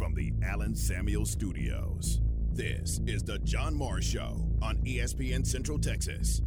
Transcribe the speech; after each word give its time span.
from 0.00 0.14
the 0.14 0.32
Allen 0.42 0.74
Samuel 0.74 1.26
Studios. 1.26 2.22
This 2.52 3.02
is 3.06 3.22
the 3.22 3.38
John 3.40 3.74
Morris 3.74 4.06
Show 4.06 4.48
on 4.62 4.78
ESPN 4.78 5.46
Central 5.46 5.78
Texas. 5.78 6.40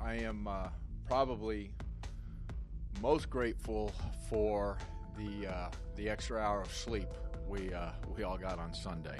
I 0.00 0.14
am 0.14 0.46
uh, 0.46 0.68
probably 1.08 1.72
most 3.02 3.28
grateful 3.28 3.92
for 4.30 4.78
the 5.18 5.48
uh, 5.48 5.70
the 5.96 6.08
extra 6.08 6.40
hour 6.40 6.62
of 6.62 6.72
sleep 6.72 7.08
we 7.48 7.74
uh, 7.74 7.90
we 8.16 8.22
all 8.22 8.38
got 8.38 8.60
on 8.60 8.72
Sunday. 8.72 9.18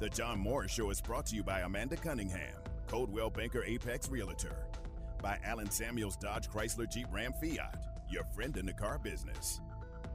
The 0.00 0.08
John 0.08 0.38
Morris 0.38 0.72
Show 0.72 0.88
is 0.88 1.02
brought 1.02 1.26
to 1.26 1.36
you 1.36 1.42
by 1.42 1.60
Amanda 1.60 1.96
Cunningham, 1.96 2.56
Coldwell 2.88 3.28
Banker 3.28 3.62
Apex 3.64 4.08
Realtor, 4.08 4.56
by 5.20 5.38
Allen 5.44 5.70
Samuels 5.70 6.16
Dodge 6.16 6.48
Chrysler 6.48 6.90
Jeep 6.90 7.08
Ram 7.12 7.34
Fiat, 7.34 7.84
your 8.08 8.24
friend 8.34 8.56
in 8.56 8.64
the 8.64 8.72
car 8.72 8.98
business, 8.98 9.60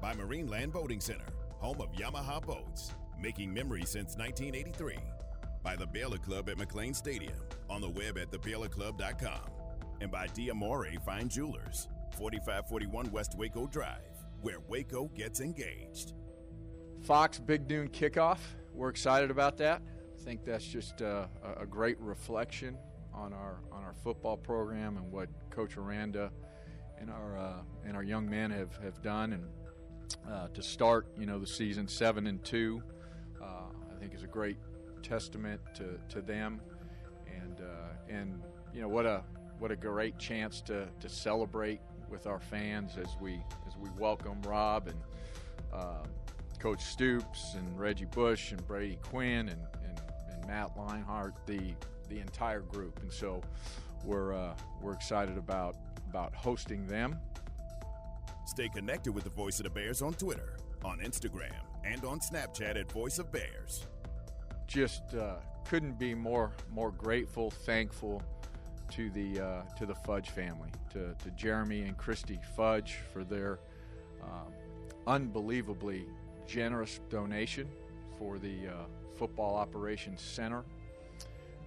by 0.01 0.13
Marineland 0.13 0.71
Boating 0.71 1.01
Center, 1.01 1.25
home 1.57 1.81
of 1.81 1.91
Yamaha 1.91 2.45
boats, 2.45 2.91
making 3.21 3.53
memories 3.53 3.89
since 3.89 4.15
1983, 4.15 4.97
by 5.63 5.75
the 5.75 5.85
Baylor 5.85 6.17
Club 6.17 6.49
at 6.49 6.57
McLane 6.57 6.95
Stadium, 6.95 7.37
on 7.69 7.81
the 7.81 7.89
web 7.89 8.17
at 8.17 8.31
thebaylorclub.com, 8.31 9.51
and 10.01 10.11
by 10.11 10.27
Diamore 10.27 11.01
Fine 11.03 11.29
Jewelers, 11.29 11.87
4541 12.17 13.11
West 13.11 13.35
Waco 13.37 13.67
Drive, 13.67 14.25
where 14.41 14.59
Waco 14.67 15.07
gets 15.15 15.41
engaged. 15.41 16.13
Fox 17.01 17.39
Big 17.39 17.69
Noon 17.69 17.89
kickoff. 17.89 18.39
We're 18.73 18.89
excited 18.89 19.31
about 19.31 19.57
that. 19.57 19.81
I 20.19 20.23
think 20.23 20.45
that's 20.45 20.65
just 20.65 21.01
uh, 21.01 21.27
a 21.57 21.65
great 21.65 21.99
reflection 21.99 22.77
on 23.13 23.33
our 23.33 23.61
on 23.71 23.83
our 23.83 23.93
football 24.03 24.37
program 24.37 24.97
and 24.97 25.11
what 25.11 25.29
Coach 25.49 25.77
Aranda 25.77 26.31
and 26.99 27.09
our 27.09 27.37
uh, 27.37 27.61
and 27.85 27.95
our 27.95 28.03
young 28.03 28.29
men 28.29 28.51
have, 28.51 28.75
have 28.83 29.01
done. 29.01 29.33
And 29.33 29.45
uh, 30.29 30.47
to 30.49 30.61
start, 30.61 31.07
you 31.17 31.25
know, 31.25 31.39
the 31.39 31.47
season 31.47 31.87
seven 31.87 32.27
and 32.27 32.43
two, 32.43 32.81
uh, 33.41 33.45
I 33.95 33.99
think 33.99 34.13
is 34.13 34.23
a 34.23 34.27
great 34.27 34.57
testament 35.03 35.61
to, 35.75 35.99
to 36.09 36.21
them. 36.21 36.61
And 37.27 37.61
uh, 37.61 38.13
and 38.13 38.41
you 38.73 38.81
know 38.81 38.87
what 38.87 39.05
a 39.05 39.23
what 39.59 39.71
a 39.71 39.75
great 39.75 40.17
chance 40.17 40.61
to, 40.61 40.87
to 40.99 41.09
celebrate 41.09 41.81
with 42.09 42.27
our 42.27 42.39
fans 42.39 42.97
as 42.97 43.15
we 43.21 43.41
as 43.67 43.77
we 43.77 43.89
welcome 43.97 44.41
Rob 44.43 44.87
and 44.87 44.99
uh, 45.73 46.03
Coach 46.59 46.81
Stoops 46.81 47.55
and 47.55 47.79
Reggie 47.79 48.05
Bush 48.05 48.51
and 48.51 48.65
Brady 48.67 48.97
Quinn 49.01 49.49
and, 49.49 49.61
and, 49.85 50.01
and 50.31 50.47
Matt 50.47 50.75
Leinart, 50.75 51.33
the 51.45 51.73
the 52.09 52.19
entire 52.19 52.61
group. 52.61 52.99
And 53.01 53.11
so 53.11 53.41
we're 54.03 54.33
uh, 54.33 54.53
we're 54.81 54.93
excited 54.93 55.37
about 55.37 55.75
about 56.09 56.33
hosting 56.33 56.85
them. 56.87 57.17
Stay 58.49 58.67
connected 58.67 59.11
with 59.11 59.23
the 59.23 59.29
Voice 59.29 59.59
of 59.59 59.65
the 59.65 59.69
Bears 59.69 60.01
on 60.01 60.11
Twitter, 60.15 60.57
on 60.83 60.97
Instagram, 61.01 61.53
and 61.83 62.03
on 62.03 62.19
Snapchat 62.19 62.79
at 62.79 62.91
Voice 62.91 63.19
of 63.19 63.31
Bears. 63.31 63.85
Just 64.65 65.13
uh, 65.13 65.35
couldn't 65.65 65.99
be 65.99 66.15
more 66.15 66.51
more 66.71 66.89
grateful, 66.89 67.51
thankful 67.51 68.23
to 68.89 69.11
the 69.11 69.39
uh, 69.39 69.61
to 69.77 69.85
the 69.85 69.93
Fudge 69.93 70.31
family, 70.31 70.71
to, 70.93 71.13
to 71.23 71.31
Jeremy 71.37 71.83
and 71.83 71.95
Christy 71.95 72.39
Fudge 72.55 72.95
for 73.13 73.23
their 73.23 73.59
um, 74.23 74.51
unbelievably 75.05 76.07
generous 76.47 77.01
donation 77.11 77.69
for 78.17 78.39
the 78.39 78.67
uh, 78.67 78.73
Football 79.15 79.57
Operations 79.57 80.21
Center. 80.23 80.63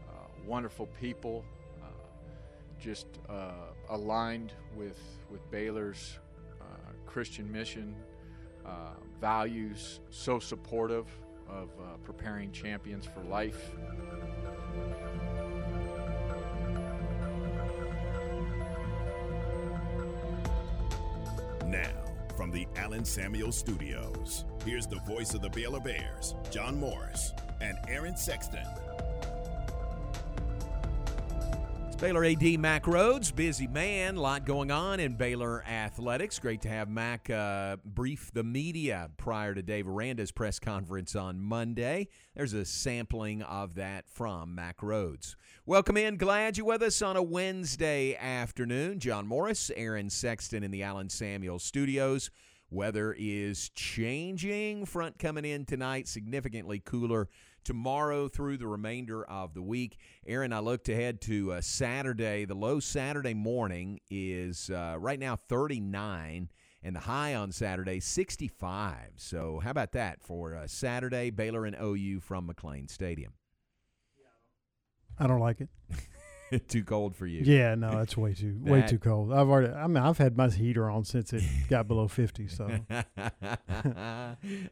Uh, 0.08 0.14
wonderful 0.44 0.88
people, 1.00 1.44
uh, 1.80 1.86
just 2.80 3.06
uh, 3.28 3.52
aligned 3.88 4.52
with, 4.74 4.98
with 5.30 5.48
Baylor's 5.52 6.18
Christian 7.12 7.52
mission, 7.52 7.94
uh, 8.64 8.94
values, 9.20 10.00
so 10.08 10.38
supportive 10.38 11.06
of 11.46 11.68
uh, 11.78 11.98
preparing 12.02 12.50
champions 12.52 13.04
for 13.04 13.20
life. 13.24 13.72
Now, 21.66 21.90
from 22.34 22.50
the 22.50 22.66
Allen 22.76 23.04
Samuel 23.04 23.52
Studios, 23.52 24.46
here's 24.64 24.86
the 24.86 25.00
voice 25.00 25.34
of 25.34 25.42
the 25.42 25.50
Baylor 25.50 25.80
Bears, 25.80 26.34
John 26.50 26.80
Morris, 26.80 27.32
and 27.60 27.76
Aaron 27.88 28.16
Sexton. 28.16 28.66
Baylor 32.02 32.24
AD 32.24 32.58
Mac 32.58 32.82
Rhoades, 32.82 33.32
busy 33.32 33.68
man, 33.68 34.16
lot 34.16 34.44
going 34.44 34.72
on 34.72 34.98
in 34.98 35.14
Baylor 35.14 35.62
athletics. 35.62 36.40
Great 36.40 36.60
to 36.62 36.68
have 36.68 36.88
Mac 36.88 37.30
uh, 37.30 37.76
brief 37.84 38.32
the 38.32 38.42
media 38.42 39.08
prior 39.18 39.54
to 39.54 39.62
Dave 39.62 39.86
Aranda's 39.86 40.32
press 40.32 40.58
conference 40.58 41.14
on 41.14 41.40
Monday. 41.40 42.08
There's 42.34 42.54
a 42.54 42.64
sampling 42.64 43.42
of 43.42 43.76
that 43.76 44.08
from 44.08 44.52
Mac 44.52 44.78
Rhoades. 44.78 45.36
Welcome 45.64 45.96
in. 45.96 46.16
Glad 46.16 46.56
you're 46.56 46.66
with 46.66 46.82
us 46.82 47.02
on 47.02 47.16
a 47.16 47.22
Wednesday 47.22 48.16
afternoon. 48.16 48.98
John 48.98 49.28
Morris, 49.28 49.70
Aaron 49.76 50.10
Sexton 50.10 50.64
in 50.64 50.72
the 50.72 50.82
Allen 50.82 51.08
Samuel 51.08 51.60
studios. 51.60 52.32
Weather 52.68 53.14
is 53.16 53.68
changing. 53.76 54.86
Front 54.86 55.20
coming 55.20 55.44
in 55.44 55.66
tonight, 55.66 56.08
significantly 56.08 56.80
cooler 56.84 57.28
tomorrow 57.64 58.28
through 58.28 58.58
the 58.58 58.66
remainder 58.66 59.24
of 59.24 59.54
the 59.54 59.62
week. 59.62 59.98
Aaron, 60.26 60.52
I 60.52 60.60
looked 60.60 60.88
ahead 60.88 61.20
to 61.22 61.52
uh, 61.52 61.60
Saturday. 61.60 62.44
The 62.44 62.54
low 62.54 62.80
Saturday 62.80 63.34
morning 63.34 64.00
is 64.10 64.70
uh, 64.70 64.96
right 64.98 65.18
now 65.18 65.36
39 65.48 66.50
and 66.82 66.96
the 66.96 67.00
high 67.00 67.34
on 67.34 67.52
Saturday 67.52 68.00
65. 68.00 68.96
So 69.16 69.60
how 69.62 69.70
about 69.70 69.92
that 69.92 70.22
for 70.22 70.56
uh, 70.56 70.66
Saturday 70.66 71.30
Baylor 71.30 71.64
and 71.64 71.76
OU 71.80 72.20
from 72.20 72.48
McLane 72.48 72.90
Stadium? 72.90 73.32
I 75.18 75.26
don't 75.26 75.40
like 75.40 75.60
it. 75.60 75.68
too 76.68 76.84
cold 76.84 77.16
for 77.16 77.26
you. 77.26 77.42
Yeah, 77.44 77.74
no, 77.74 77.90
that's 77.92 78.16
way 78.16 78.34
too 78.34 78.58
that, 78.64 78.72
way 78.72 78.82
too 78.82 78.98
cold. 78.98 79.32
I've 79.32 79.48
already. 79.48 79.72
I 79.72 79.86
mean, 79.86 80.02
I've 80.02 80.18
had 80.18 80.36
my 80.36 80.48
heater 80.48 80.88
on 80.90 81.04
since 81.04 81.32
it 81.32 81.42
got 81.68 81.88
below 81.88 82.08
fifty. 82.08 82.48
So 82.48 82.68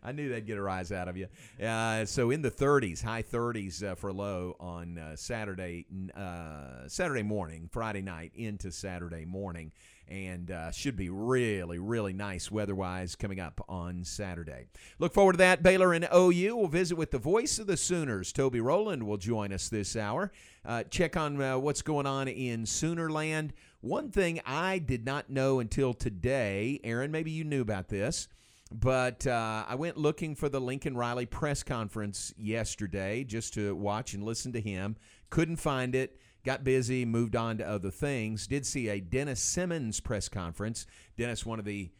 I 0.02 0.12
knew 0.12 0.28
they'd 0.28 0.46
get 0.46 0.58
a 0.58 0.62
rise 0.62 0.92
out 0.92 1.08
of 1.08 1.16
you. 1.16 1.28
Uh, 1.64 2.04
so 2.04 2.30
in 2.30 2.42
the 2.42 2.50
30s, 2.50 3.02
high 3.02 3.22
30s 3.22 3.82
uh, 3.82 3.94
for 3.94 4.12
low 4.12 4.56
on 4.60 4.98
uh, 4.98 5.16
Saturday, 5.16 5.86
uh, 6.14 6.88
Saturday 6.88 7.22
morning, 7.22 7.68
Friday 7.70 8.02
night 8.02 8.32
into 8.34 8.70
Saturday 8.72 9.24
morning 9.24 9.72
and 10.10 10.50
uh, 10.50 10.70
should 10.72 10.96
be 10.96 11.08
really, 11.08 11.78
really 11.78 12.12
nice 12.12 12.50
weather-wise 12.50 13.14
coming 13.14 13.40
up 13.40 13.64
on 13.68 14.04
Saturday. 14.04 14.66
Look 14.98 15.14
forward 15.14 15.34
to 15.34 15.38
that. 15.38 15.62
Baylor 15.62 15.92
and 15.92 16.08
OU 16.14 16.56
will 16.56 16.68
visit 16.68 16.96
with 16.96 17.12
the 17.12 17.18
voice 17.18 17.58
of 17.58 17.66
the 17.66 17.76
Sooners. 17.76 18.32
Toby 18.32 18.60
Rowland 18.60 19.04
will 19.06 19.16
join 19.16 19.52
us 19.52 19.68
this 19.68 19.96
hour. 19.96 20.32
Uh, 20.64 20.82
check 20.84 21.16
on 21.16 21.40
uh, 21.40 21.58
what's 21.58 21.82
going 21.82 22.06
on 22.06 22.28
in 22.28 22.64
Soonerland. 22.64 23.50
One 23.80 24.10
thing 24.10 24.40
I 24.44 24.78
did 24.78 25.06
not 25.06 25.30
know 25.30 25.60
until 25.60 25.94
today, 25.94 26.80
Aaron, 26.84 27.10
maybe 27.10 27.30
you 27.30 27.44
knew 27.44 27.62
about 27.62 27.88
this. 27.88 28.28
But 28.72 29.26
uh, 29.26 29.64
I 29.68 29.74
went 29.74 29.96
looking 29.96 30.36
for 30.36 30.48
the 30.48 30.60
Lincoln 30.60 30.96
Riley 30.96 31.26
press 31.26 31.62
conference 31.62 32.32
yesterday 32.36 33.24
just 33.24 33.54
to 33.54 33.74
watch 33.74 34.14
and 34.14 34.22
listen 34.22 34.52
to 34.52 34.60
him. 34.60 34.96
Couldn't 35.28 35.56
find 35.56 35.94
it 35.94 36.20
got 36.44 36.64
busy, 36.64 37.04
moved 37.04 37.36
on 37.36 37.58
to 37.58 37.68
other 37.68 37.90
things. 37.90 38.46
Did 38.46 38.66
see 38.66 38.88
a 38.88 39.00
Dennis 39.00 39.40
Simmons 39.40 40.00
press 40.00 40.28
conference. 40.28 40.86
Dennis, 41.16 41.44
one 41.44 41.58
of 41.58 41.64
the 41.64 41.90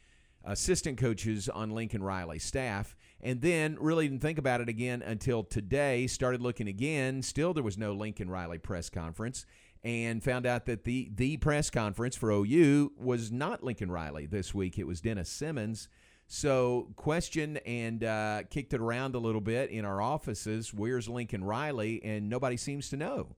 assistant 0.45 0.99
coaches 0.99 1.49
on 1.49 1.71
Lincoln 1.71 2.03
Riley 2.03 2.39
staff, 2.39 2.97
and 3.21 3.41
then 3.41 3.77
really 3.81 4.09
didn't 4.09 4.23
think 4.23 4.39
about 4.39 4.61
it 4.61 4.69
again 4.69 5.03
until 5.03 5.45
today. 5.45 6.07
Started 6.07 6.41
looking 6.41 6.69
again. 6.69 7.23
Still, 7.23 7.53
there 7.53 7.63
was 7.63 7.79
no 7.79 7.93
Lincoln 7.93 8.31
Riley 8.31 8.59
press 8.59 8.89
conference, 8.89 9.45
and 9.85 10.23
found 10.23 10.47
out 10.47 10.67
that 10.67 10.85
the 10.85 11.11
the 11.15 11.37
press 11.37 11.71
conference 11.71 12.17
for 12.17 12.31
OU 12.31 12.93
was 12.97 13.31
not 13.31 13.63
Lincoln 13.63 13.91
Riley 13.91 14.27
this 14.27 14.55
week. 14.55 14.79
It 14.79 14.87
was 14.87 15.01
Dennis 15.01 15.29
Simmons. 15.29 15.89
So, 16.33 16.93
question 16.95 17.57
and 17.67 18.05
uh, 18.05 18.45
kicked 18.51 18.73
it 18.73 18.81
around 18.81 19.17
a 19.17 19.19
little 19.19 19.41
bit 19.41 19.71
in 19.71 19.85
our 19.85 20.01
offices. 20.01 20.73
Where's 20.73 21.09
Lincoln 21.09 21.43
Riley? 21.43 22.01
And 22.05 22.31
nobody 22.31 22.57
seems 22.57 22.89
to 22.91 22.97
know. 22.97 23.35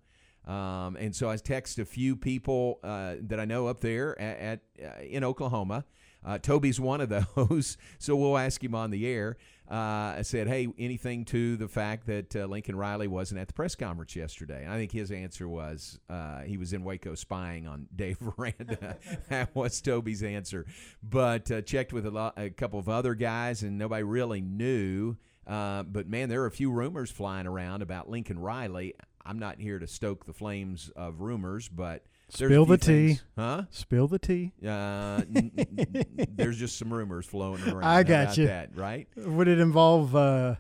Um, 0.47 0.97
and 0.97 1.15
so 1.15 1.29
I 1.31 1.37
text 1.37 1.79
a 1.79 1.85
few 1.85 2.17
people 2.17 2.81
uh, 2.83 3.15
that 3.21 3.39
I 3.39 3.45
know 3.45 3.69
up 3.69 3.81
there 3.81 4.21
at, 4.21 4.39
at 4.39 4.61
uh, 4.85 5.03
in 5.03 5.25
Oklahoma. 5.25 5.85
Uh, 6.25 6.39
Toby's 6.39 6.81
one 6.81 7.01
of 7.01 7.09
those, 7.37 7.77
so 7.99 8.17
we'll 8.17 8.39
ask 8.39 8.63
him 8.63 8.75
on 8.75 8.91
the 8.91 9.07
air. 9.07 9.37
Uh, 9.71 10.17
I 10.19 10.23
said, 10.23 10.49
"Hey, 10.49 10.69
anything 10.79 11.25
to 11.27 11.57
the 11.57 11.69
fact 11.69 12.07
that 12.07 12.37
uh, 12.37 12.47
Lincoln 12.47 12.77
Riley 12.77 13.09
wasn't 13.09 13.41
at 13.41 13.49
the 13.49 13.55
press 13.55 13.75
conference 13.75 14.15
yesterday?" 14.15 14.65
And 14.65 14.73
I 14.73 14.77
think 14.77 14.93
his 14.93 15.11
answer 15.11 15.49
was 15.49 15.99
uh, 16.11 16.41
he 16.41 16.59
was 16.59 16.73
in 16.73 16.85
Waco 16.85 17.15
spying 17.15 17.67
on 17.67 17.89
Dave 17.97 18.19
Aranda. 18.39 18.99
that 19.31 19.55
was 19.55 19.81
Toby's 19.81 20.23
answer. 20.23 20.67
But 21.03 21.65
checked 21.65 21.93
with 21.93 22.07
a, 22.07 22.11
lot, 22.11 22.35
a 22.37 22.51
couple 22.51 22.79
of 22.79 22.89
other 22.89 23.15
guys, 23.15 23.63
and 23.63 23.79
nobody 23.79 24.03
really 24.03 24.41
knew. 24.41 25.17
but 25.47 26.07
man, 26.07 26.29
there 26.29 26.43
are 26.43 26.47
a 26.47 26.51
few 26.51 26.71
rumors 26.71 27.11
flying 27.11 27.47
around 27.47 27.83
about 27.83 28.11
Lincoln 28.11 28.39
Riley. 28.39 28.95
I'm 29.25 29.39
not 29.39 29.61
here 29.61 29.79
to 29.79 29.87
stoke 29.87 30.27
the 30.27 30.33
flames 30.33 30.91
of 30.97 31.21
rumors, 31.21 31.69
but 31.69 32.05
Spill 32.29 32.65
the 32.65 32.79
tea. 32.79 33.09
things. 33.09 33.25
huh? 33.37 33.63
Spill 33.71 34.09
the 34.09 34.19
tea. 34.19 34.53
Uh, 34.65 35.23
n- 35.37 35.53
n- 35.57 36.07
there's 36.31 36.59
just 36.59 36.79
some 36.79 36.93
rumors 36.93 37.27
flowing 37.27 37.63
around. 37.69 37.85
I 37.85 38.03
got 38.03 38.23
about 38.25 38.39
you. 38.39 38.47
That 38.47 38.77
right? 38.77 39.07
Would 39.17 39.49
it 39.49 39.59
involve? 39.61 40.17
Uh, 40.17 40.55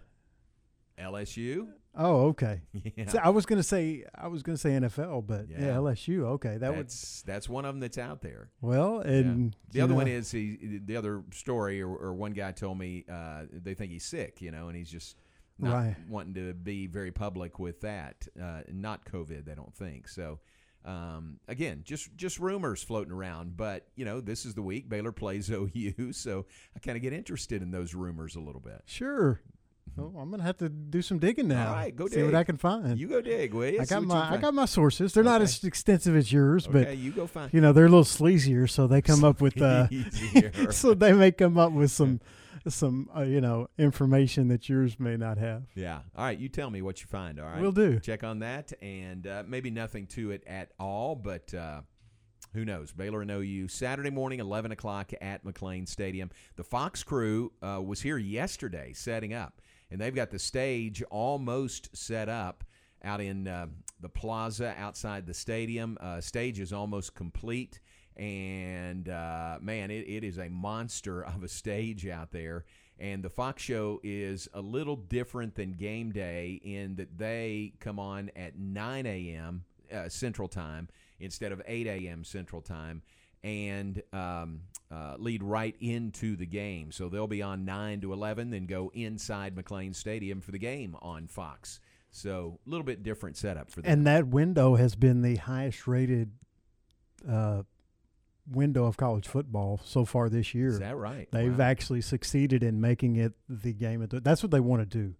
LSU. 0.98 1.68
oh, 1.96 2.26
okay. 2.28 2.60
Yeah. 2.96 3.08
So 3.08 3.18
I 3.22 3.30
was 3.30 3.46
gonna 3.46 3.62
say 3.62 4.04
I 4.14 4.28
was 4.28 4.42
gonna 4.42 4.58
say 4.58 4.70
NFL, 4.70 5.26
but 5.26 5.48
yeah, 5.48 5.60
Yeah. 5.60 5.74
LSU. 5.76 6.24
Okay, 6.34 6.58
that 6.58 6.70
would. 6.76 6.86
that's 6.86 7.22
that's 7.22 7.48
one 7.48 7.64
of 7.64 7.74
them 7.74 7.80
that's 7.80 7.98
out 7.98 8.20
there. 8.22 8.50
Well, 8.60 9.02
Yeah. 9.04 9.12
and 9.12 9.56
The 9.70 9.78
you 9.78 9.84
other 9.84 9.94
one 9.94 10.08
is 10.08 10.30
he. 10.30 10.78
The 10.84 10.96
other 10.96 11.22
story, 11.32 11.80
or, 11.82 11.88
or 11.94 12.12
one 12.14 12.32
guy 12.32 12.52
told 12.52 12.78
me 12.78 13.04
uh, 13.10 13.44
they 13.50 13.74
think 13.74 13.90
he's 13.92 14.04
sick, 14.04 14.40
you 14.42 14.50
know, 14.50 14.68
and 14.68 14.76
he's 14.76 14.90
just 14.90 15.16
not 15.62 15.74
Right. 15.74 15.96
wanting 16.08 16.34
to 16.34 16.52
be 16.54 16.86
very 16.86 17.10
public 17.12 17.58
with 17.58 17.80
that. 17.82 18.26
Uh, 18.40 18.60
not 18.72 19.04
COVID, 19.04 19.44
they 19.44 19.54
don't 19.54 19.74
think 19.74 20.08
so. 20.08 20.40
Um, 20.84 21.38
again, 21.46 21.82
just 21.84 22.08
just 22.16 22.40
rumors 22.40 22.82
floating 22.82 23.12
around, 23.12 23.56
but 23.56 23.86
you 23.94 24.04
know, 24.04 24.20
this 24.20 24.44
is 24.44 24.54
the 24.54 24.62
week 24.62 24.88
Baylor 24.88 25.12
plays 25.12 25.48
OU, 25.52 26.12
so 26.12 26.44
I 26.76 26.80
kind 26.80 26.96
of 26.96 27.02
get 27.02 27.12
interested 27.12 27.62
in 27.62 27.70
those 27.70 27.94
rumors 27.94 28.34
a 28.34 28.40
little 28.40 28.60
bit. 28.60 28.82
Sure. 28.86 29.40
Oh, 29.98 30.14
I'm 30.18 30.30
gonna 30.30 30.42
have 30.42 30.56
to 30.58 30.68
do 30.68 31.02
some 31.02 31.18
digging 31.18 31.48
now. 31.48 31.68
All 31.68 31.74
right, 31.74 31.94
go 31.94 32.08
see 32.08 32.16
dig. 32.16 32.24
what 32.24 32.34
I 32.34 32.44
can 32.44 32.56
find. 32.56 32.98
You 32.98 33.06
go 33.08 33.20
dig, 33.20 33.52
will 33.54 33.68
you? 33.68 33.80
I 33.80 33.84
got 33.84 34.02
my 34.02 34.32
I 34.32 34.38
got 34.38 34.54
my 34.54 34.64
sources. 34.64 35.12
They're 35.12 35.22
not 35.22 35.42
as 35.42 35.62
extensive 35.62 36.16
as 36.16 36.32
yours, 36.32 36.66
Okay, 36.66 36.84
but 36.84 36.96
you 36.96 37.12
go 37.12 37.26
find. 37.26 37.52
you 37.54 37.60
know 37.60 37.72
they're 37.72 37.86
a 37.86 37.88
little 37.90 38.02
sleazier, 38.04 38.68
so 38.68 38.86
they 38.88 39.02
come 39.02 39.22
up 39.30 39.40
with 39.40 39.60
uh, 39.62 39.86
so 40.70 40.94
they 40.94 41.12
may 41.12 41.30
come 41.30 41.58
up 41.58 41.72
with 41.72 41.90
some 41.92 42.20
some 42.70 43.08
uh, 43.16 43.22
you 43.22 43.40
know 43.40 43.68
information 43.78 44.48
that 44.48 44.68
yours 44.68 44.98
may 44.98 45.16
not 45.16 45.38
have. 45.38 45.64
Yeah. 45.74 46.00
All 46.16 46.24
right. 46.24 46.38
You 46.38 46.48
tell 46.48 46.70
me 46.70 46.82
what 46.82 47.00
you 47.00 47.06
find. 47.06 47.40
All 47.40 47.46
right. 47.46 47.60
We'll 47.60 47.72
do. 47.72 47.98
Check 48.00 48.24
on 48.24 48.40
that, 48.40 48.72
and 48.80 49.26
uh, 49.26 49.42
maybe 49.46 49.70
nothing 49.70 50.06
to 50.08 50.30
it 50.30 50.42
at 50.46 50.72
all, 50.78 51.14
but 51.14 51.52
uh, 51.54 51.82
who 52.54 52.64
knows? 52.64 52.92
Baylor 52.92 53.22
and 53.22 53.30
OU 53.30 53.68
Saturday 53.68 54.10
morning, 54.10 54.40
eleven 54.40 54.72
o'clock 54.72 55.12
at 55.20 55.44
McLane 55.44 55.88
Stadium. 55.88 56.30
The 56.56 56.64
Fox 56.64 57.02
crew 57.02 57.52
uh, 57.62 57.80
was 57.82 58.02
here 58.02 58.18
yesterday 58.18 58.92
setting 58.92 59.34
up, 59.34 59.60
and 59.90 60.00
they've 60.00 60.14
got 60.14 60.30
the 60.30 60.38
stage 60.38 61.02
almost 61.10 61.96
set 61.96 62.28
up 62.28 62.64
out 63.04 63.20
in 63.20 63.48
uh, 63.48 63.66
the 64.00 64.08
plaza 64.08 64.74
outside 64.78 65.26
the 65.26 65.34
stadium. 65.34 65.98
Uh, 66.00 66.20
stage 66.20 66.60
is 66.60 66.72
almost 66.72 67.14
complete. 67.14 67.80
And 68.16 69.08
uh, 69.08 69.58
man, 69.60 69.90
it, 69.90 70.08
it 70.08 70.24
is 70.24 70.38
a 70.38 70.48
monster 70.48 71.22
of 71.24 71.42
a 71.42 71.48
stage 71.48 72.06
out 72.06 72.32
there. 72.32 72.64
And 72.98 73.22
the 73.22 73.30
Fox 73.30 73.62
show 73.62 74.00
is 74.02 74.48
a 74.54 74.60
little 74.60 74.96
different 74.96 75.54
than 75.54 75.72
game 75.72 76.12
day 76.12 76.60
in 76.62 76.96
that 76.96 77.18
they 77.18 77.72
come 77.80 77.98
on 77.98 78.30
at 78.36 78.56
9 78.58 79.06
a.m. 79.06 79.64
Uh, 79.92 80.08
Central 80.08 80.46
Time 80.46 80.88
instead 81.18 81.52
of 81.52 81.62
8 81.66 81.86
a.m. 81.86 82.24
Central 82.24 82.62
Time 82.62 83.02
and 83.42 84.02
um, 84.12 84.60
uh, 84.90 85.16
lead 85.18 85.42
right 85.42 85.74
into 85.80 86.36
the 86.36 86.46
game. 86.46 86.92
So 86.92 87.08
they'll 87.08 87.26
be 87.26 87.42
on 87.42 87.64
9 87.64 88.02
to 88.02 88.12
11, 88.12 88.50
then 88.50 88.66
go 88.66 88.90
inside 88.94 89.56
McLane 89.56 89.94
Stadium 89.94 90.40
for 90.40 90.52
the 90.52 90.58
game 90.58 90.96
on 91.02 91.26
Fox. 91.26 91.80
So 92.10 92.60
a 92.66 92.70
little 92.70 92.84
bit 92.84 93.02
different 93.02 93.36
setup 93.36 93.70
for 93.70 93.80
them. 93.80 93.90
And 93.90 94.06
that 94.06 94.28
window 94.28 94.76
has 94.76 94.94
been 94.94 95.22
the 95.22 95.36
highest 95.36 95.86
rated 95.86 96.30
uh, 97.28 97.62
window 98.50 98.84
of 98.86 98.96
college 98.96 99.26
football 99.28 99.80
so 99.84 100.04
far 100.04 100.28
this 100.28 100.54
year. 100.54 100.68
is 100.68 100.78
that 100.80 100.96
right? 100.96 101.28
They've 101.30 101.56
Wow. 101.58 101.64
actually 101.64 102.00
succeeded 102.00 102.62
in 102.62 102.80
making 102.80 103.16
it 103.16 103.32
the 103.48 103.72
game. 103.72 104.02
At 104.02 104.10
the, 104.10 104.20
that's 104.20 104.42
what 104.42 104.50
they 104.50 104.60
want 104.60 104.82
to 104.82 104.98
do. 104.98 105.14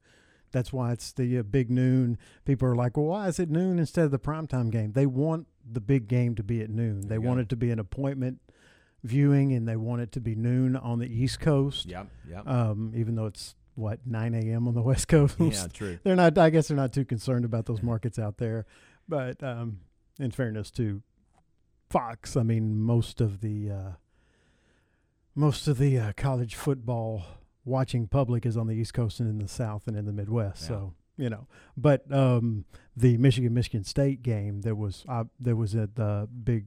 That's 0.50 0.72
why 0.72 0.92
it's 0.92 1.12
the 1.12 1.38
uh, 1.38 1.42
big 1.44 1.70
noon. 1.70 2.18
People 2.44 2.68
are 2.68 2.74
like, 2.74 2.96
well, 2.96 3.06
why 3.06 3.28
is 3.28 3.38
it 3.38 3.48
noon 3.48 3.78
instead 3.78 4.04
of 4.04 4.10
the 4.10 4.18
primetime 4.18 4.70
game? 4.70 4.92
They 4.92 5.06
want 5.06 5.46
the 5.70 5.80
big 5.80 6.08
game 6.08 6.34
to 6.34 6.42
be 6.42 6.60
at 6.60 6.68
noon. 6.68 7.08
They 7.08 7.16
want 7.18 7.40
it 7.40 7.48
to 7.50 7.56
be 7.56 7.70
an 7.70 7.78
appointment 7.78 8.40
viewing, 9.02 9.52
and 9.52 9.66
they 9.66 9.76
want 9.76 10.02
it 10.02 10.12
to 10.12 10.20
be 10.20 10.34
noon 10.34 10.76
on 10.76 10.98
the 10.98 11.06
East 11.06 11.40
Coast. 11.40 11.86
Yep, 11.86 12.06
yep. 12.28 12.46
Um, 12.46 12.92
even 12.94 13.14
though 13.14 13.26
it's 13.26 13.54
what 13.76 14.00
9 14.06 14.34
a.m. 14.34 14.68
on 14.68 14.74
the 14.74 14.82
West 14.92 15.08
Coast. 15.08 15.36
yeah, 15.40 15.66
true. 15.72 15.98
they're 16.04 16.16
not. 16.16 16.36
I 16.36 16.50
guess 16.50 16.68
they're 16.68 16.76
not 16.76 16.92
too 16.92 17.04
concerned 17.06 17.44
about 17.46 17.64
those 17.66 17.82
markets 17.82 18.18
out 18.18 18.36
there. 18.36 18.66
But 19.08 19.42
um, 19.42 19.78
in 20.18 20.30
fairness 20.32 20.70
to 20.72 21.02
Fox, 21.92 22.36
I 22.36 22.42
mean 22.42 22.80
most 22.80 23.20
of 23.20 23.42
the 23.42 23.70
uh, 23.70 23.90
most 25.34 25.68
of 25.68 25.76
the 25.76 25.98
uh, 25.98 26.12
college 26.16 26.54
football 26.54 27.24
watching 27.64 28.08
public 28.08 28.46
is 28.46 28.56
on 28.56 28.66
the 28.66 28.74
East 28.74 28.94
Coast 28.94 29.20
and 29.20 29.28
in 29.28 29.38
the 29.38 29.48
South 29.48 29.86
and 29.86 29.96
in 29.96 30.06
the 30.06 30.12
Midwest. 30.12 30.62
Yeah. 30.62 30.68
So 30.68 30.94
you 31.18 31.28
know, 31.28 31.46
but 31.76 32.10
um, 32.10 32.64
the 32.96 33.18
Michigan 33.18 33.52
Michigan 33.52 33.84
State 33.84 34.22
game 34.22 34.62
there 34.62 34.74
was 34.74 35.04
uh, 35.06 35.24
there 35.38 35.54
was 35.54 35.74
at 35.74 35.94
the 35.94 36.26
big 36.44 36.64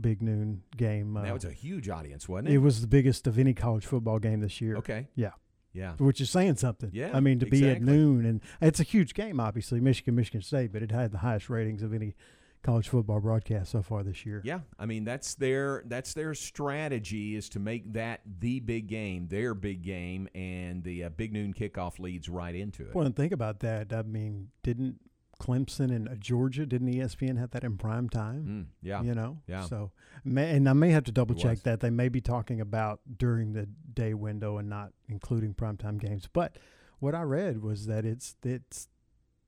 big 0.00 0.22
noon 0.22 0.62
game. 0.76 1.16
Uh, 1.16 1.22
that 1.22 1.34
was 1.34 1.44
a 1.44 1.50
huge 1.50 1.88
audience, 1.88 2.28
wasn't 2.28 2.48
it 2.48 2.54
it? 2.54 2.58
was 2.58 2.80
the 2.80 2.86
biggest 2.86 3.26
of 3.26 3.36
any 3.36 3.54
college 3.54 3.84
football 3.84 4.20
game 4.20 4.40
this 4.40 4.60
year 4.60 4.76
okay. 4.76 5.08
Yeah. 5.16 5.32
Yeah. 5.72 5.92
which 5.98 6.20
is 6.20 6.30
saying 6.30 6.56
something. 6.56 6.90
Yeah, 6.92 7.10
I 7.12 7.20
mean 7.20 7.40
to 7.40 7.46
be 7.46 7.68
at 7.68 7.82
noon 7.82 8.24
and 8.24 8.40
it's 8.60 8.80
a 8.80 8.84
huge 8.84 9.14
game, 9.14 9.38
obviously 9.38 9.80
Michigan, 9.80 10.14
Michigan 10.14 10.42
State, 10.42 10.72
but 10.72 10.82
it 10.82 10.90
had 10.90 11.12
the 11.12 11.18
highest 11.18 11.50
ratings 11.50 11.82
of 11.82 11.92
any 11.92 12.14
college 12.68 12.88
football 12.90 13.18
broadcast 13.18 13.70
so 13.70 13.80
far 13.80 14.02
this 14.02 14.26
year. 14.26 14.42
Yeah, 14.44 14.60
I 14.78 14.84
mean 14.84 15.04
that's 15.04 15.34
their 15.34 15.82
that's 15.86 16.12
their 16.12 16.34
strategy 16.34 17.34
is 17.34 17.48
to 17.50 17.58
make 17.58 17.94
that 17.94 18.20
the 18.40 18.60
big 18.60 18.88
game, 18.88 19.28
their 19.28 19.54
big 19.54 19.82
game, 19.82 20.28
and 20.34 20.84
the 20.84 21.04
uh, 21.04 21.08
big 21.08 21.32
noon 21.32 21.54
kickoff 21.54 21.98
leads 21.98 22.28
right 22.28 22.54
into 22.54 22.82
it. 22.82 22.94
Well, 22.94 23.06
and 23.06 23.16
think 23.16 23.32
about 23.32 23.60
that. 23.60 23.92
I 23.94 24.02
mean, 24.02 24.48
didn't 24.62 25.00
Clemson 25.40 25.94
and 25.94 26.10
uh, 26.10 26.16
Georgia 26.16 26.66
didn't 26.66 26.92
ESPN 26.92 27.38
have 27.38 27.52
that 27.52 27.64
in 27.64 27.78
prime 27.78 28.10
time? 28.10 28.44
Mm, 28.44 28.86
yeah, 28.86 29.02
You 29.02 29.14
know, 29.14 29.38
Yeah. 29.46 29.62
So, 29.62 29.92
may, 30.24 30.54
and 30.54 30.68
I 30.68 30.72
may 30.74 30.90
have 30.90 31.04
to 31.04 31.12
double 31.12 31.36
It 31.36 31.40
check 31.40 31.50
was. 31.50 31.62
that 31.62 31.80
they 31.80 31.90
may 31.90 32.08
be 32.10 32.20
talking 32.20 32.60
about 32.60 33.00
during 33.16 33.54
the 33.54 33.66
day 33.94 34.12
window 34.12 34.58
and 34.58 34.68
not 34.68 34.92
including 35.08 35.54
primetime 35.54 35.98
games. 35.98 36.28
But 36.30 36.58
what 36.98 37.14
I 37.14 37.22
read 37.22 37.62
was 37.62 37.86
that 37.86 38.04
it's 38.04 38.36
it's 38.44 38.88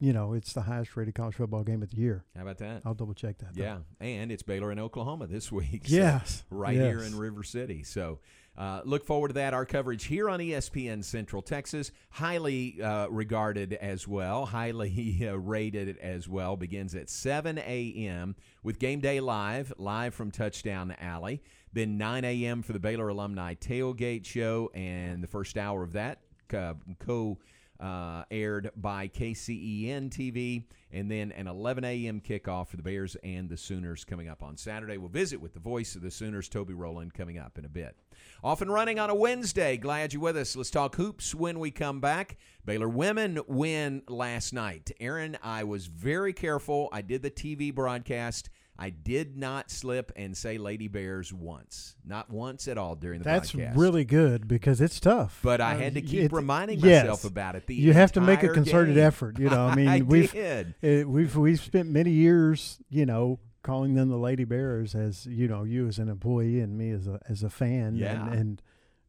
you 0.01 0.13
know 0.13 0.33
it's 0.33 0.53
the 0.53 0.63
highest 0.63 0.97
rated 0.97 1.15
college 1.15 1.35
football 1.37 1.63
game 1.63 1.83
of 1.83 1.91
the 1.91 1.97
year. 1.97 2.25
how 2.35 2.43
about 2.43 2.59
that? 2.59 2.83
I'll 2.85 2.95
double 2.95 3.15
check 3.15 3.39
that. 3.39 3.55
though. 3.55 3.63
Yeah, 3.63 3.79
and 4.01 4.33
it's 4.33 4.43
Baylor 4.43 4.73
in 4.73 4.79
Oklahoma 4.79 5.27
this 5.27 5.53
week. 5.61 5.87
so 5.87 5.95
Yes. 5.95 6.45
right 6.51 6.75
here 6.77 7.03
in 7.03 7.17
River 7.17 7.43
City. 7.43 7.83
So 7.83 8.19
uh, 8.59 8.83
look 8.85 9.05
forward 9.07 9.29
to 9.29 9.35
that. 9.35 9.55
Our 9.55 9.65
coverage 9.65 10.05
here 10.05 10.29
on 10.29 10.41
ESPN 10.41 11.05
Central 11.05 11.41
Texas, 11.41 11.93
highly 12.11 12.83
uh, 12.83 13.07
regarded 13.09 13.75
as 13.75 14.07
well, 14.09 14.47
highly 14.47 15.19
uh, 15.29 15.35
rated 15.39 15.97
as 15.99 16.29
well, 16.29 16.57
begins 16.57 16.95
at 16.95 17.09
7 17.09 17.59
a.m. 17.59 18.35
with 18.63 18.79
Game 18.79 19.01
Day 19.01 19.21
Live, 19.21 19.73
live 19.79 20.15
from 20.15 20.31
Touchdown 20.31 20.95
Alley. 21.01 21.43
Then 21.73 21.97
9 21.99 22.25
a.m. 22.25 22.63
for 22.63 22.73
the 22.73 22.81
Baylor 22.81 23.09
Alumni 23.09 23.55
Tailgate 23.55 24.27
Show, 24.27 24.71
and 24.75 25.23
the 25.23 25.29
first 25.29 25.57
hour 25.57 25.83
of 25.85 25.93
that 25.93 26.19
uh, 26.53 26.75
co 26.99 27.39
uh, 27.81 28.25
aired 28.31 28.71
by 28.77 29.09
KCEN 29.09 30.11
TV, 30.11 30.65
and 30.93 31.11
then 31.11 31.33
an 31.33 31.47
11 31.47 31.85
a.m. 31.85 32.21
kickoff 32.21 32.69
for 32.69 32.77
the 32.77 32.83
Bears 32.83 33.17
and 33.25 33.49
the 33.49 33.57
Sooners 33.57 34.05
coming 34.05 34.29
up 34.29 34.43
on 34.43 34.57
Saturday. 34.57 34.99
We'll 34.99 35.09
visit 35.09 35.41
with 35.41 35.55
the 35.55 35.61
voice 35.61 35.97
of 35.97 36.03
the 36.03 36.11
Sooners, 36.11 36.49
Toby 36.49 36.75
Rowland, 36.75 37.15
coming 37.15 37.39
up 37.39 37.59
in 37.59 37.65
a 37.65 37.69
bit. 37.69 37.97
Off 38.45 38.61
and 38.61 38.73
running 38.73 38.99
on 38.99 39.11
a 39.11 39.15
Wednesday. 39.15 39.77
Glad 39.77 40.13
you're 40.13 40.23
with 40.23 40.37
us. 40.37 40.57
Let's 40.57 40.71
talk 40.71 40.97
hoops 40.97 41.35
when 41.35 41.59
we 41.59 41.71
come 41.71 42.01
back. 42.01 42.37
Baylor 42.65 42.89
women 42.89 43.41
win 43.47 44.03
last 44.09 44.53
night. 44.53 44.91
Aaron, 45.01 45.39
I 45.43 45.65
was 45.65 45.87
very 45.87 46.33
careful. 46.33 46.89
I 46.93 47.03
did 47.03 47.23
the 47.23 47.31
TV 47.31 47.75
broadcast. 47.75 48.51
I 48.83 48.89
did 48.91 49.37
not 49.37 49.71
slip 49.71 50.11
and 50.17 50.35
say 50.35 50.57
Lady 50.57 50.89
Bears 50.89 51.33
once, 51.35 51.97
not 52.05 52.31
once 52.31 52.67
at 52.67 52.79
all 52.79 52.97
during 52.97 53.19
the 53.21 53.25
That's 53.25 53.53
podcast. 53.53 53.77
really 53.77 54.05
good 54.07 54.49
because 54.49 54.81
it's 54.81 54.99
tough. 54.99 55.39
But 55.43 55.61
I 55.61 55.75
Uh, 55.75 55.79
had 55.79 55.95
to 55.95 56.01
keep 56.03 56.21
it- 56.25 56.33
reminding 56.33 56.79
yes. 56.81 57.05
myself 57.05 57.25
about 57.27 57.57
it. 57.57 57.69
You 57.69 57.93
have 57.93 58.13
to 58.13 58.23
make 58.23 58.43
a 58.43 58.49
concerted 58.49 58.95
game. 58.95 59.05
effort. 59.05 59.39
You 59.39 59.51
know, 59.51 59.67
I 59.67 59.75
mean, 59.77 59.89
I 59.89 60.01
we've 60.01 60.33
did. 60.33 60.75
uh, 60.83 61.07
we've 61.07 61.37
we've 61.37 61.61
spent 61.61 61.91
many 61.91 62.11
years, 62.11 62.79
you 62.89 63.05
know, 63.05 63.39
calling 63.63 63.93
them 63.97 64.09
the 64.09 64.17
Lady 64.17 64.45
Bears 64.45 64.95
as 64.95 65.27
you 65.27 65.47
know, 65.47 65.65
you 65.65 65.87
as 65.87 65.99
an 65.99 66.09
employee 66.09 66.61
and 66.61 66.79
me 66.79 66.91
as 66.91 67.07
a 67.07 67.21
as 67.29 67.43
a 67.43 67.51
fan, 67.51 67.97
Yeah. 67.97 68.29
and, 68.29 68.35
and 68.35 68.63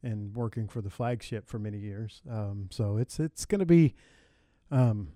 and 0.04 0.36
working 0.36 0.68
for 0.68 0.82
the 0.82 0.90
flagship 0.90 1.48
for 1.48 1.60
many 1.60 1.78
years. 1.78 2.22
Um, 2.30 2.68
so 2.72 2.98
it's 2.98 3.20
it's 3.22 3.46
going 3.46 3.60
to 3.60 3.66
be. 3.66 3.96
Um, 4.70 5.14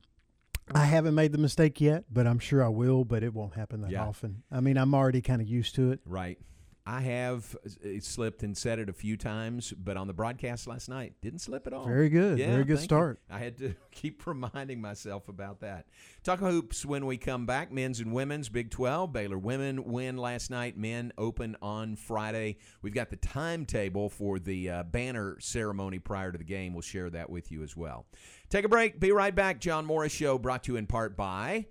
I 0.73 0.85
haven't 0.85 1.13
made 1.15 1.31
the 1.31 1.37
mistake 1.37 1.79
yet, 1.79 2.05
but 2.11 2.25
I'm 2.25 2.39
sure 2.39 2.63
I 2.63 2.69
will. 2.69 3.05
But 3.05 3.23
it 3.23 3.33
won't 3.33 3.53
happen 3.55 3.81
that 3.81 3.91
Yeah. 3.91 4.05
often. 4.05 4.43
I 4.51 4.59
mean, 4.61 4.77
I'm 4.77 4.93
already 4.95 5.21
kind 5.21 5.41
of 5.41 5.47
used 5.47 5.75
to 5.75 5.91
it. 5.91 5.99
Right. 6.05 6.39
I 6.87 7.01
have 7.01 7.55
slipped 7.99 8.43
and 8.43 8.55
said 8.55 8.77
it 8.77 8.89
a 8.89 8.93
few 8.93 9.17
times, 9.17 9.73
but 9.75 9.97
on 9.97 10.05
the 10.05 10.13
broadcast 10.13 10.67
last 10.67 10.87
night, 10.87 11.13
didn't 11.19 11.39
slip 11.39 11.65
at 11.65 11.73
all. 11.73 11.83
Very 11.85 12.09
good, 12.09 12.37
Yeah, 12.37 12.51
very 12.51 12.63
good 12.63 12.77
thank 12.77 12.81
you. 12.81 12.95
start. 12.95 13.19
I 13.27 13.39
had 13.39 13.57
to 13.57 13.73
keep 13.91 14.27
reminding 14.27 14.81
myself 14.81 15.27
about 15.27 15.61
that. 15.61 15.87
Talk 16.23 16.39
hoops 16.39 16.85
when 16.85 17.07
we 17.07 17.17
come 17.17 17.47
back. 17.47 17.71
Men's 17.71 18.01
and 18.01 18.13
women's 18.13 18.49
Big 18.49 18.69
12. 18.69 19.11
Baylor 19.11 19.39
women 19.39 19.83
win 19.85 20.15
last 20.17 20.51
night. 20.51 20.77
Men 20.77 21.11
open 21.17 21.57
on 21.59 21.95
Friday. 21.95 22.57
We've 22.83 22.93
got 22.93 23.09
the 23.09 23.15
timetable 23.17 24.09
for 24.09 24.37
the 24.37 24.69
uh, 24.69 24.83
banner 24.83 25.37
ceremony 25.39 25.97
prior 25.97 26.31
to 26.31 26.37
the 26.37 26.43
game. 26.43 26.73
We'll 26.73 26.81
share 26.83 27.09
that 27.09 27.31
with 27.31 27.51
you 27.51 27.63
as 27.63 27.75
well. 27.75 28.05
Take 28.51 28.63
a 28.63 28.69
break. 28.69 28.99
Be 28.99 29.11
right 29.11 29.33
back. 29.33 29.59
John 29.59 29.87
Morris 29.87 30.11
Show 30.11 30.37
brought 30.37 30.63
to 30.65 30.73
you 30.73 30.77
in 30.77 30.85
part 30.85 31.17
by 31.17 31.65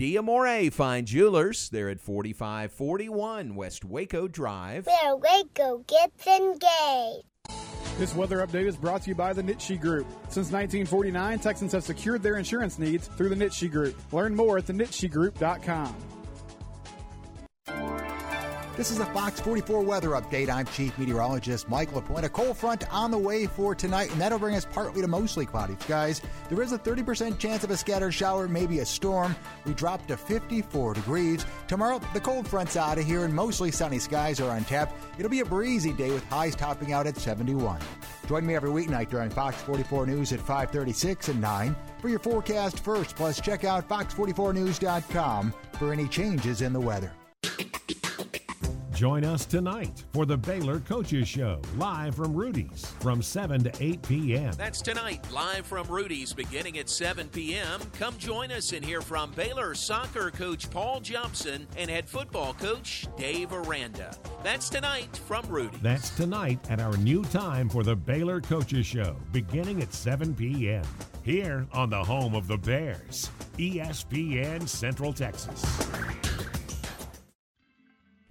Diamore 0.00 0.72
Fine 0.72 1.04
Jewelers. 1.04 1.68
They're 1.68 1.90
at 1.90 2.00
4541 2.00 3.54
West 3.54 3.84
Waco 3.84 4.28
Drive. 4.28 4.86
Where 4.86 5.14
Waco 5.14 5.84
gets 5.86 6.26
engaged. 6.26 7.26
This 7.98 8.14
weather 8.14 8.38
update 8.38 8.64
is 8.64 8.78
brought 8.78 9.02
to 9.02 9.10
you 9.10 9.14
by 9.14 9.34
the 9.34 9.42
Nitsche 9.42 9.78
Group. 9.78 10.06
Since 10.30 10.52
1949, 10.52 11.38
Texans 11.40 11.72
have 11.72 11.84
secured 11.84 12.22
their 12.22 12.38
insurance 12.38 12.78
needs 12.78 13.08
through 13.08 13.28
the 13.28 13.34
Nitsche 13.34 13.70
Group. 13.70 13.94
Learn 14.10 14.34
more 14.34 14.56
at 14.56 14.64
thenitschegroup.com. 14.68 15.94
This 18.76 18.92
is 18.92 19.00
a 19.00 19.06
Fox 19.06 19.40
44 19.40 19.82
weather 19.82 20.10
update. 20.10 20.48
I'm 20.48 20.64
Chief 20.64 20.96
Meteorologist 20.96 21.68
Mike 21.68 21.92
LaPointe. 21.92 22.24
A 22.24 22.28
cold 22.28 22.56
front 22.56 22.90
on 22.94 23.10
the 23.10 23.18
way 23.18 23.46
for 23.46 23.74
tonight, 23.74 24.10
and 24.12 24.20
that'll 24.20 24.38
bring 24.38 24.54
us 24.54 24.64
partly 24.64 25.02
to 25.02 25.08
mostly 25.08 25.44
cloudy 25.44 25.76
skies. 25.80 26.22
There 26.48 26.62
is 26.62 26.72
a 26.72 26.78
30% 26.78 27.38
chance 27.38 27.64
of 27.64 27.72
a 27.72 27.76
scattered 27.76 28.12
shower, 28.12 28.48
maybe 28.48 28.78
a 28.78 28.86
storm. 28.86 29.34
We 29.66 29.74
drop 29.74 30.06
to 30.06 30.16
54 30.16 30.94
degrees. 30.94 31.44
Tomorrow, 31.66 32.00
the 32.14 32.20
cold 32.20 32.46
front's 32.46 32.76
out 32.76 32.96
of 32.96 33.04
here, 33.04 33.24
and 33.24 33.34
mostly 33.34 33.70
sunny 33.70 33.98
skies 33.98 34.40
are 34.40 34.50
on 34.50 34.64
tap. 34.64 34.94
It'll 35.18 35.30
be 35.30 35.40
a 35.40 35.44
breezy 35.44 35.92
day 35.92 36.10
with 36.10 36.24
highs 36.28 36.54
topping 36.54 36.92
out 36.92 37.06
at 37.06 37.16
71. 37.16 37.80
Join 38.28 38.46
me 38.46 38.54
every 38.54 38.70
weeknight 38.70 39.10
during 39.10 39.30
Fox 39.30 39.60
44 39.62 40.06
News 40.06 40.32
at 40.32 40.38
536 40.38 41.28
and 41.28 41.40
9 41.40 41.76
for 41.98 42.08
your 42.08 42.20
forecast 42.20 42.80
first. 42.80 43.16
Plus, 43.16 43.40
check 43.40 43.64
out 43.64 43.86
fox44news.com 43.88 45.52
for 45.72 45.92
any 45.92 46.06
changes 46.06 46.62
in 46.62 46.72
the 46.72 46.80
weather. 46.80 47.12
Join 49.00 49.24
us 49.24 49.46
tonight 49.46 50.04
for 50.12 50.26
the 50.26 50.36
Baylor 50.36 50.80
Coaches 50.80 51.26
Show, 51.26 51.62
live 51.78 52.16
from 52.16 52.34
Rudy's 52.34 52.84
from 53.00 53.22
7 53.22 53.64
to 53.64 53.72
8 53.82 54.02
p.m. 54.02 54.52
That's 54.58 54.82
tonight, 54.82 55.26
live 55.32 55.64
from 55.64 55.86
Rudy's, 55.86 56.34
beginning 56.34 56.76
at 56.76 56.90
7 56.90 57.30
p.m. 57.30 57.80
Come 57.98 58.18
join 58.18 58.52
us 58.52 58.74
and 58.74 58.84
hear 58.84 59.00
from 59.00 59.30
Baylor 59.30 59.74
soccer 59.74 60.30
coach 60.30 60.68
Paul 60.68 61.00
Johnson 61.00 61.66
and 61.78 61.88
head 61.88 62.10
football 62.10 62.52
coach 62.52 63.08
Dave 63.16 63.54
Aranda. 63.54 64.14
That's 64.42 64.68
tonight 64.68 65.18
from 65.26 65.46
Rudy's. 65.46 65.80
That's 65.80 66.10
tonight 66.10 66.58
at 66.68 66.78
our 66.78 66.98
new 66.98 67.24
time 67.24 67.70
for 67.70 67.82
the 67.82 67.96
Baylor 67.96 68.42
Coaches 68.42 68.84
Show, 68.84 69.16
beginning 69.32 69.80
at 69.80 69.94
7 69.94 70.34
p.m. 70.34 70.84
Here 71.22 71.66
on 71.72 71.88
the 71.88 72.04
home 72.04 72.34
of 72.34 72.46
the 72.46 72.58
Bears, 72.58 73.30
ESPN 73.56 74.68
Central 74.68 75.14
Texas. 75.14 75.64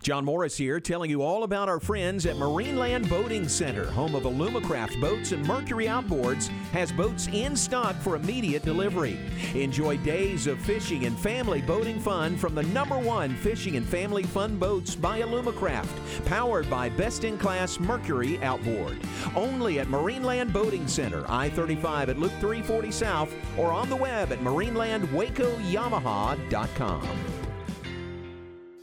John 0.01 0.23
Morris 0.23 0.55
here, 0.55 0.79
telling 0.79 1.09
you 1.09 1.21
all 1.21 1.43
about 1.43 1.67
our 1.67 1.81
friends 1.81 2.25
at 2.25 2.37
Marineland 2.37 3.09
Boating 3.09 3.49
Center, 3.49 3.83
home 3.91 4.15
of 4.15 4.23
Alumacraft 4.23 5.01
boats 5.01 5.33
and 5.33 5.45
Mercury 5.45 5.87
Outboards, 5.87 6.47
has 6.71 6.93
boats 6.93 7.27
in 7.33 7.53
stock 7.53 7.97
for 7.97 8.15
immediate 8.15 8.63
delivery. 8.63 9.19
Enjoy 9.55 9.97
days 9.97 10.47
of 10.47 10.57
fishing 10.61 11.03
and 11.05 11.19
family 11.19 11.61
boating 11.61 11.99
fun 11.99 12.37
from 12.37 12.55
the 12.55 12.63
number 12.63 12.97
one 12.97 13.35
fishing 13.35 13.75
and 13.75 13.85
family 13.85 14.23
fun 14.23 14.57
boats 14.57 14.95
by 14.95 15.21
Alumacraft, 15.21 16.25
powered 16.25 16.69
by 16.69 16.87
best 16.87 17.25
in 17.25 17.37
class 17.37 17.77
Mercury 17.77 18.41
Outboard. 18.41 18.97
Only 19.35 19.79
at 19.79 19.87
Marineland 19.87 20.53
Boating 20.53 20.87
Center, 20.87 21.25
I 21.27 21.49
35 21.49 22.07
at 22.07 22.17
Loop 22.17 22.31
340 22.39 22.91
South, 22.91 23.33
or 23.57 23.73
on 23.73 23.89
the 23.89 23.97
web 23.97 24.31
at 24.31 24.39
marinelandwacoyamaha.com. 24.39 27.38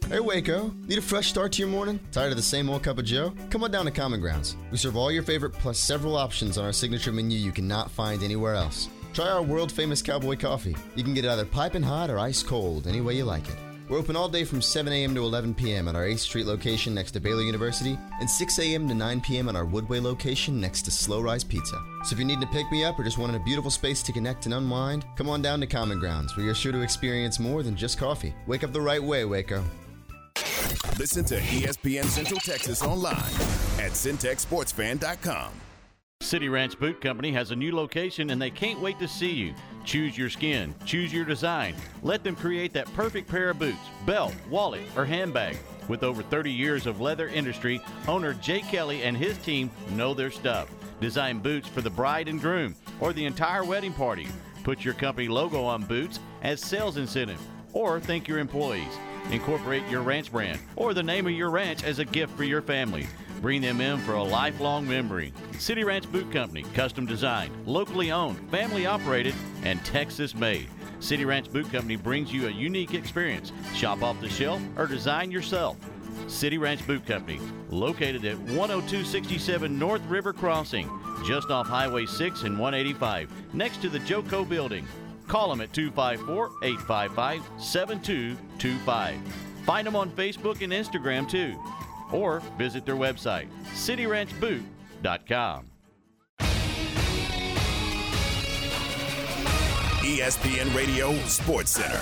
Hey 0.08 0.20
Waco, 0.20 0.72
need 0.86 0.98
a 0.98 1.02
fresh 1.02 1.26
start 1.26 1.50
to 1.52 1.62
your 1.62 1.68
morning? 1.68 1.98
Tired 2.12 2.30
of 2.30 2.36
the 2.36 2.42
same 2.42 2.70
old 2.70 2.84
cup 2.84 2.96
of 2.98 3.04
joe? 3.04 3.34
Come 3.50 3.64
on 3.64 3.72
down 3.72 3.86
to 3.86 3.90
Common 3.90 4.20
Grounds. 4.20 4.56
We 4.70 4.78
serve 4.78 4.96
all 4.96 5.10
your 5.10 5.25
favorite 5.25 5.52
plus 5.54 5.80
several 5.80 6.16
options 6.16 6.56
on 6.56 6.64
our 6.64 6.72
signature 6.72 7.10
menu 7.10 7.36
you 7.36 7.50
cannot 7.50 7.90
find 7.90 8.22
anywhere 8.22 8.54
else. 8.54 8.88
Try 9.14 9.28
our 9.28 9.42
world 9.42 9.72
famous 9.72 10.02
cowboy 10.02 10.36
coffee. 10.36 10.76
You 10.94 11.02
can 11.02 11.12
get 11.12 11.25
it 11.25 11.30
either 11.32 11.44
piping 11.44 11.82
hot 11.82 12.08
or 12.08 12.20
ice 12.20 12.40
cold, 12.40 12.86
any 12.86 13.00
way 13.00 13.16
you 13.16 13.25
like 13.25 13.48
it. 13.48 13.56
We're 13.88 13.98
open 13.98 14.14
all 14.14 14.28
day 14.28 14.44
from 14.44 14.62
7 14.62 14.92
a.m. 14.92 15.12
to 15.16 15.25
11 15.25 15.54
p.m. 15.54 15.88
at 15.88 15.96
our 15.96 16.06
8th 16.06 16.20
Street 16.20 16.46
location 16.46 16.94
next 16.94 17.10
to 17.12 17.20
Baylor 17.20 17.42
University 17.42 17.98
and 18.20 18.30
6 18.30 18.58
a.m. 18.60 18.86
to 18.86 18.94
9 18.94 19.20
p.m. 19.22 19.48
at 19.48 19.56
our 19.56 19.66
Woodway 19.66 20.00
location 20.00 20.60
next 20.60 20.82
to 20.82 20.92
Slow 20.92 21.20
Rise 21.20 21.42
Pizza. 21.42 21.82
So 22.04 22.12
if 22.12 22.20
you 22.20 22.25
need 22.25 22.40
to 22.40 22.46
pick 22.48 22.70
me 22.70 22.84
up 22.84 22.96
or 22.96 23.02
just 23.02 23.18
wanted 23.18 23.40
a 23.40 23.44
beautiful 23.44 23.72
space 23.72 24.04
to 24.04 24.12
connect 24.12 24.46
and 24.46 24.54
unwind, 24.54 25.04
come 25.16 25.28
on 25.28 25.42
down 25.42 25.58
to 25.60 25.66
Common 25.66 25.98
Grounds 25.98 26.36
where 26.36 26.46
you're 26.46 26.54
sure 26.54 26.70
to 26.70 26.82
experience 26.82 27.40
more 27.40 27.64
than 27.64 27.75
just 27.75 27.98
coffee. 27.98 28.34
Wake 28.46 28.62
up 28.62 28.72
the 28.72 28.80
right 28.80 29.02
way, 29.02 29.25
Waco. 29.25 29.64
Listen 30.98 31.26
to 31.26 31.38
ESPN 31.38 32.04
Central 32.04 32.40
Texas 32.40 32.82
online 32.82 33.16
at 33.78 33.92
centexsportsfan.com. 33.92 35.52
City 36.22 36.48
Ranch 36.48 36.78
Boot 36.78 37.02
Company 37.02 37.30
has 37.32 37.50
a 37.50 37.56
new 37.56 37.76
location 37.76 38.30
and 38.30 38.40
they 38.40 38.50
can't 38.50 38.80
wait 38.80 38.98
to 38.98 39.06
see 39.06 39.30
you. 39.30 39.54
Choose 39.84 40.16
your 40.16 40.30
skin, 40.30 40.74
choose 40.86 41.12
your 41.12 41.26
design. 41.26 41.74
Let 42.02 42.24
them 42.24 42.34
create 42.34 42.72
that 42.72 42.92
perfect 42.94 43.28
pair 43.28 43.50
of 43.50 43.58
boots, 43.58 43.76
belt, 44.06 44.34
wallet, 44.48 44.84
or 44.96 45.04
handbag. 45.04 45.58
With 45.86 46.02
over 46.02 46.22
30 46.22 46.50
years 46.50 46.86
of 46.86 46.98
leather 46.98 47.28
industry, 47.28 47.82
owner 48.08 48.32
Jay 48.32 48.60
Kelly 48.60 49.02
and 49.02 49.18
his 49.18 49.36
team 49.38 49.70
know 49.90 50.14
their 50.14 50.30
stuff. 50.30 50.70
Design 51.02 51.40
boots 51.40 51.68
for 51.68 51.82
the 51.82 51.90
bride 51.90 52.26
and 52.26 52.40
groom 52.40 52.74
or 53.00 53.12
the 53.12 53.26
entire 53.26 53.64
wedding 53.64 53.92
party. 53.92 54.28
Put 54.64 54.82
your 54.82 54.94
company 54.94 55.28
logo 55.28 55.62
on 55.62 55.84
boots 55.84 56.20
as 56.42 56.62
sales 56.62 56.96
incentive 56.96 57.40
or 57.74 58.00
thank 58.00 58.26
your 58.26 58.38
employees. 58.38 58.96
Incorporate 59.30 59.87
your 59.88 60.02
ranch 60.02 60.30
brand 60.30 60.61
or 60.76 60.95
the 60.95 61.02
name 61.02 61.26
of 61.26 61.33
your 61.33 61.50
ranch 61.50 61.83
as 61.83 61.99
a 61.99 62.04
gift 62.04 62.37
for 62.37 62.45
your 62.45 62.62
family. 62.62 63.06
Bring 63.40 63.61
them 63.61 63.80
in 63.80 63.99
for 63.99 64.14
a 64.14 64.23
lifelong 64.23 64.88
memory. 64.88 65.33
City 65.59 65.85
Ranch 65.85 66.11
Boot 66.11 66.30
Company, 66.33 66.62
custom 66.75 67.06
designed, 67.06 67.52
locally 67.66 68.11
owned, 68.12 68.38
family 68.50 68.87
operated, 68.87 69.35
and 69.62 69.85
Texas 69.85 70.35
made. 70.35 70.68
City 71.00 71.25
Ranch 71.25 71.52
Boot 71.52 71.71
Company 71.71 71.97
brings 71.97 72.33
you 72.33 72.47
a 72.47 72.50
unique 72.50 72.95
experience. 72.95 73.52
Shop 73.75 74.02
off 74.02 74.21
the 74.21 74.28
shelf 74.28 74.62
or 74.76 74.87
design 74.87 75.30
yourself. 75.30 75.76
City 76.28 76.56
Ranch 76.56 76.87
Boot 76.87 77.04
Company, 77.04 77.40
located 77.68 78.25
at 78.25 78.37
10267 78.47 79.78
North 79.78 80.02
River 80.06 80.33
Crossing, 80.33 80.90
just 81.25 81.50
off 81.50 81.66
Highway 81.66 82.06
6 82.06 82.42
and 82.42 82.59
185, 82.59 83.30
next 83.54 83.83
to 83.83 83.88
the 83.88 84.00
Joco 84.00 84.49
Building. 84.49 84.87
Call 85.26 85.50
them 85.50 85.61
at 85.61 85.73
254 85.73 86.50
855 86.62 87.42
7225. 87.59 89.16
Find 89.64 89.87
them 89.87 89.97
on 89.97 90.11
Facebook 90.11 90.62
and 90.62 90.73
Instagram 90.73 91.28
too. 91.28 91.61
Or 92.12 92.40
visit 92.56 92.87
their 92.87 92.95
website, 92.95 93.49
cityranchboot.com. 93.75 95.71
ESPN 100.06 100.73
Radio 100.73 101.12
Sports 101.25 101.73
Center. 101.73 102.00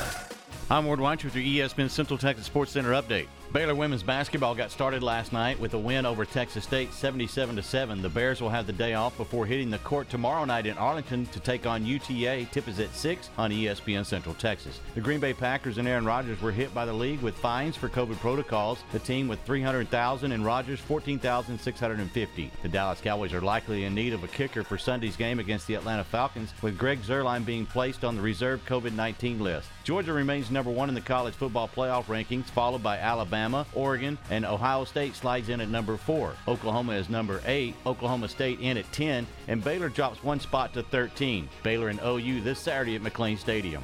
I'm 0.71 0.85
Ward 0.85 0.99
Weich 0.99 1.25
with 1.25 1.35
your 1.35 1.67
ESPN 1.67 1.89
Central 1.89 2.19
Texas 2.19 2.45
Sports 2.45 2.73
Center 2.73 2.91
update. 2.91 3.29
Baylor 3.55 3.77
women's 3.77 4.03
basketball 4.03 4.57
got 4.57 4.73
started 4.73 5.01
last 5.05 5.33
night 5.33 5.61
with 5.61 5.75
a 5.75 5.79
win 5.79 6.07
over 6.07 6.25
Texas 6.25 6.65
State 6.65 6.93
77 6.93 7.55
to 7.55 7.63
7. 7.63 8.03
The 8.03 8.09
Bears 8.09 8.41
will 8.41 8.51
have 8.51 8.67
the 8.67 8.73
day 8.73 8.95
off 8.95 9.17
before 9.17 9.47
hitting 9.47 9.71
the 9.71 9.79
court 9.79 10.11
tomorrow 10.11 10.45
night 10.45 10.67
in 10.67 10.77
Arlington 10.77 11.27
to 11.27 11.39
take 11.39 11.65
on 11.65 11.87
UTA. 11.87 12.49
Tip 12.51 12.67
is 12.67 12.81
at 12.81 12.93
6 12.93 13.31
on 13.39 13.53
ESPN 13.53 14.05
Central 14.05 14.35
Texas. 14.35 14.81
The 14.97 15.01
Green 15.01 15.21
Bay 15.21 15.33
Packers 15.33 15.79
and 15.79 15.87
Aaron 15.87 16.05
Rodgers 16.05 16.43
were 16.43 16.51
hit 16.51 16.75
by 16.75 16.85
the 16.85 16.93
league 16.93 17.21
with 17.21 17.37
fines 17.37 17.77
for 17.77 17.89
COVID 17.89 18.17
protocols. 18.17 18.81
The 18.91 18.99
team 18.99 19.29
with 19.29 19.41
300,000 19.43 20.33
and 20.33 20.45
Rodgers 20.45 20.81
14,650. 20.81 22.51
The 22.61 22.69
Dallas 22.69 23.01
Cowboys 23.01 23.33
are 23.33 23.41
likely 23.41 23.85
in 23.85 23.95
need 23.95 24.15
of 24.15 24.25
a 24.25 24.29
kicker 24.29 24.65
for 24.65 24.77
Sunday's 24.77 25.15
game 25.15 25.39
against 25.39 25.69
the 25.69 25.75
Atlanta 25.75 26.03
Falcons, 26.03 26.53
with 26.61 26.77
Greg 26.77 27.03
Zuerlein 27.03 27.47
being 27.47 27.67
placed 27.67 28.03
on 28.03 28.17
the 28.17 28.23
reserve 28.23 28.67
COVID-19 28.67 29.39
list. 29.39 29.69
Georgia 29.85 30.15
remains 30.15 30.51
number 30.51 30.71
one 30.71 30.89
in 30.89 30.95
the 30.95 31.01
college 31.03 31.35
football 31.35 31.69
playoff 31.69 32.05
rankings, 32.07 32.47
followed 32.47 32.83
by 32.83 32.97
Alabama. 32.97 33.67
Oregon, 33.75 34.17
and 34.31 34.47
Ohio 34.47 34.85
State 34.85 35.15
slides 35.15 35.51
in 35.51 35.61
at 35.61 35.69
number 35.69 35.99
four. 35.99 36.33
Oklahoma 36.49 36.95
is 36.95 37.11
number 37.11 37.43
eight, 37.45 37.75
Oklahoma 37.85 38.29
State 38.29 38.61
in 38.61 38.79
at 38.79 38.91
10, 38.93 39.27
and 39.47 39.63
Baylor 39.63 39.91
drops 39.91 40.25
one 40.25 40.41
spot 40.41 40.73
to 40.73 40.83
13. 40.85 41.51
Baylor 41.63 41.91
and 41.91 42.01
OU 42.03 42.41
this 42.41 42.59
Saturday 42.59 42.97
at 42.97 43.03
McLane 43.03 43.39
Stadium. 43.39 43.83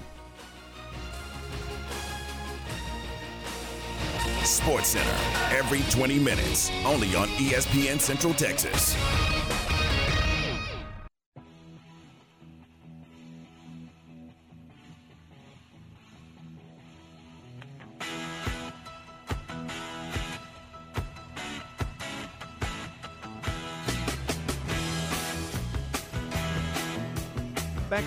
Sports 4.43 4.89
Center, 4.89 5.17
every 5.55 5.83
20 5.91 6.19
minutes, 6.19 6.71
only 6.87 7.15
on 7.15 7.29
ESPN 7.29 8.01
Central 8.01 8.33
Texas. 8.33 8.97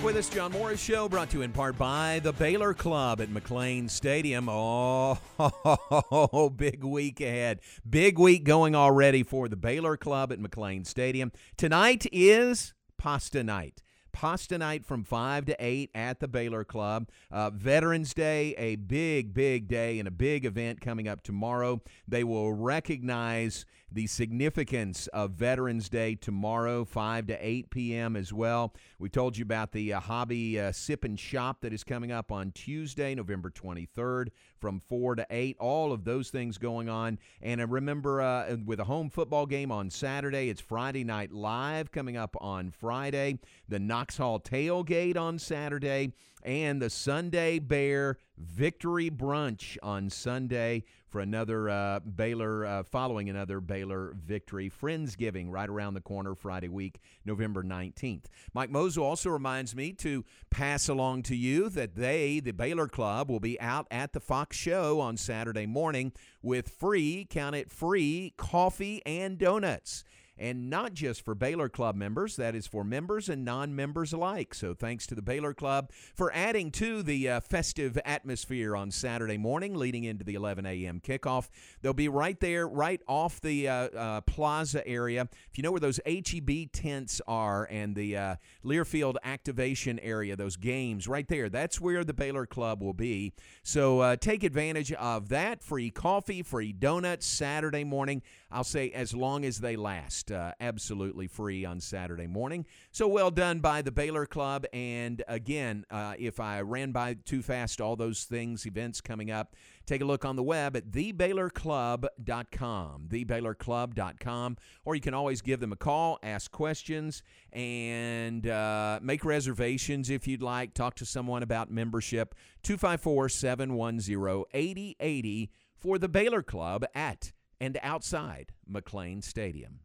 With 0.04 0.16
us, 0.16 0.28
John 0.28 0.52
Morris 0.52 0.82
Show, 0.82 1.08
brought 1.08 1.30
to 1.30 1.38
you 1.38 1.42
in 1.42 1.52
part 1.52 1.78
by 1.78 2.20
the 2.22 2.34
Baylor 2.34 2.74
Club 2.74 3.22
at 3.22 3.30
McLane 3.30 3.88
Stadium. 3.88 4.50
Oh, 4.50 5.18
big 6.56 6.84
week 6.84 7.22
ahead. 7.22 7.60
Big 7.88 8.18
week 8.18 8.44
going 8.44 8.74
already 8.74 9.22
for 9.22 9.48
the 9.48 9.56
Baylor 9.56 9.96
Club 9.96 10.30
at 10.30 10.38
McLane 10.38 10.86
Stadium. 10.86 11.32
Tonight 11.56 12.06
is 12.12 12.74
pasta 12.98 13.42
night. 13.42 13.82
pasta 14.12 14.58
night 14.58 14.84
from 14.84 15.04
5 15.04 15.46
to 15.46 15.56
8 15.58 15.90
at 15.94 16.20
the 16.20 16.28
Baylor 16.28 16.64
Club. 16.64 17.08
Uh, 17.30 17.48
Veterans 17.48 18.12
Day, 18.12 18.54
a 18.58 18.76
big, 18.76 19.32
big 19.32 19.68
day 19.68 19.98
and 19.98 20.06
a 20.06 20.12
big 20.12 20.44
event 20.44 20.82
coming 20.82 21.08
up 21.08 21.22
tomorrow. 21.22 21.80
They 22.06 22.24
will 22.24 22.52
recognize 22.52 23.64
the 23.94 24.08
significance 24.08 25.06
of 25.08 25.30
Veterans 25.30 25.88
Day 25.88 26.16
tomorrow, 26.16 26.84
5 26.84 27.28
to 27.28 27.46
8 27.46 27.70
p.m. 27.70 28.16
as 28.16 28.32
well. 28.32 28.74
We 28.98 29.08
told 29.08 29.36
you 29.36 29.44
about 29.44 29.70
the 29.70 29.92
uh, 29.92 30.00
hobby 30.00 30.58
uh, 30.58 30.72
sip 30.72 31.04
and 31.04 31.18
shop 31.18 31.60
that 31.60 31.72
is 31.72 31.84
coming 31.84 32.10
up 32.10 32.32
on 32.32 32.50
Tuesday, 32.50 33.14
November 33.14 33.50
23rd 33.50 34.28
from 34.58 34.80
4 34.80 35.14
to 35.16 35.26
8. 35.30 35.56
All 35.60 35.92
of 35.92 36.04
those 36.04 36.30
things 36.30 36.58
going 36.58 36.88
on. 36.88 37.20
And 37.40 37.60
uh, 37.60 37.68
remember, 37.68 38.20
uh, 38.20 38.56
with 38.64 38.80
a 38.80 38.84
home 38.84 39.10
football 39.10 39.46
game 39.46 39.70
on 39.70 39.90
Saturday, 39.90 40.48
it's 40.48 40.60
Friday 40.60 41.04
Night 41.04 41.30
Live 41.30 41.92
coming 41.92 42.16
up 42.16 42.36
on 42.40 42.72
Friday, 42.72 43.38
the 43.68 43.78
Knox 43.78 44.16
Hall 44.16 44.40
tailgate 44.40 45.16
on 45.16 45.38
Saturday, 45.38 46.12
and 46.42 46.82
the 46.82 46.90
Sunday 46.90 47.60
Bear 47.60 48.18
Victory 48.36 49.10
Brunch 49.10 49.76
on 49.82 50.10
Sunday 50.10 50.84
for 51.08 51.20
another 51.20 51.68
uh, 51.68 52.00
Baylor, 52.00 52.66
uh, 52.66 52.82
following 52.82 53.28
another 53.28 53.60
Baylor 53.60 54.14
victory. 54.16 54.68
Friendsgiving 54.68 55.46
right 55.50 55.68
around 55.68 55.94
the 55.94 56.00
corner 56.00 56.34
Friday 56.34 56.68
week, 56.68 57.00
November 57.24 57.62
19th. 57.62 58.24
Mike 58.52 58.70
Moser 58.70 59.00
also 59.00 59.30
reminds 59.30 59.76
me 59.76 59.92
to 59.92 60.24
pass 60.50 60.88
along 60.88 61.22
to 61.24 61.36
you 61.36 61.68
that 61.68 61.94
they, 61.94 62.40
the 62.40 62.52
Baylor 62.52 62.88
Club, 62.88 63.30
will 63.30 63.40
be 63.40 63.60
out 63.60 63.86
at 63.90 64.12
the 64.12 64.20
Fox 64.20 64.56
Show 64.56 65.00
on 65.00 65.16
Saturday 65.16 65.66
morning 65.66 66.12
with 66.42 66.68
free, 66.68 67.26
count 67.30 67.54
it 67.54 67.70
free, 67.70 68.34
coffee 68.36 69.00
and 69.06 69.38
donuts 69.38 70.04
and 70.38 70.68
not 70.68 70.94
just 70.94 71.24
for 71.24 71.34
Baylor 71.34 71.68
Club 71.68 71.94
members, 71.94 72.36
that 72.36 72.54
is 72.54 72.66
for 72.66 72.84
members 72.84 73.28
and 73.28 73.44
non 73.44 73.74
members 73.74 74.12
alike. 74.12 74.54
So 74.54 74.74
thanks 74.74 75.06
to 75.08 75.14
the 75.14 75.22
Baylor 75.22 75.54
Club 75.54 75.90
for 76.14 76.32
adding 76.34 76.70
to 76.72 77.02
the 77.02 77.28
uh, 77.28 77.40
festive 77.40 77.98
atmosphere 78.04 78.76
on 78.76 78.90
Saturday 78.90 79.38
morning 79.38 79.74
leading 79.74 80.04
into 80.04 80.24
the 80.24 80.34
11 80.34 80.66
a.m. 80.66 81.00
kickoff. 81.00 81.48
They'll 81.82 81.92
be 81.92 82.08
right 82.08 82.38
there, 82.40 82.66
right 82.66 83.00
off 83.06 83.40
the 83.40 83.68
uh, 83.68 83.74
uh, 83.74 84.20
plaza 84.22 84.86
area. 84.86 85.28
If 85.50 85.58
you 85.58 85.62
know 85.62 85.70
where 85.70 85.80
those 85.80 86.00
HEB 86.06 86.72
tents 86.72 87.20
are 87.28 87.68
and 87.70 87.94
the 87.94 88.16
uh, 88.16 88.36
Learfield 88.64 89.16
activation 89.22 89.98
area, 90.00 90.36
those 90.36 90.56
games 90.56 91.06
right 91.06 91.28
there, 91.28 91.48
that's 91.48 91.80
where 91.80 92.04
the 92.04 92.14
Baylor 92.14 92.46
Club 92.46 92.82
will 92.82 92.94
be. 92.94 93.32
So 93.62 94.00
uh, 94.00 94.16
take 94.16 94.42
advantage 94.42 94.92
of 94.92 95.28
that. 95.28 95.62
Free 95.62 95.90
coffee, 95.90 96.42
free 96.42 96.72
donuts 96.72 97.26
Saturday 97.26 97.84
morning. 97.84 98.22
I'll 98.50 98.64
say 98.64 98.90
as 98.90 99.14
long 99.14 99.44
as 99.44 99.58
they 99.58 99.76
last. 99.76 100.23
Uh, 100.30 100.52
absolutely 100.60 101.26
free 101.26 101.64
on 101.64 101.80
Saturday 101.80 102.26
morning. 102.26 102.66
So 102.90 103.08
well 103.08 103.30
done 103.30 103.60
by 103.60 103.82
the 103.82 103.92
Baylor 103.92 104.26
Club. 104.26 104.66
And 104.72 105.22
again, 105.28 105.84
uh, 105.90 106.14
if 106.18 106.40
I 106.40 106.60
ran 106.60 106.92
by 106.92 107.14
too 107.14 107.42
fast 107.42 107.80
all 107.80 107.96
those 107.96 108.24
things, 108.24 108.66
events 108.66 109.00
coming 109.00 109.30
up, 109.30 109.54
take 109.86 110.00
a 110.00 110.04
look 110.04 110.24
on 110.24 110.36
the 110.36 110.42
web 110.42 110.76
at 110.76 110.90
thebaylorclub.com, 110.90 113.08
thebaylorclub.com, 113.08 114.56
or 114.84 114.94
you 114.94 115.00
can 115.00 115.14
always 115.14 115.42
give 115.42 115.60
them 115.60 115.72
a 115.72 115.76
call, 115.76 116.18
ask 116.22 116.50
questions, 116.50 117.22
and 117.52 118.46
uh, 118.46 118.98
make 119.02 119.24
reservations 119.24 120.10
if 120.10 120.26
you'd 120.26 120.42
like. 120.42 120.74
Talk 120.74 120.94
to 120.96 121.06
someone 121.06 121.42
about 121.42 121.70
membership. 121.70 122.34
254 122.62 123.28
710 123.28 124.44
8080 124.52 125.50
for 125.76 125.98
the 125.98 126.08
Baylor 126.08 126.42
Club 126.42 126.84
at 126.94 127.32
and 127.60 127.78
outside 127.82 128.52
McLane 128.70 129.22
Stadium. 129.22 129.80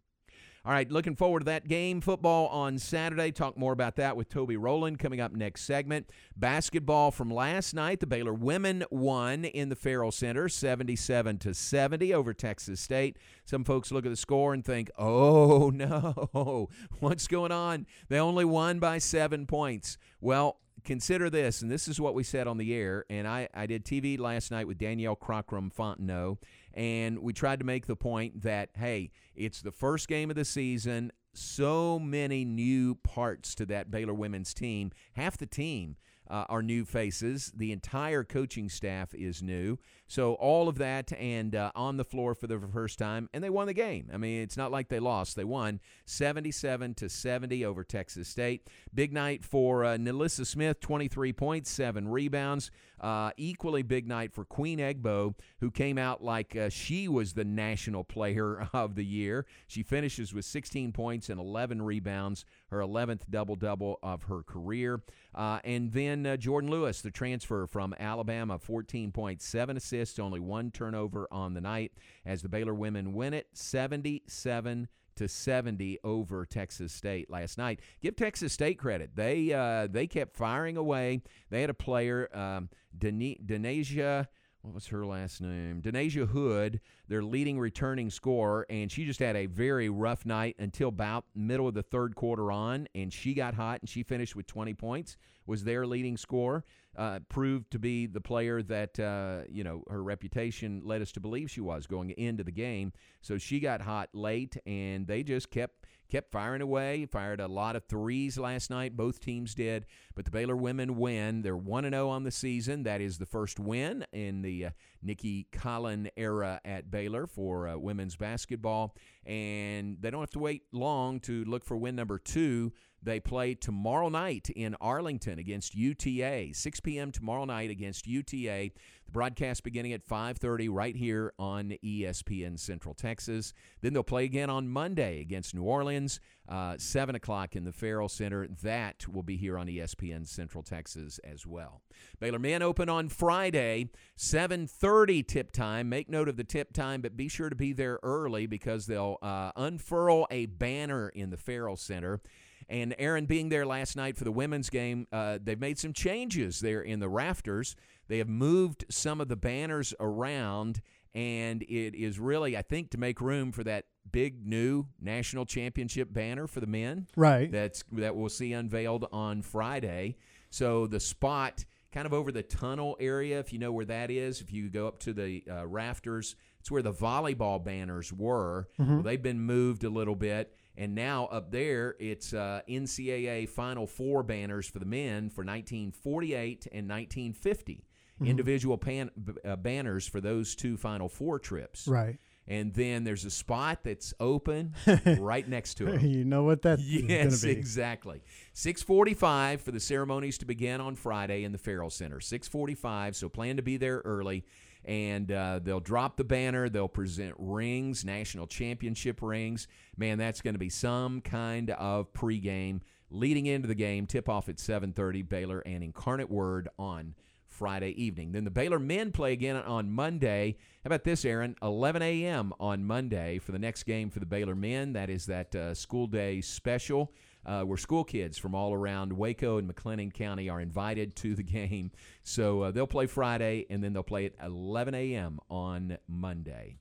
All 0.69 0.75
right, 0.75 0.91
looking 0.91 1.15
forward 1.15 1.39
to 1.39 1.45
that 1.45 1.67
game. 1.67 1.99
Football 1.99 2.45
on 2.49 2.77
Saturday. 2.77 3.31
Talk 3.31 3.57
more 3.57 3.73
about 3.73 3.95
that 3.95 4.15
with 4.15 4.29
Toby 4.29 4.55
Rowland 4.55 4.99
coming 4.99 5.19
up 5.19 5.31
next 5.31 5.63
segment. 5.63 6.11
Basketball 6.38 7.09
from 7.09 7.31
last 7.31 7.73
night. 7.73 8.01
The 8.01 8.05
Baylor 8.05 8.35
women 8.35 8.85
won 8.91 9.45
in 9.45 9.69
the 9.69 9.75
Ferrell 9.75 10.11
Center 10.11 10.47
77 10.47 11.39
to 11.39 11.55
70 11.55 12.13
over 12.13 12.35
Texas 12.35 12.79
State. 12.79 13.17
Some 13.45 13.63
folks 13.63 13.91
look 13.91 14.05
at 14.05 14.11
the 14.11 14.15
score 14.15 14.53
and 14.53 14.63
think, 14.63 14.91
oh 14.95 15.71
no, 15.73 16.69
what's 16.99 17.27
going 17.27 17.51
on? 17.51 17.88
They 18.07 18.19
only 18.19 18.45
won 18.45 18.77
by 18.77 18.99
seven 18.99 19.47
points. 19.47 19.97
Well, 20.21 20.59
consider 20.83 21.29
this, 21.29 21.62
and 21.62 21.71
this 21.71 21.87
is 21.87 22.00
what 22.00 22.13
we 22.13 22.24
said 22.24 22.48
on 22.48 22.57
the 22.57 22.74
air, 22.74 23.05
and 23.09 23.27
I, 23.27 23.48
I 23.53 23.65
did 23.65 23.85
TV 23.85 24.20
last 24.20 24.51
night 24.51 24.68
with 24.68 24.77
Danielle 24.77 25.15
Crockram 25.15 25.74
Fontenot, 25.74 26.37
and 26.74 27.20
we 27.20 27.33
tried 27.33 27.59
to 27.59 27.65
make 27.65 27.87
the 27.87 27.96
point 27.96 28.42
that, 28.42 28.70
hey, 28.77 29.11
it's 29.35 29.61
the 29.61 29.72
first 29.72 30.07
game 30.07 30.29
of 30.29 30.35
the 30.35 30.46
season. 30.46 31.11
So 31.33 32.00
many 32.00 32.46
new 32.46 32.96
parts 32.96 33.55
to 33.55 33.65
that 33.68 33.92
Baylor 33.92 34.13
women's 34.13 34.53
team. 34.53 34.92
Half 35.13 35.37
the 35.37 35.46
team 35.46 35.96
uh, 36.29 36.46
are 36.50 36.61
new 36.61 36.85
faces. 36.85 37.51
The 37.55 37.72
entire 37.72 38.24
coaching 38.24 38.70
staff 38.70 39.13
is 39.13 39.42
new. 39.42 39.77
So 40.09 40.33
all 40.33 40.67
of 40.67 40.79
that 40.79 41.13
and 41.13 41.55
uh, 41.55 41.72
on 41.75 41.98
the 41.98 42.03
floor 42.03 42.33
for 42.33 42.48
the 42.48 42.59
first 42.59 42.98
time, 42.98 43.29
and 43.31 43.43
they 43.43 43.50
won 43.51 43.67
the 43.67 43.74
game. 43.74 44.09
I 44.11 44.17
mean, 44.17 44.41
it's 44.41 44.57
not 44.57 44.72
like 44.72 44.89
they 44.89 45.00
lost; 45.00 45.35
they 45.35 45.43
won 45.43 45.79
77 46.05 46.95
to 46.95 47.09
70 47.09 47.63
over 47.63 47.83
Texas 47.83 48.27
State. 48.27 48.67
Big 48.91 49.13
night 49.13 49.45
for 49.45 49.85
uh, 49.85 49.98
Smith, 50.27 50.79
23 50.79 51.31
points, 51.33 51.69
seven 51.69 52.07
rebounds. 52.07 52.72
Uh, 53.00 53.31
equally 53.37 53.81
big 53.81 54.07
night 54.07 54.33
for 54.33 54.43
Queen 54.43 54.79
Egbo, 54.79 55.33
who 55.61 55.72
came 55.72 55.98
out 55.98 56.22
like 56.22 56.53
uh, 56.55 56.67
she 56.67 57.07
was 57.07 57.31
the 57.31 57.45
national 57.45 58.03
player 58.03 58.67
of 58.74 58.95
the 58.95 59.05
year. 59.05 59.45
She 59.67 59.83
finishes 59.83 60.33
with 60.33 60.43
16 60.43 60.91
points 60.91 61.29
and 61.29 61.39
11 61.39 61.81
rebounds, 61.81 62.43
her 62.72 62.79
11th 62.79 63.22
double 63.29 63.55
double 63.55 64.00
of 64.03 64.24
her 64.24 64.43
career. 64.43 65.01
Uh, 65.33 65.59
and 65.63 65.93
then 65.93 66.25
uh, 66.25 66.35
Jordan 66.35 66.69
Lewis, 66.69 67.01
the 67.01 67.11
transfer 67.11 67.67
from 67.67 67.95
Alabama, 68.00 68.59
14 68.59 69.11
points, 69.11 69.45
seven 69.45 69.77
assists, 69.77 69.99
only 70.20 70.40
one 70.40 70.72
turnover 70.72 71.27
on 71.31 71.53
the 71.53 71.62
night 71.62 71.92
as 72.25 72.42
the 72.42 72.50
Baylor 72.50 72.74
women 72.74 73.14
win 73.14 73.33
it 73.33 73.48
77 73.53 74.88
to 75.18 75.27
70 75.27 76.00
over 76.03 76.46
Texas 76.46 76.94
State 76.94 77.29
last 77.29 77.57
night. 77.57 77.81
Give 78.01 78.16
Texas 78.16 78.53
State 78.53 78.79
credit. 78.79 79.16
They 79.16 79.51
uh, 79.51 79.88
they 79.88 80.07
kept 80.07 80.38
firing 80.38 80.77
away. 80.77 81.22
They 81.50 81.59
had 81.59 81.70
a 81.70 81.74
player, 81.74 82.29
um, 82.33 82.70
Denasia 82.98 84.27
what 84.61 84.74
was 84.74 84.87
her 84.87 85.05
last 85.05 85.41
name? 85.41 85.81
Denasia 85.81 86.27
Hood, 86.27 86.81
their 87.07 87.24
leading 87.24 87.57
returning 87.57 88.09
scorer, 88.09 88.65
and 88.69 88.91
she 88.91 89.05
just 89.05 89.19
had 89.19 89.35
a 89.35 89.45
very 89.45 89.89
rough 89.89 90.25
night 90.25 90.55
until 90.59 90.89
about 90.89 91.25
middle 91.33 91.67
of 91.67 91.74
the 91.74 91.83
third 91.83 92.15
quarter 92.15 92.51
on, 92.51 92.87
and 92.93 93.13
she 93.13 93.33
got 93.33 93.53
hot 93.53 93.79
and 93.81 93.89
she 93.89 94.03
finished 94.03 94.35
with 94.35 94.48
20 94.48 94.74
points. 94.74 95.15
Was 95.45 95.63
their 95.63 95.87
leading 95.87 96.17
scorer, 96.17 96.63
uh, 96.95 97.19
proved 97.29 97.72
to 97.72 97.79
be 97.79 98.05
the 98.05 98.22
player 98.22 98.61
that 98.63 99.00
uh, 99.00 99.41
you 99.50 99.63
know 99.63 99.83
her 99.89 100.03
reputation 100.03 100.81
led 100.83 101.01
us 101.01 101.11
to 101.13 101.19
believe 101.19 101.50
she 101.50 101.61
was 101.61 101.87
going 101.87 102.11
into 102.11 102.43
the 102.43 102.51
game. 102.51 102.91
So 103.22 103.37
she 103.37 103.59
got 103.59 103.81
hot 103.81 104.09
late, 104.13 104.57
and 104.65 105.07
they 105.07 105.24
just 105.24 105.50
kept 105.50 105.85
kept 106.09 106.31
firing 106.31 106.61
away. 106.61 107.05
Fired 107.05 107.39
a 107.39 107.48
lot 107.48 107.75
of 107.75 107.85
threes 107.85 108.37
last 108.37 108.69
night. 108.69 108.98
Both 108.98 109.22
teams 109.22 109.55
did. 109.55 109.85
But 110.20 110.25
the 110.25 110.32
Baylor 110.32 110.58
women 110.58 110.98
win. 110.98 111.44
They're 111.44 111.55
1 111.55 111.90
0 111.90 112.10
on 112.10 112.24
the 112.25 112.32
season. 112.32 112.84
That 112.84 113.00
is 113.00 113.20
the 113.20 113.25
first 113.25 113.58
win 113.58 114.05
in 114.12 114.42
the 114.42 114.66
uh, 114.66 114.70
Nicki 115.01 115.48
Collen 115.53 116.10
era 116.18 116.60
at 116.66 116.92
Baylor 116.92 117.25
for 117.25 117.70
uh, 117.70 117.77
women's 117.77 118.18
basketball. 118.18 118.98
And 119.25 119.96
they 120.01 120.10
don't 120.10 120.20
have 120.20 120.29
to 120.32 120.40
wait 120.40 120.64
long 120.74 121.22
to 121.22 121.46
look 121.46 121.64
for 121.64 121.77
win 121.77 121.96
number 121.96 122.20
two. 122.20 122.74
They 123.01 123.20
play 123.20 123.55
tomorrow 123.55 124.10
night 124.10 124.50
in 124.50 124.75
Arlington 124.82 125.40
against 125.40 125.74
UTA. 125.74 126.50
6 126.53 126.79
p.m. 126.82 127.12
tomorrow 127.12 127.46
night 127.46 127.70
against 127.70 128.05
UTA. 128.05 128.72
The 129.05 129.12
broadcast 129.12 129.64
beginning 129.64 129.94
at 129.94 130.05
5:30 130.05 130.70
right 130.70 130.96
here 130.96 131.34
on 131.40 131.74
ESPN 131.84 132.60
Central 132.60 132.94
Texas. 132.94 133.53
Then 133.82 133.94
they'll 133.94 134.03
play 134.03 134.25
again 134.25 134.50
on 134.50 134.68
Monday 134.68 135.22
against 135.22 135.55
New 135.55 135.64
Orleans, 135.64 136.20
uh, 136.50 136.75
7 136.77 137.16
o'clock 137.16 137.55
in 137.55 137.64
the 137.64 137.72
Ferrell 137.72 138.10
Center. 138.10 138.48
That 138.48 139.08
will 139.08 139.24
be 139.24 139.38
here 139.38 139.58
on 139.58 139.68
ESPN 139.68 140.08
Central 140.25 140.63
Texas 140.63 141.19
as 141.24 141.45
well. 141.45 141.81
Baylor 142.19 142.39
men 142.39 142.61
open 142.61 142.89
on 142.89 143.09
Friday, 143.09 143.89
7:30 144.17 145.24
tip 145.24 145.51
time. 145.51 145.89
Make 145.89 146.09
note 146.09 146.29
of 146.29 146.37
the 146.37 146.43
tip 146.43 146.74
time, 146.74 147.01
but 147.01 147.17
be 147.17 147.27
sure 147.27 147.50
to 147.50 147.55
be 147.55 147.74
there 147.74 148.00
early 148.03 148.45
because 148.45 148.85
they'll 148.85 149.17
uh, 149.22 149.51
unfurl 149.55 150.27
a 150.29 150.45
banner 150.48 151.09
in 151.09 151.29
the 151.29 151.37
Ferrell 151.37 151.77
Center. 151.77 152.22
And 152.69 152.95
Aaron 153.00 153.25
being 153.25 153.50
there 153.50 153.65
last 153.65 153.95
night 153.95 154.15
for 154.15 154.24
the 154.24 154.31
women's 154.31 154.69
game, 154.69 155.07
uh, 155.11 155.39
they've 155.41 155.59
made 155.59 155.79
some 155.79 155.91
changes 155.91 156.59
there 156.59 156.81
in 156.81 157.00
the 157.00 157.09
rafters. 157.09 157.75
They 158.07 158.19
have 158.19 158.29
moved 158.29 158.85
some 158.89 159.19
of 159.19 159.27
the 159.27 159.35
banners 159.35 159.93
around, 160.00 160.81
and 161.15 161.61
it 161.63 161.95
is 161.95 162.19
really, 162.19 162.55
I 162.57 162.61
think, 162.61 162.91
to 162.91 162.98
make 162.98 163.22
room 163.22 163.51
for 163.51 163.63
that 163.63 163.85
big 164.11 164.45
new 164.48 164.85
national 165.00 165.45
championship 165.45 166.11
banner 166.11 166.48
for 166.48 166.59
the 166.59 166.67
men. 166.67 167.07
Right. 167.15 167.51
That's 167.51 167.83
that 167.93 168.15
we'll 168.15 168.29
see 168.29 168.53
unveiled 168.53 169.07
on 169.11 169.41
Friday. 169.41 170.17
So 170.50 170.87
the 170.87 171.00
spot 171.00 171.65
kind 171.91 172.05
of 172.05 172.13
over 172.13 172.31
the 172.31 172.43
tunnel 172.43 172.95
area, 173.00 173.39
if 173.39 173.51
you 173.53 173.59
know 173.59 173.72
where 173.72 173.85
that 173.85 174.09
is, 174.11 174.41
if 174.41 174.51
you 174.51 174.69
go 174.69 174.87
up 174.87 175.00
to 175.00 175.13
the 175.13 175.43
uh, 175.50 175.65
rafters, 175.67 176.35
it's 176.59 176.69
where 176.72 176.81
the 176.83 176.93
volleyball 176.93 177.63
banners 177.63 178.11
were. 178.13 178.67
Mhm. 178.79 178.87
Well, 178.87 179.03
they've 179.03 179.22
been 179.22 179.41
moved 179.41 179.83
a 179.83 179.89
little 179.89 180.15
bit, 180.15 180.55
And 180.77 180.95
now 180.95 181.25
up 181.25 181.51
there, 181.51 181.95
it's 182.00 182.33
uh, 182.33 182.61
NCAA 182.69 183.50
Final 183.50 183.85
Four 183.85 184.24
banners 184.24 184.65
for 184.67 184.79
the 184.79 184.85
men 184.85 185.29
for 185.29 185.43
1948 185.43 186.67
and 186.72 186.87
1950. 186.87 187.83
Mhm. 188.22 188.27
Individual 188.27 188.77
pan, 188.77 189.12
uh, 189.46 189.55
banners 189.55 190.08
for 190.08 190.20
those 190.22 190.55
two 190.55 190.77
Final 190.77 191.08
Four 191.10 191.40
trips. 191.40 191.88
Right. 191.88 192.18
And 192.48 192.74
then 192.74 193.03
there's 193.03 193.25
a 193.25 193.29
spot 193.29 193.84
that's 193.84 194.12
open 194.20 194.74
right 195.20 195.48
next 195.48 195.75
to 195.75 195.88
it. 195.88 196.01
you 196.01 196.25
know 196.25 196.44
what 196.44 196.64
that 196.64 196.79
Yes, 196.79 197.08
going 197.08 197.29
to 197.29 197.46
be. 197.46 197.51
exactly. 197.51 198.22
6:45 198.55 199.62
for 199.62 199.72
the 199.72 199.79
ceremonies 199.79 200.38
to 200.40 200.46
begin 200.46 200.82
on 200.82 200.96
Friday 200.96 201.44
in 201.44 201.51
the 201.51 201.58
Ferrell 201.58 201.90
Center. 201.90 202.20
6:45, 202.20 203.16
so 203.16 203.29
plan 203.29 203.55
to 203.58 203.62
be 203.62 203.77
there 203.77 204.01
early. 204.05 204.46
And 204.86 205.29
uh, 205.32 205.60
they'll 205.62 205.82
drop 205.82 206.16
the 206.18 206.24
banner. 206.24 206.70
They'll 206.70 206.88
present 206.88 207.36
rings, 207.38 208.05
national 208.05 208.48
championship 208.48 209.22
rings. 209.22 209.68
Man, 209.98 210.18
that's 210.18 210.42
going 210.42 210.53
to 210.55 210.60
be 210.60 210.70
some 210.70 211.20
kind 211.22 211.70
of 211.72 212.14
pregame 212.14 212.79
leading 213.12 213.46
into 213.46 213.68
the 213.68 213.75
game. 213.75 214.08
Tip 214.08 214.29
off 214.29 214.48
at 214.50 214.55
7:30. 214.55 215.27
Baylor 215.27 215.60
and 215.60 215.84
Incarnate 215.84 216.32
Word 216.32 216.70
on 216.79 217.14
Friday 217.50 217.92
evening. 218.01 218.31
Then 218.31 218.46
the 218.46 218.51
Baylor 218.51 218.79
men 218.79 219.12
play 219.12 219.33
again 219.33 219.57
on 219.57 219.92
Monday. 219.92 220.55
How 220.83 220.88
about 220.88 221.03
this, 221.03 221.25
Aaron? 221.25 221.55
11 221.62 222.01
a.m. 222.01 222.53
on 222.59 222.85
Monday 222.85 223.40
for 223.40 223.51
the 223.51 223.59
next 223.59 223.83
game 223.83 224.09
for 224.09 224.20
the 224.20 224.25
Baylor 224.25 224.55
men. 224.55 224.94
That 224.94 225.09
is 225.09 225.25
that 225.25 225.53
uh, 225.55 225.74
school 225.74 226.07
day 226.07 226.42
special. 226.42 227.12
Uh, 227.46 227.64
where 227.64 227.77
school 227.77 228.03
kids 228.03 228.38
from 228.38 228.53
all 228.53 228.74
around 228.74 229.14
Waco 229.14 229.57
and 229.57 229.74
McLennan 229.74 230.14
County 230.14 230.50
are 230.50 230.59
invited 230.59 231.16
to 231.16 231.35
the 231.35 231.44
game. 231.44 231.92
So 232.22 232.64
uh, 232.64 232.72
they'll 232.72 232.85
play 232.85 233.07
Friday 233.07 233.66
and 233.70 233.81
then 233.83 233.94
they'll 233.94 234.03
play 234.03 234.25
at 234.25 234.33
11 234.44 234.94
a.m. 234.94 235.40
on 235.50 235.98
Monday. 236.07 236.79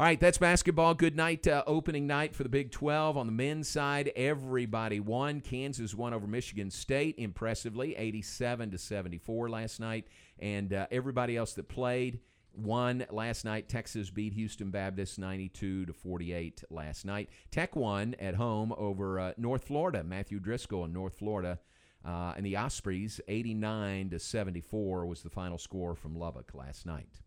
All 0.00 0.06
right, 0.06 0.18
that's 0.18 0.38
basketball. 0.38 0.94
Good 0.94 1.14
night, 1.14 1.46
uh, 1.46 1.62
opening 1.66 2.06
night 2.06 2.34
for 2.34 2.42
the 2.42 2.48
Big 2.48 2.70
12. 2.70 3.18
On 3.18 3.26
the 3.26 3.32
men's 3.32 3.68
side, 3.68 4.10
everybody 4.16 4.98
won. 4.98 5.42
Kansas 5.42 5.94
won 5.94 6.14
over 6.14 6.26
Michigan 6.26 6.70
State 6.70 7.16
impressively, 7.18 7.94
87 7.96 8.70
to 8.70 8.78
74 8.78 9.50
last 9.50 9.78
night, 9.78 10.06
and 10.38 10.72
uh, 10.72 10.86
everybody 10.90 11.36
else 11.36 11.52
that 11.52 11.68
played 11.68 12.20
won 12.54 13.04
last 13.10 13.44
night. 13.44 13.68
Texas 13.68 14.08
beat 14.08 14.32
Houston 14.32 14.70
Baptist 14.70 15.18
92 15.18 15.84
to 15.84 15.92
48 15.92 16.64
last 16.70 17.04
night. 17.04 17.28
Tech 17.50 17.76
won 17.76 18.16
at 18.18 18.36
home 18.36 18.72
over 18.78 19.20
uh, 19.20 19.32
North 19.36 19.64
Florida. 19.64 20.02
Matthew 20.02 20.40
Driscoll 20.40 20.86
in 20.86 20.94
North 20.94 21.18
Florida. 21.18 21.58
Uh, 22.02 22.32
and 22.38 22.46
the 22.46 22.56
Ospreys, 22.56 23.20
89 23.28 24.08
to 24.08 24.18
74 24.18 25.04
was 25.04 25.20
the 25.20 25.28
final 25.28 25.58
score 25.58 25.94
from 25.94 26.18
Lubbock 26.18 26.54
last 26.54 26.86
night. 26.86 27.20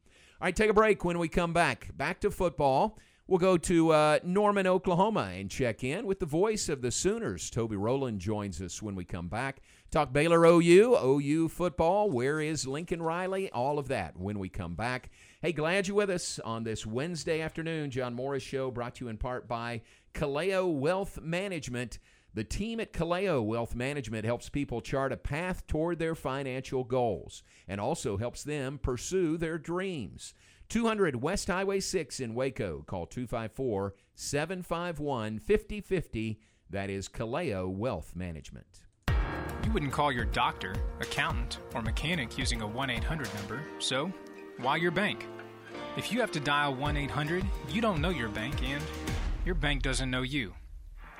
All 0.43 0.47
right, 0.47 0.55
take 0.57 0.69
a 0.69 0.73
break. 0.73 1.05
When 1.05 1.19
we 1.19 1.29
come 1.29 1.53
back, 1.53 1.87
back 1.95 2.19
to 2.19 2.29
football. 2.29 2.99
We'll 3.27 3.39
go 3.39 3.55
to 3.59 3.91
uh, 3.91 4.19
Norman, 4.25 4.67
Oklahoma, 4.67 5.31
and 5.33 5.49
check 5.49 5.85
in 5.85 6.05
with 6.05 6.19
the 6.19 6.25
voice 6.25 6.67
of 6.67 6.81
the 6.81 6.91
Sooners. 6.91 7.49
Toby 7.49 7.77
Rowland 7.77 8.19
joins 8.19 8.61
us 8.61 8.81
when 8.81 8.93
we 8.93 9.05
come 9.05 9.29
back. 9.29 9.61
Talk 9.89 10.11
Baylor 10.11 10.45
OU, 10.45 10.97
OU 11.01 11.47
football. 11.47 12.11
Where 12.11 12.41
is 12.41 12.67
Lincoln 12.67 13.01
Riley? 13.01 13.49
All 13.51 13.79
of 13.79 13.87
that 13.87 14.19
when 14.19 14.37
we 14.37 14.49
come 14.49 14.75
back. 14.75 15.11
Hey, 15.41 15.53
glad 15.53 15.87
you're 15.87 15.95
with 15.95 16.09
us 16.09 16.39
on 16.39 16.65
this 16.65 16.85
Wednesday 16.85 17.39
afternoon. 17.39 17.89
John 17.89 18.13
Morris 18.13 18.43
Show 18.43 18.69
brought 18.69 18.95
to 18.95 19.05
you 19.05 19.09
in 19.09 19.15
part 19.15 19.47
by 19.47 19.79
Kaleo 20.13 20.69
Wealth 20.69 21.21
Management. 21.21 21.99
The 22.35 22.43
team 22.43 22.79
at 22.79 22.93
Kaleo 22.93 23.43
Wealth 23.43 23.75
Management 23.75 24.25
helps 24.25 24.49
people 24.49 24.81
chart 24.81 25.11
a 25.11 25.17
path 25.17 25.67
toward 25.67 25.99
their 25.99 26.15
financial 26.15 26.83
goals 26.83 27.43
and 27.67 27.79
also 27.79 28.17
helps 28.17 28.43
them 28.43 28.79
pursue 28.79 29.37
their 29.37 29.59
dreams. 29.59 30.33
200 30.69 31.21
West 31.21 31.47
Highway 31.47 31.79
6 31.79 32.19
in 32.19 32.33
Waco. 32.33 32.83
Call 32.87 33.05
254 33.05 33.93
751 34.15 35.37
5050. 35.37 36.39
That 36.71 36.89
is 36.89 37.07
Kaleo 37.07 37.69
Wealth 37.69 38.13
Management. 38.15 38.85
You 39.63 39.71
wouldn't 39.71 39.91
call 39.91 40.11
your 40.11 40.25
doctor, 40.25 40.73
accountant, 41.01 41.59
or 41.75 41.83
mechanic 41.83 42.35
using 42.35 42.61
a 42.61 42.67
1 42.67 42.89
800 42.89 43.31
number, 43.35 43.61
so 43.77 44.11
why 44.57 44.77
your 44.77 44.91
bank? 44.91 45.27
If 45.97 46.11
you 46.11 46.19
have 46.19 46.31
to 46.31 46.39
dial 46.39 46.73
1 46.73 46.97
800, 46.97 47.45
you 47.69 47.79
don't 47.79 48.01
know 48.01 48.09
your 48.09 48.29
bank 48.29 48.63
and 48.63 48.83
your 49.45 49.55
bank 49.55 49.83
doesn't 49.83 50.09
know 50.09 50.23
you. 50.23 50.55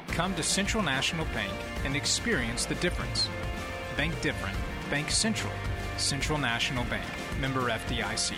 Come 0.10 0.36
to 0.36 0.44
Central 0.44 0.84
National 0.84 1.26
Bank 1.34 1.54
and 1.86 1.96
experience 1.96 2.66
the 2.66 2.76
difference. 2.76 3.28
Bank 3.98 4.20
different. 4.22 4.58
Bank 4.90 5.12
Central. 5.12 5.54
Central 5.98 6.38
National 6.38 6.84
Bank. 6.86 7.06
Member 7.40 7.70
FDIC. 7.70 8.36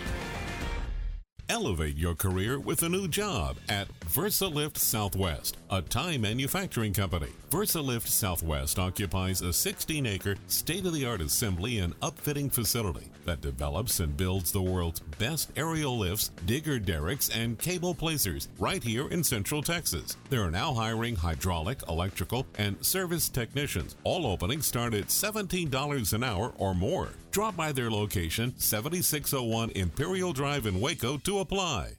Elevate 1.48 1.96
your 1.96 2.14
career 2.14 2.58
with 2.58 2.82
a 2.82 2.88
new 2.88 3.06
job 3.06 3.56
at 3.68 3.86
VersaLift 4.00 4.76
Southwest, 4.76 5.56
a 5.70 5.80
tie 5.80 6.18
manufacturing 6.18 6.92
company. 6.92 7.30
VersaLift 7.50 8.08
Southwest 8.08 8.76
occupies 8.76 9.40
a 9.40 9.52
16 9.52 10.04
acre, 10.04 10.34
state 10.48 10.84
of 10.84 10.92
the 10.92 11.06
art 11.06 11.20
assembly 11.20 11.78
and 11.78 11.98
upfitting 12.00 12.52
facility 12.52 13.08
that 13.24 13.40
develops 13.40 14.00
and 14.00 14.16
builds 14.16 14.50
the 14.50 14.60
world's 14.60 14.98
best 14.98 15.52
aerial 15.56 15.96
lifts, 15.96 16.30
digger 16.44 16.80
derricks, 16.80 17.28
and 17.28 17.56
cable 17.56 17.94
placers 17.94 18.48
right 18.58 18.82
here 18.82 19.08
in 19.08 19.22
Central 19.22 19.62
Texas. 19.62 20.16
They 20.28 20.38
are 20.38 20.50
now 20.50 20.74
hiring 20.74 21.14
hydraulic, 21.14 21.78
electrical, 21.88 22.46
and 22.58 22.84
service 22.84 23.28
technicians. 23.28 23.94
All 24.02 24.26
openings 24.26 24.66
start 24.66 24.92
at 24.94 25.06
$17 25.06 26.12
an 26.12 26.24
hour 26.24 26.52
or 26.58 26.74
more. 26.74 27.10
Drop 27.30 27.56
by 27.56 27.70
their 27.70 27.92
location, 27.92 28.54
7601 28.58 29.70
Imperial 29.70 30.32
Drive 30.32 30.66
in 30.66 30.80
Waco, 30.80 31.16
to 31.18 31.38
apply. 31.38 31.92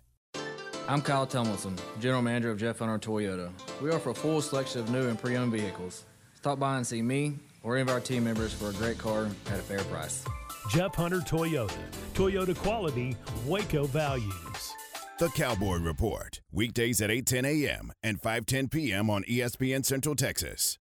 I'm 0.89 1.01
Kyle 1.01 1.27
Tomlinson, 1.27 1.75
General 1.99 2.21
Manager 2.21 2.49
of 2.49 2.57
Jeff 2.57 2.79
Hunter 2.79 2.97
Toyota. 2.97 3.51
We 3.81 3.91
offer 3.91 4.11
a 4.11 4.15
full 4.15 4.41
selection 4.41 4.79
of 4.79 4.89
new 4.89 5.09
and 5.09 5.19
pre 5.19 5.35
owned 5.35 5.51
vehicles. 5.51 6.05
Stop 6.35 6.59
by 6.59 6.77
and 6.77 6.87
see 6.87 7.01
me 7.01 7.35
or 7.61 7.75
any 7.75 7.81
of 7.81 7.89
our 7.89 7.99
team 7.99 8.23
members 8.23 8.53
for 8.53 8.69
a 8.69 8.73
great 8.73 8.97
car 8.97 9.27
at 9.47 9.59
a 9.59 9.63
fair 9.63 9.79
price. 9.79 10.23
Jeff 10.69 10.95
Hunter 10.95 11.19
Toyota. 11.19 11.77
Toyota 12.13 12.55
quality, 12.55 13.17
Waco 13.45 13.85
values. 13.85 14.73
The 15.19 15.27
Cowboy 15.29 15.77
Report, 15.79 16.39
weekdays 16.53 17.01
at 17.01 17.09
8:10 17.09 17.45
a.m. 17.45 17.91
and 18.01 18.21
5:10 18.21 18.71
p.m. 18.71 19.09
on 19.09 19.23
ESPN 19.25 19.83
Central 19.83 20.15
Texas. 20.15 20.77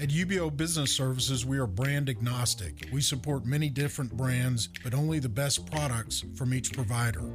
At 0.00 0.08
UBO 0.08 0.56
Business 0.56 0.90
Services, 0.90 1.44
we 1.44 1.58
are 1.58 1.66
brand 1.66 2.08
agnostic. 2.08 2.88
We 2.90 3.02
support 3.02 3.44
many 3.44 3.68
different 3.68 4.16
brands, 4.16 4.70
but 4.82 4.94
only 4.94 5.18
the 5.18 5.28
best 5.28 5.70
products 5.70 6.24
from 6.34 6.54
each 6.54 6.72
provider. 6.72 7.30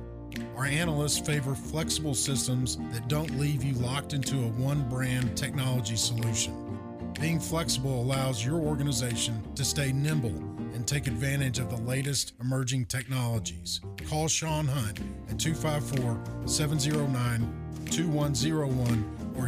Our 0.57 0.65
analysts 0.65 1.19
favor 1.19 1.53
flexible 1.53 2.15
systems 2.15 2.77
that 2.93 3.07
don't 3.07 3.39
leave 3.39 3.63
you 3.63 3.75
locked 3.75 4.13
into 4.13 4.37
a 4.37 4.47
one 4.47 4.89
brand 4.89 5.37
technology 5.37 5.95
solution. 5.95 7.13
Being 7.19 7.39
flexible 7.39 8.01
allows 8.01 8.43
your 8.43 8.59
organization 8.59 9.39
to 9.53 9.63
stay 9.63 9.91
nimble 9.91 10.35
and 10.73 10.87
take 10.87 11.05
advantage 11.05 11.59
of 11.59 11.69
the 11.69 11.81
latest 11.83 12.33
emerging 12.41 12.87
technologies. 12.87 13.81
Call 14.09 14.27
Sean 14.27 14.65
Hunt 14.65 14.99
at 15.29 15.37
254 15.37 16.47
709 16.47 17.85
2101 17.85 19.35
or 19.37 19.47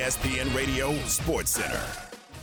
ESPN 0.00 0.56
Radio 0.56 0.94
Sports 1.04 1.50
Center. 1.50 1.78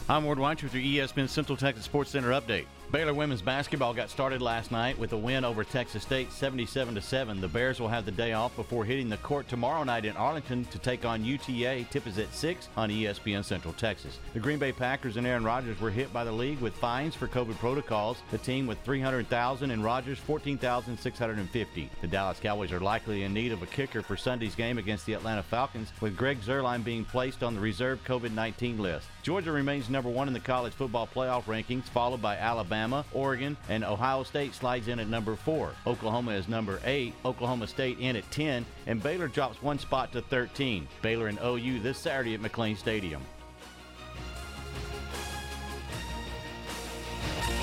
I'm 0.07 0.25
Ward 0.25 0.37
Weitz 0.37 0.61
with 0.61 0.75
your 0.75 1.07
ESPN 1.07 1.27
Central 1.27 1.57
Texas 1.57 1.85
Sports 1.85 2.11
Center 2.11 2.29
update. 2.29 2.65
Baylor 2.89 3.13
women's 3.13 3.41
basketball 3.41 3.93
got 3.93 4.09
started 4.09 4.41
last 4.41 4.71
night 4.71 4.97
with 4.97 5.11
a 5.11 5.17
win 5.17 5.43
over 5.43 5.65
Texas 5.65 6.03
State 6.03 6.31
77 6.31 6.95
to 6.95 7.01
7. 7.01 7.41
The 7.41 7.47
Bears 7.49 7.81
will 7.81 7.89
have 7.89 8.05
the 8.05 8.11
day 8.13 8.31
off 8.31 8.55
before 8.55 8.85
hitting 8.85 9.09
the 9.09 9.17
court 9.17 9.49
tomorrow 9.49 9.83
night 9.83 10.05
in 10.05 10.15
Arlington 10.15 10.63
to 10.65 10.79
take 10.79 11.03
on 11.03 11.25
UTA. 11.25 11.85
Tip 11.91 12.07
is 12.07 12.17
at 12.17 12.33
6 12.33 12.69
on 12.77 12.89
ESPN 12.89 13.43
Central 13.43 13.73
Texas. 13.73 14.19
The 14.33 14.39
Green 14.39 14.57
Bay 14.57 14.71
Packers 14.71 15.17
and 15.17 15.27
Aaron 15.27 15.43
Rodgers 15.43 15.81
were 15.81 15.91
hit 15.91 16.13
by 16.13 16.23
the 16.23 16.31
league 16.31 16.61
with 16.61 16.77
fines 16.77 17.13
for 17.13 17.27
COVID 17.27 17.57
protocols. 17.57 18.19
The 18.31 18.37
team 18.37 18.67
with 18.67 18.79
300,000 18.85 19.69
and 19.69 19.83
Rodgers 19.83 20.19
14,650. 20.19 21.89
The 21.99 22.07
Dallas 22.07 22.39
Cowboys 22.39 22.71
are 22.71 22.79
likely 22.79 23.23
in 23.23 23.33
need 23.33 23.51
of 23.51 23.63
a 23.63 23.67
kicker 23.67 24.01
for 24.01 24.15
Sunday's 24.15 24.55
game 24.55 24.77
against 24.77 25.05
the 25.05 25.13
Atlanta 25.13 25.43
Falcons, 25.43 25.91
with 25.99 26.15
Greg 26.15 26.39
Zuerlein 26.39 26.85
being 26.85 27.03
placed 27.03 27.43
on 27.43 27.53
the 27.53 27.59
reserve 27.59 27.99
COVID-19 28.05 28.79
list. 28.79 29.07
Georgia 29.23 29.51
remains 29.51 29.89
number 29.89 30.09
1 30.09 30.29
in 30.29 30.33
the 30.33 30.39
college 30.39 30.71
football 30.71 31.05
playoff 31.05 31.43
rankings, 31.43 31.83
followed 31.83 32.21
by 32.21 32.37
Alabama 32.37 32.76
Alabama, 32.77 33.03
Oregon, 33.11 33.57
and 33.69 33.83
Ohio 33.83 34.21
State 34.21 34.53
slides 34.53 34.87
in 34.87 34.99
at 34.99 35.07
number 35.07 35.35
four. 35.35 35.71
Oklahoma 35.87 36.33
is 36.33 36.47
number 36.47 36.79
eight, 36.85 37.15
Oklahoma 37.25 37.65
State 37.65 37.97
in 37.99 38.15
at 38.15 38.29
10, 38.29 38.65
and 38.85 39.01
Baylor 39.01 39.27
drops 39.27 39.61
one 39.63 39.79
spot 39.79 40.11
to 40.11 40.21
13. 40.21 40.87
Baylor 41.01 41.27
and 41.27 41.39
OU 41.43 41.79
this 41.79 41.97
Saturday 41.97 42.35
at 42.35 42.41
McLane 42.41 42.77
Stadium. 42.77 43.21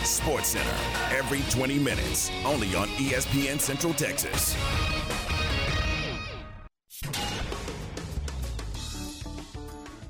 Sports 0.03 0.49
Center 0.49 0.77
every 1.13 1.41
20 1.51 1.79
minutes, 1.79 2.31
only 2.45 2.75
on 2.75 2.89
ESPN 2.89 3.61
Central 3.61 3.95
Texas. 3.95 4.57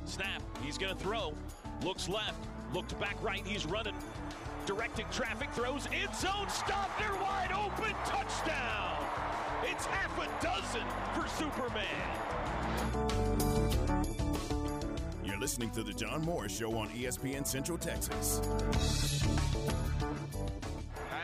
Snap, 0.06 0.42
he's 0.62 0.78
going 0.78 0.96
to 0.96 0.98
throw. 0.98 1.34
Looks 1.82 2.08
left, 2.08 2.48
looked 2.72 2.98
back 2.98 3.22
right, 3.22 3.46
he's 3.46 3.66
running 3.66 3.94
directing 4.66 5.06
traffic, 5.10 5.50
throws 5.52 5.86
end 5.92 6.14
zone, 6.14 6.46
they're 6.98 7.14
wide 7.14 7.50
open, 7.52 7.94
touchdown! 8.04 9.04
It's 9.64 9.86
half 9.86 10.16
a 10.18 10.28
dozen 10.42 10.82
for 11.12 11.28
Superman. 11.28 11.84
You're 15.24 15.38
listening 15.38 15.70
to 15.70 15.82
the 15.82 15.92
John 15.92 16.22
Moore 16.22 16.48
Show 16.48 16.76
on 16.76 16.88
ESPN 16.90 17.46
Central 17.46 17.76
Texas. 17.78 18.40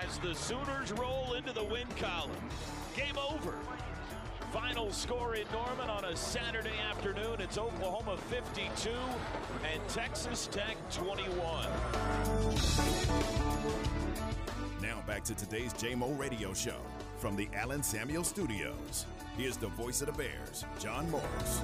As 0.02 0.18
the 0.18 0.34
Sooners 0.34 0.92
roll 0.92 1.34
into 1.34 1.52
the 1.52 1.64
win 1.64 1.86
column, 1.98 2.30
game 2.96 3.16
over. 3.18 3.54
Final 4.52 4.90
score 4.90 5.36
in 5.36 5.46
Norman 5.52 5.88
on 5.88 6.04
a 6.06 6.16
Saturday 6.16 6.76
afternoon. 6.90 7.40
It's 7.40 7.56
Oklahoma 7.56 8.16
52 8.16 8.90
and 9.72 9.88
Texas 9.88 10.48
Tech 10.50 10.76
21. 10.92 11.68
Now 14.82 15.00
back 15.06 15.22
to 15.24 15.36
today's 15.36 15.72
JMO 15.74 16.18
radio 16.18 16.52
show 16.52 16.78
from 17.18 17.36
the 17.36 17.48
Allen 17.54 17.84
Samuel 17.84 18.24
Studios. 18.24 19.06
Here's 19.36 19.56
the 19.56 19.68
voice 19.68 20.00
of 20.00 20.08
the 20.08 20.14
Bears, 20.14 20.64
John 20.80 21.08
Morris. 21.12 21.60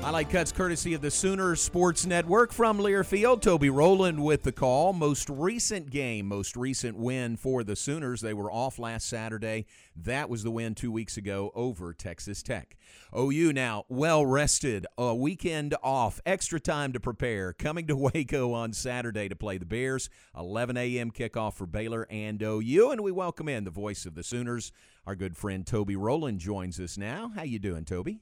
Highlight 0.00 0.30
cuts 0.30 0.52
courtesy 0.52 0.94
of 0.94 1.00
the 1.00 1.10
Sooners 1.10 1.60
Sports 1.60 2.06
Network 2.06 2.52
from 2.52 2.78
Learfield. 2.78 3.42
Toby 3.42 3.68
Rowland 3.68 4.22
with 4.22 4.44
the 4.44 4.52
call. 4.52 4.92
Most 4.92 5.28
recent 5.28 5.90
game, 5.90 6.26
most 6.26 6.56
recent 6.56 6.96
win 6.96 7.36
for 7.36 7.64
the 7.64 7.74
Sooners. 7.74 8.20
They 8.20 8.32
were 8.32 8.50
off 8.50 8.78
last 8.78 9.08
Saturday. 9.08 9.66
That 9.96 10.30
was 10.30 10.44
the 10.44 10.52
win 10.52 10.76
two 10.76 10.92
weeks 10.92 11.16
ago 11.16 11.50
over 11.52 11.92
Texas 11.92 12.44
Tech. 12.44 12.76
OU 13.14 13.52
now 13.52 13.84
well 13.88 14.24
rested, 14.24 14.86
a 14.96 15.14
weekend 15.14 15.74
off, 15.82 16.20
extra 16.24 16.60
time 16.60 16.92
to 16.92 17.00
prepare. 17.00 17.52
Coming 17.52 17.88
to 17.88 17.96
Waco 18.14 18.52
on 18.52 18.72
Saturday 18.72 19.28
to 19.28 19.36
play 19.36 19.58
the 19.58 19.66
Bears. 19.66 20.08
11 20.38 20.76
a.m. 20.76 21.10
kickoff 21.10 21.54
for 21.54 21.66
Baylor 21.66 22.06
and 22.08 22.40
OU, 22.40 22.92
and 22.92 23.00
we 23.00 23.10
welcome 23.10 23.48
in 23.48 23.64
the 23.64 23.70
voice 23.70 24.06
of 24.06 24.14
the 24.14 24.22
Sooners. 24.22 24.70
Our 25.06 25.16
good 25.16 25.36
friend 25.36 25.66
Toby 25.66 25.96
Rowland 25.96 26.38
joins 26.38 26.78
us 26.78 26.96
now. 26.96 27.32
How 27.34 27.42
you 27.42 27.58
doing, 27.58 27.84
Toby? 27.84 28.20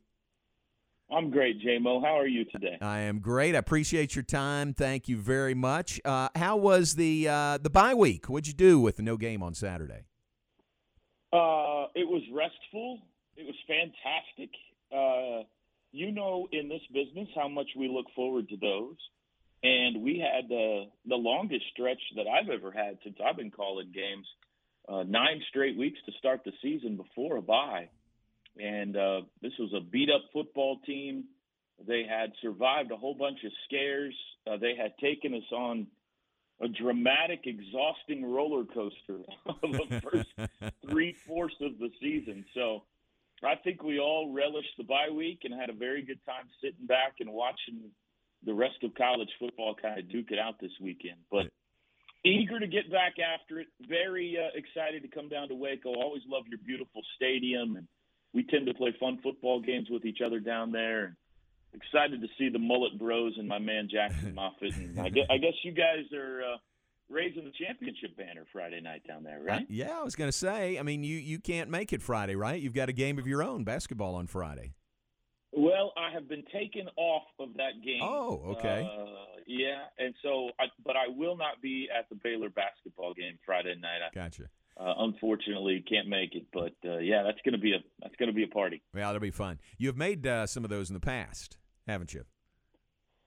I'm 1.11 1.31
great, 1.31 1.63
JMO. 1.65 2.03
How 2.03 2.19
are 2.19 2.27
you 2.27 2.45
today? 2.47 2.79
I 2.81 3.01
am 3.01 3.21
great. 3.21 3.55
I 3.55 3.59
appreciate 3.59 4.17
your 4.17 4.25
time. 4.25 4.75
Thank 4.75 5.09
you 5.09 5.17
very 5.17 5.55
much. 5.55 6.01
Uh, 6.05 6.29
how 6.35 6.57
was 6.57 6.97
the 6.97 7.29
uh, 7.29 7.59
the 7.59 7.71
bye 7.71 7.95
week? 7.95 8.29
What'd 8.29 8.49
you 8.49 8.55
do 8.55 8.81
with 8.81 8.97
the 8.97 9.03
no 9.03 9.17
game 9.17 9.43
on 9.43 9.55
Saturday? 9.55 10.07
Uh, 11.33 11.87
it 11.95 12.09
was 12.09 12.23
restful. 12.33 12.99
It 13.37 13.47
was 13.47 13.55
fantastic. 13.69 14.51
Uh, 14.93 15.45
you 15.93 16.11
know, 16.11 16.49
in 16.51 16.69
this 16.69 16.83
business, 16.93 17.29
how 17.37 17.49
much 17.49 17.69
we 17.77 17.89
look 17.89 18.07
forward 18.15 18.49
to 18.49 18.57
those. 18.57 18.97
And 19.63 20.03
we 20.03 20.19
had 20.19 20.45
uh, 20.47 20.91
the 21.07 21.17
longest 21.17 21.65
stretch 21.73 22.01
that 22.17 22.27
I've 22.27 22.51
ever 22.51 22.71
had 22.71 22.99
since 23.03 23.17
I've 23.25 23.37
been 23.37 23.51
calling 23.51 23.93
games. 23.95 24.27
Uh, 24.89 25.03
nine 25.03 25.41
straight 25.49 25.77
weeks 25.77 25.99
to 26.07 26.13
start 26.19 26.43
the 26.45 26.53
season 26.63 26.97
before 26.97 27.37
a 27.37 27.43
bye 27.43 27.89
and 28.59 28.97
uh, 28.97 29.21
this 29.43 29.53
was 29.59 29.73
a 29.75 29.81
beat 29.81 30.11
up 30.11 30.23
football 30.33 30.79
team. 30.87 31.25
They 31.87 32.05
had 32.09 32.33
survived 32.41 32.91
a 32.91 32.97
whole 32.97 33.15
bunch 33.15 33.45
of 33.45 33.53
scares. 33.67 34.15
Uh, 34.47 34.57
they 34.57 34.75
had 34.77 34.97
taken 34.99 35.35
us 35.35 35.53
on 35.53 35.87
a 36.61 36.69
dramatic, 36.69 37.41
exhausting 37.45 38.25
roller 38.25 38.65
coaster 38.65 39.21
of 39.47 39.73
the 39.73 40.01
first 40.01 40.51
three 40.89 41.15
fourths 41.27 41.57
of 41.61 41.79
the 41.79 41.91
season. 42.01 42.45
So 42.55 42.85
I 43.45 43.57
think 43.57 43.83
we 43.83 43.99
all 43.99 44.33
relished 44.33 44.77
the 44.79 44.85
bye 44.85 45.11
week 45.15 45.41
and 45.45 45.53
had 45.53 45.69
a 45.69 45.75
very 45.75 46.03
good 46.03 46.25
time 46.25 46.47
sitting 46.63 46.87
back 46.87 47.17
and 47.21 47.31
watching 47.31 47.91
the 48.45 48.55
rest 48.55 48.83
of 48.83 48.95
college 48.95 49.31
football 49.39 49.75
kind 49.75 49.99
of 49.99 50.11
duke 50.11 50.31
it 50.31 50.39
out 50.39 50.55
this 50.61 50.73
weekend. 50.81 51.19
But 51.31 51.49
eager 52.27 52.59
to 52.59 52.67
get 52.67 52.91
back 52.91 53.15
after 53.19 53.61
it. 53.61 53.69
Very 53.89 54.37
uh, 54.37 54.51
excited 54.55 55.03
to 55.03 55.09
come 55.09 55.29
down 55.29 55.49
to 55.49 55.55
Waco. 55.55 55.91
Always 55.95 56.23
love 56.29 56.45
your 56.49 56.59
beautiful 56.59 57.03
stadium 57.15 57.77
and 57.77 57.87
we 58.35 58.45
tend 58.45 58.67
to 58.67 58.75
play 58.75 58.95
fun 58.99 59.19
football 59.23 59.61
games 59.61 59.89
with 59.91 60.05
each 60.05 60.19
other 60.25 60.41
down 60.41 60.73
there. 60.73 61.17
Excited 61.73 62.21
to 62.21 62.29
see 62.39 62.49
the 62.49 62.59
Mullet 62.59 62.99
Bros 62.99 63.35
and 63.39 63.49
my 63.49 63.59
man 63.59 63.89
Jackson 63.91 64.35
Moffitt. 64.37 64.75
And 64.77 64.99
I 65.01 65.09
guess, 65.09 65.27
I 65.31 65.39
guess 65.39 65.53
you 65.63 65.73
guys 65.73 66.11
are 66.15 66.43
uh, 66.55 66.57
raising 67.09 67.45
the 67.45 67.53
championship 67.53 68.17
banner 68.17 68.45
Friday 68.53 68.81
night 68.81 69.03
down 69.07 69.23
there, 69.25 69.41
right? 69.43 69.63
Uh, 69.63 69.67
yeah, 69.69 69.99
I 69.99 70.03
was 70.03 70.17
going 70.17 70.29
to 70.29 70.37
say. 70.37 70.79
I 70.79 70.83
mean, 70.83 71.05
you 71.05 71.17
you 71.17 71.39
can't 71.39 71.71
make 71.71 71.93
it 71.93 72.03
Friday, 72.03 72.37
right? 72.37 72.61
You've 72.61 72.75
got 72.75 72.89
a 72.89 72.93
game 72.95 73.19
of 73.19 73.27
your 73.27 73.43
own, 73.43 73.65
basketball 73.65 74.15
on 74.15 74.27
Friday. 74.27 74.73
Well, 75.53 75.93
I 75.97 76.13
have 76.13 76.29
been 76.29 76.45
taken 76.53 76.89
off 76.97 77.23
of 77.39 77.55
that 77.57 77.83
game. 77.83 78.01
Oh, 78.03 78.57
okay. 78.59 78.87
Uh, 78.87 79.41
yeah, 79.47 79.85
and 79.99 80.15
so, 80.23 80.51
I, 80.61 80.65
but 80.85 80.97
I 80.97 81.09
will 81.09 81.37
not 81.37 81.63
be 81.63 81.89
at 81.97 82.09
the 82.11 82.17
Baylor 82.17 82.51
basketball 82.51 83.15
game 83.15 83.39
Friday 83.47 83.75
night. 83.81 84.01
I, 84.05 84.15
gotcha 84.15 84.51
uh, 84.79 84.95
unfortunately 84.99 85.85
can't 85.89 86.09
make 86.09 86.35
it. 86.35 86.47
But 86.53 86.75
uh, 86.85 86.99
yeah, 86.99 87.23
that's 87.23 87.39
gonna 87.45 87.59
be 87.59 87.73
a 87.73 87.79
that's 88.03 88.17
gonna 88.17 88.33
be 88.33 88.45
a 88.45 88.49
party. 88.49 88.83
Yeah, 88.95 89.07
that'll 89.07 89.21
be 89.21 89.31
fun. 89.31 89.59
You've 89.79 89.97
made 89.97 90.27
uh, 90.27 90.47
some 90.47 90.65
of 90.65 90.71
those 90.71 90.91
in 90.91 90.95
the 90.95 91.01
past, 91.01 91.59
haven't 91.87 92.15
you? 92.15 92.25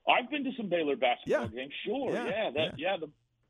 I've 0.07 0.29
been 0.29 0.43
to 0.43 0.51
some 0.57 0.69
Baylor 0.69 0.95
basketball 0.95 1.49
yeah. 1.53 1.61
games. 1.61 1.73
Sure, 1.85 2.13
yeah, 2.13 2.25
yeah 2.25 2.51
that 2.51 2.79
yeah. 2.79 2.91
yeah 2.91 2.97
the 2.97 3.09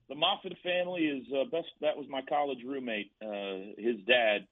the 0.10 0.16
Moffitt 0.16 0.58
family 0.64 1.04
is 1.04 1.26
uh, 1.34 1.46
best. 1.52 1.68
That 1.82 1.96
was 1.96 2.08
my 2.10 2.22
college 2.28 2.60
roommate. 2.66 3.12
Uh, 3.22 3.76
his 3.78 3.98
dad 4.08 4.48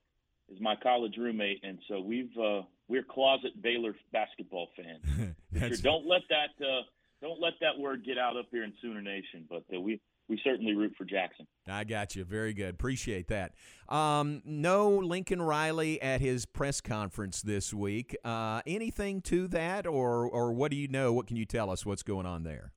is 0.49 0.61
my 0.61 0.75
college 0.75 1.17
roommate, 1.17 1.61
and 1.63 1.79
so 1.87 1.99
we've 1.99 2.35
uh, 2.37 2.61
we're 2.87 3.03
closet 3.03 3.61
Baylor 3.61 3.95
basketball 4.13 4.69
fans. 4.77 5.35
sure, 5.57 5.77
don't 5.81 6.07
let 6.07 6.21
that 6.29 6.63
uh, 6.63 6.83
don't 7.21 7.41
let 7.41 7.53
that 7.61 7.77
word 7.79 8.05
get 8.05 8.17
out 8.17 8.37
up 8.37 8.45
here 8.51 8.63
in 8.63 8.73
Sooner 8.81 9.01
Nation. 9.01 9.45
But 9.49 9.63
uh, 9.75 9.79
we 9.81 9.99
we 10.29 10.39
certainly 10.43 10.75
root 10.75 10.93
for 10.97 11.05
Jackson. 11.05 11.47
I 11.67 11.83
got 11.83 12.15
you. 12.15 12.23
Very 12.25 12.53
good. 12.53 12.73
Appreciate 12.73 13.27
that. 13.29 13.53
Um, 13.87 14.41
no 14.45 14.89
Lincoln 14.89 15.41
Riley 15.41 16.01
at 16.01 16.21
his 16.21 16.45
press 16.45 16.81
conference 16.81 17.41
this 17.41 17.73
week. 17.73 18.15
Uh, 18.23 18.61
anything 18.67 19.21
to 19.23 19.47
that, 19.49 19.87
or 19.87 20.27
or 20.27 20.51
what 20.51 20.71
do 20.71 20.77
you 20.77 20.87
know? 20.87 21.13
What 21.13 21.27
can 21.27 21.37
you 21.37 21.45
tell 21.45 21.69
us? 21.69 21.85
What's 21.85 22.03
going 22.03 22.25
on 22.25 22.43
there? 22.43 22.73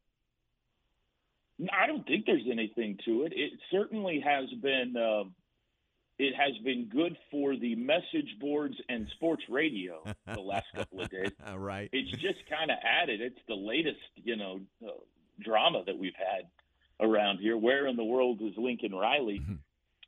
I 1.73 1.87
don't 1.87 2.07
think 2.07 2.25
there's 2.25 2.47
anything 2.51 2.99
to 3.05 3.25
it. 3.25 3.33
It 3.35 3.53
certainly 3.71 4.23
has 4.25 4.49
been. 4.63 4.95
Uh, 4.97 5.29
it 6.19 6.35
has 6.37 6.53
been 6.63 6.87
good 6.93 7.17
for 7.31 7.57
the 7.57 7.75
message 7.77 8.37
boards 8.39 8.75
and 8.91 9.07
sports 9.17 9.43
radio 9.49 10.05
the 10.35 10.41
last 10.41 10.67
couple 10.75 11.01
of 11.01 11.09
days. 11.09 11.31
right. 11.57 11.89
It's 11.95 12.11
just 12.11 12.39
kind 12.47 12.71
of 12.71 12.77
added. 12.85 13.23
It's 13.23 13.39
the 13.49 13.55
latest, 13.55 13.97
you 14.17 14.37
know, 14.37 14.61
uh, 14.87 14.91
drama 15.43 15.83
that 15.87 15.99
we've 15.99 16.13
had 16.19 16.45
around 17.01 17.39
here. 17.39 17.57
Where 17.57 17.87
in 17.87 17.97
the 17.97 18.05
world 18.05 18.41
is 18.43 18.53
Lincoln 18.57 18.95
Riley? 18.95 19.41
Mm-hmm. 19.41 19.55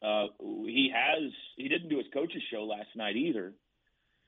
Uh, 0.03 0.27
he 0.65 0.93
has 0.95 1.31
he 1.57 1.69
didn't 1.69 1.89
do 1.89 1.99
his 1.99 2.07
coach's 2.13 2.43
show 2.53 2.65
last 2.65 2.89
night 2.97 3.17
either, 3.17 3.53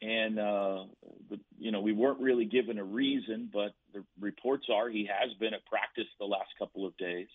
and 0.00 0.38
uh, 0.38 0.84
the, 1.30 1.40
you 1.58 1.72
know 1.72 1.80
we 1.80 1.92
weren't 1.92 2.20
really 2.20 2.44
given 2.44 2.78
a 2.78 2.84
reason, 2.84 3.50
but 3.52 3.74
the 3.92 4.04
reports 4.20 4.66
are 4.72 4.88
he 4.88 5.08
has 5.10 5.34
been 5.38 5.52
at 5.52 5.66
practice 5.66 6.06
the 6.20 6.26
last 6.26 6.50
couple 6.58 6.86
of 6.86 6.96
days. 6.96 7.26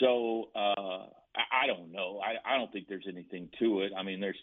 So 0.00 0.48
uh, 0.56 1.06
I, 1.36 1.64
I 1.64 1.66
don't 1.68 1.92
know. 1.92 2.20
I, 2.20 2.54
I 2.54 2.58
don't 2.58 2.72
think 2.72 2.88
there's 2.88 3.06
anything 3.08 3.48
to 3.60 3.82
it. 3.82 3.92
I 3.96 4.02
mean, 4.02 4.20
there's 4.20 4.38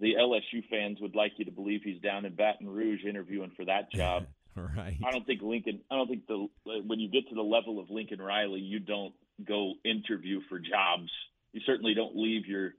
the 0.00 0.14
LSU 0.14 0.68
fans 0.70 0.98
would 1.00 1.16
like 1.16 1.32
you 1.38 1.44
to 1.46 1.50
believe 1.50 1.80
he's 1.82 2.00
down 2.00 2.24
in 2.24 2.34
Baton 2.34 2.68
Rouge 2.68 3.04
interviewing 3.04 3.52
for 3.56 3.64
that 3.64 3.90
job. 3.92 4.26
Right. 4.56 4.96
I 5.04 5.10
don't 5.10 5.26
think 5.26 5.42
Lincoln. 5.42 5.80
I 5.90 5.96
don't 5.96 6.06
think 6.06 6.28
the 6.28 6.46
when 6.64 7.00
you 7.00 7.08
get 7.08 7.28
to 7.28 7.34
the 7.34 7.42
level 7.42 7.80
of 7.80 7.90
Lincoln 7.90 8.22
Riley, 8.22 8.60
you 8.60 8.78
don't 8.78 9.12
go 9.46 9.74
interview 9.84 10.40
for 10.48 10.58
jobs. 10.58 11.10
You 11.52 11.60
certainly 11.66 11.94
don't 11.94 12.16
leave 12.16 12.46
your 12.46 12.74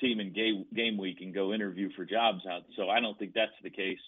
team 0.00 0.20
in 0.20 0.32
game 0.32 0.64
game 0.74 0.96
week 0.96 1.18
and 1.20 1.34
go 1.34 1.52
interview 1.52 1.90
for 1.94 2.04
jobs 2.04 2.40
out. 2.50 2.62
So 2.76 2.88
I 2.88 3.00
don't 3.00 3.18
think 3.18 3.34
that's 3.34 3.52
the 3.62 3.70
case. 3.70 3.98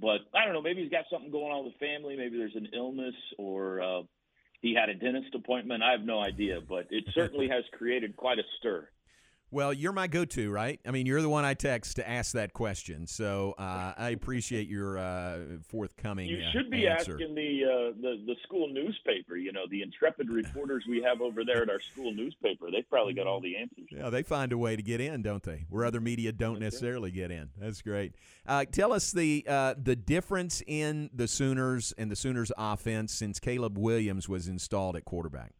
But 0.00 0.20
I 0.34 0.44
don't 0.44 0.54
know. 0.54 0.62
Maybe 0.62 0.82
he's 0.82 0.90
got 0.90 1.04
something 1.10 1.30
going 1.30 1.52
on 1.52 1.64
with 1.64 1.74
the 1.74 1.86
family. 1.86 2.16
Maybe 2.16 2.38
there's 2.38 2.54
an 2.54 2.68
illness 2.72 3.14
or 3.36 3.82
uh, 3.82 4.02
he 4.60 4.74
had 4.74 4.88
a 4.88 4.94
dentist 4.94 5.34
appointment. 5.34 5.82
I 5.82 5.92
have 5.92 6.02
no 6.02 6.20
idea. 6.20 6.60
But 6.66 6.86
it 6.90 7.04
certainly 7.14 7.48
has 7.52 7.64
created 7.76 8.16
quite 8.16 8.38
a 8.38 8.44
stir. 8.58 8.88
Well, 9.50 9.72
you're 9.72 9.92
my 9.92 10.08
go-to, 10.08 10.50
right? 10.50 10.78
I 10.86 10.90
mean, 10.90 11.06
you're 11.06 11.22
the 11.22 11.28
one 11.28 11.46
I 11.46 11.54
text 11.54 11.96
to 11.96 12.08
ask 12.08 12.32
that 12.32 12.52
question, 12.52 13.06
so 13.06 13.54
uh, 13.58 13.94
I 13.96 14.10
appreciate 14.10 14.68
your 14.68 14.98
uh, 14.98 15.38
forthcoming. 15.66 16.28
You 16.28 16.42
should 16.52 16.70
be 16.70 16.86
answer. 16.86 17.14
asking 17.14 17.34
the, 17.34 17.64
uh, 17.64 17.94
the 17.98 18.22
the 18.26 18.36
school 18.42 18.68
newspaper. 18.68 19.36
You 19.36 19.52
know, 19.52 19.64
the 19.70 19.80
intrepid 19.80 20.28
reporters 20.28 20.84
we 20.86 21.02
have 21.02 21.22
over 21.22 21.46
there 21.46 21.62
at 21.62 21.70
our 21.70 21.80
school 21.80 22.12
newspaper. 22.12 22.70
They've 22.70 22.88
probably 22.90 23.14
got 23.14 23.26
all 23.26 23.40
the 23.40 23.56
answers. 23.56 23.86
Yeah, 23.90 24.10
they 24.10 24.22
find 24.22 24.52
a 24.52 24.58
way 24.58 24.76
to 24.76 24.82
get 24.82 25.00
in, 25.00 25.22
don't 25.22 25.42
they? 25.42 25.64
Where 25.70 25.86
other 25.86 26.00
media 26.00 26.30
don't 26.32 26.60
necessarily 26.60 27.10
get 27.10 27.30
in. 27.30 27.48
That's 27.56 27.80
great. 27.80 28.16
Uh, 28.46 28.66
tell 28.70 28.92
us 28.92 29.12
the 29.12 29.46
uh, 29.48 29.74
the 29.82 29.96
difference 29.96 30.62
in 30.66 31.08
the 31.14 31.26
Sooners 31.26 31.94
and 31.96 32.10
the 32.10 32.16
Sooners 32.16 32.52
offense 32.58 33.14
since 33.14 33.40
Caleb 33.40 33.78
Williams 33.78 34.28
was 34.28 34.46
installed 34.46 34.94
at 34.94 35.06
quarterback. 35.06 35.52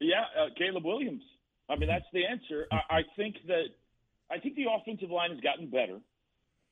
Yeah, 0.00 0.24
uh, 0.38 0.48
Caleb 0.58 0.84
Williams 0.84 1.22
I 1.68 1.76
mean, 1.76 1.88
that's 1.88 2.04
the 2.12 2.26
answer. 2.26 2.66
I, 2.70 2.98
I 2.98 3.00
think 3.16 3.36
that 3.46 3.66
I 4.30 4.38
think 4.38 4.56
the 4.56 4.66
offensive 4.70 5.10
line 5.10 5.30
has 5.30 5.40
gotten 5.40 5.68
better. 5.70 6.00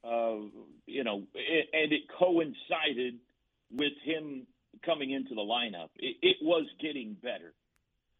Uh, 0.04 0.48
you 0.86 1.04
know, 1.04 1.22
it, 1.34 1.68
and 1.72 1.92
it 1.92 2.02
coincided 2.18 3.18
with 3.70 3.92
him 4.04 4.46
coming 4.84 5.10
into 5.12 5.34
the 5.34 5.42
lineup. 5.42 5.88
It, 5.96 6.16
it 6.22 6.36
was 6.42 6.66
getting 6.80 7.16
better, 7.22 7.52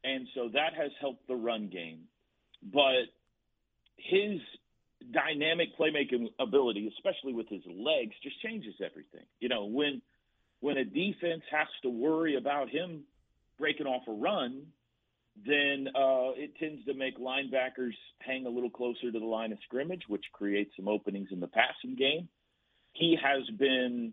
and 0.05 0.27
so 0.35 0.49
that 0.53 0.75
has 0.77 0.91
helped 1.01 1.27
the 1.27 1.35
run 1.35 1.69
game. 1.69 2.05
But 2.63 3.11
his 3.97 4.41
dynamic 5.11 5.77
playmaking 5.79 6.29
ability, 6.39 6.93
especially 6.97 7.33
with 7.33 7.49
his 7.49 7.63
legs, 7.67 8.15
just 8.23 8.41
changes 8.43 8.75
everything. 8.85 9.27
You 9.41 9.49
know, 9.49 9.65
when 9.65 10.01
when 10.61 10.79
a 10.79 10.85
defense 10.85 11.43
has 11.51 11.67
to 11.83 11.91
worry 11.91 12.37
about 12.37 12.71
him 12.71 13.03
breaking 13.59 13.87
off 13.87 14.03
a 14.07 14.13
run, 14.13 14.67
then 15.37 15.89
uh, 15.95 16.37
it 16.37 16.57
tends 16.59 16.85
to 16.85 16.95
make 16.95 17.19
linebackers 17.19 17.95
hang 18.21 18.47
a 18.47 18.51
little 18.51 18.71
closer 18.71 19.11
to 19.11 19.19
the 19.19 19.25
line 19.25 19.53
of 19.53 19.59
scrimmage, 19.65 20.03
which 20.09 20.25
creates 20.33 20.73
some 20.77 20.89
openings 20.89 21.29
in 21.33 21.41
the 21.41 21.47
passing 21.47 21.97
game. 21.97 22.29
He 22.93 23.17
has 23.23 23.49
been 23.59 24.13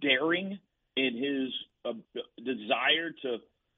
daring 0.00 0.58
in 0.96 1.14
his 1.14 1.52
uh, 1.84 2.22
desire 2.42 3.10
to 3.22 3.36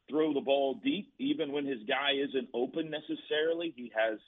throw 0.09 0.33
the 0.33 0.41
ball 0.41 0.81
deep, 0.83 1.13
even 1.19 1.53
when 1.53 1.67
his 1.67 1.81
guy 1.87 2.13
isn't 2.13 2.49
open 2.55 2.91
necessarily. 2.91 3.75
He 3.77 3.93
has 3.95 4.19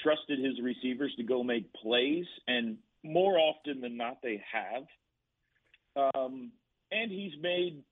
trusted 0.00 0.38
his 0.38 0.60
receivers 0.62 1.12
to 1.16 1.24
go 1.24 1.42
make 1.42 1.72
plays, 1.74 2.24
and 2.46 2.78
more 3.02 3.38
often 3.38 3.80
than 3.80 3.96
not, 3.96 4.18
they 4.22 4.40
have. 4.52 6.12
Um, 6.14 6.52
and 6.90 7.10
he's 7.10 7.32
made 7.42 7.82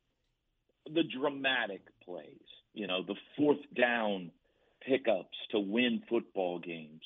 the 0.87 1.03
dramatic 1.03 1.83
plays 2.05 2.39
you 2.75 2.87
know, 2.87 3.03
the 3.03 3.17
fourth 3.37 3.59
down 3.77 4.31
pickups 4.87 5.37
to 5.51 5.59
win 5.59 6.03
football 6.09 6.59
games, 6.59 7.03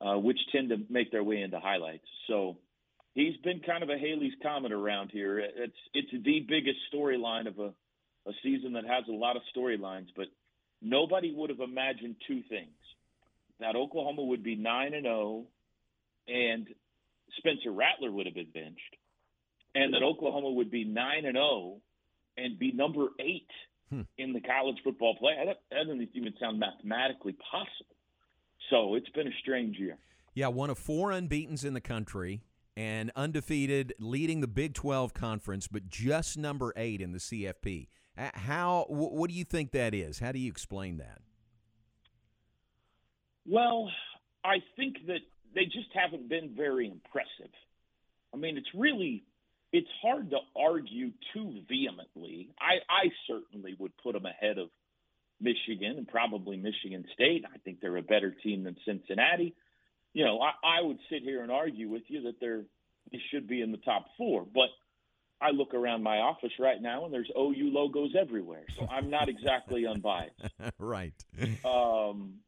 uh, 0.00 0.14
which 0.14 0.38
tend 0.52 0.70
to 0.70 0.78
make 0.88 1.10
their 1.12 1.24
way 1.24 1.42
into 1.42 1.60
highlights. 1.60 2.06
So 2.26 2.56
he's 3.14 3.36
been 3.38 3.60
kind 3.60 3.82
of 3.82 3.90
a 3.90 3.98
Halley's 3.98 4.34
Comet 4.42 4.72
around 4.72 5.10
here. 5.12 5.38
It's 5.38 5.76
it's 5.94 6.10
the 6.12 6.40
biggest 6.40 6.78
storyline 6.92 7.46
of 7.46 7.58
a, 7.58 7.72
a 8.28 8.32
season 8.42 8.74
that 8.74 8.84
has 8.84 9.04
a 9.08 9.12
lot 9.12 9.36
of 9.36 9.42
storylines, 9.56 10.08
but 10.16 10.26
nobody 10.82 11.32
would 11.34 11.50
have 11.50 11.60
imagined 11.60 12.16
two 12.26 12.42
things. 12.48 12.70
That 13.60 13.76
Oklahoma 13.76 14.22
would 14.24 14.42
be 14.42 14.54
9 14.54 14.92
and 14.92 15.04
0 15.04 15.44
and 16.28 16.66
Spencer 17.38 17.70
Rattler 17.70 18.12
would 18.12 18.26
have 18.26 18.34
been 18.34 18.50
benched 18.52 18.96
and 19.76 19.92
that 19.92 20.02
Oklahoma 20.02 20.50
would 20.50 20.70
be 20.70 20.84
9 20.84 21.24
and 21.24 21.36
0 21.36 21.76
and 22.38 22.58
be 22.58 22.72
number 22.72 23.08
8 23.20 23.46
hmm. 23.90 24.02
in 24.18 24.32
the 24.32 24.40
college 24.40 24.76
football 24.84 25.16
play. 25.16 25.32
That, 25.44 25.60
that 25.70 25.84
doesn't 25.84 26.08
even 26.14 26.34
sound 26.40 26.58
mathematically 26.58 27.36
possible. 27.50 27.96
So 28.70 28.94
it's 28.94 29.08
been 29.10 29.28
a 29.28 29.36
strange 29.40 29.76
year. 29.78 29.96
Yeah, 30.34 30.48
one 30.48 30.70
of 30.70 30.78
four 30.78 31.12
unbeaten's 31.12 31.64
in 31.64 31.74
the 31.74 31.80
country 31.80 32.42
and 32.76 33.10
undefeated, 33.16 33.94
leading 33.98 34.40
the 34.40 34.46
Big 34.48 34.74
12 34.74 35.14
conference, 35.14 35.66
but 35.66 35.88
just 35.88 36.36
number 36.36 36.72
eight 36.76 37.00
in 37.00 37.12
the 37.12 37.18
CFP. 37.18 37.88
How? 38.16 38.86
What 38.88 39.28
do 39.30 39.36
you 39.36 39.44
think 39.44 39.72
that 39.72 39.94
is? 39.94 40.18
How 40.18 40.32
do 40.32 40.38
you 40.38 40.50
explain 40.50 40.98
that? 40.98 41.20
Well, 43.46 43.90
I 44.44 44.56
think 44.76 44.96
that 45.06 45.20
they 45.54 45.64
just 45.64 45.88
haven't 45.94 46.28
been 46.28 46.54
very 46.56 46.86
impressive. 46.86 47.52
I 48.32 48.36
mean, 48.36 48.56
it's 48.56 48.68
really 48.74 49.24
it's 49.72 49.88
hard 50.02 50.30
to 50.30 50.38
argue 50.56 51.10
too 51.34 51.62
vehemently. 51.68 52.50
I, 52.58 52.76
I 52.88 53.10
certainly 53.26 53.74
would 53.78 53.92
put 54.02 54.14
them 54.14 54.26
ahead 54.26 54.58
of 54.58 54.68
Michigan 55.40 55.96
and 55.98 56.08
probably 56.08 56.56
Michigan 56.56 57.04
State. 57.12 57.44
I 57.52 57.58
think 57.58 57.80
they're 57.80 57.96
a 57.96 58.02
better 58.02 58.34
team 58.42 58.64
than 58.64 58.76
Cincinnati. 58.84 59.54
You 60.14 60.24
know, 60.24 60.40
I, 60.40 60.78
I 60.78 60.82
would 60.82 60.98
sit 61.10 61.22
here 61.22 61.42
and 61.42 61.52
argue 61.52 61.90
with 61.90 62.04
you 62.08 62.22
that 62.22 62.40
they're 62.40 62.64
they 63.12 63.20
should 63.30 63.46
be 63.46 63.60
in 63.62 63.70
the 63.70 63.78
top 63.78 64.06
four, 64.18 64.44
but 64.52 64.68
I 65.40 65.50
look 65.50 65.74
around 65.74 66.02
my 66.02 66.18
office 66.18 66.52
right 66.58 66.80
now 66.80 67.04
and 67.04 67.14
there's 67.14 67.30
OU 67.38 67.70
logos 67.72 68.16
everywhere, 68.18 68.64
so 68.78 68.86
I'm 68.90 69.10
not 69.10 69.28
exactly 69.28 69.86
unbiased. 69.90 70.34
right. 70.78 71.12
Um, 71.64 72.40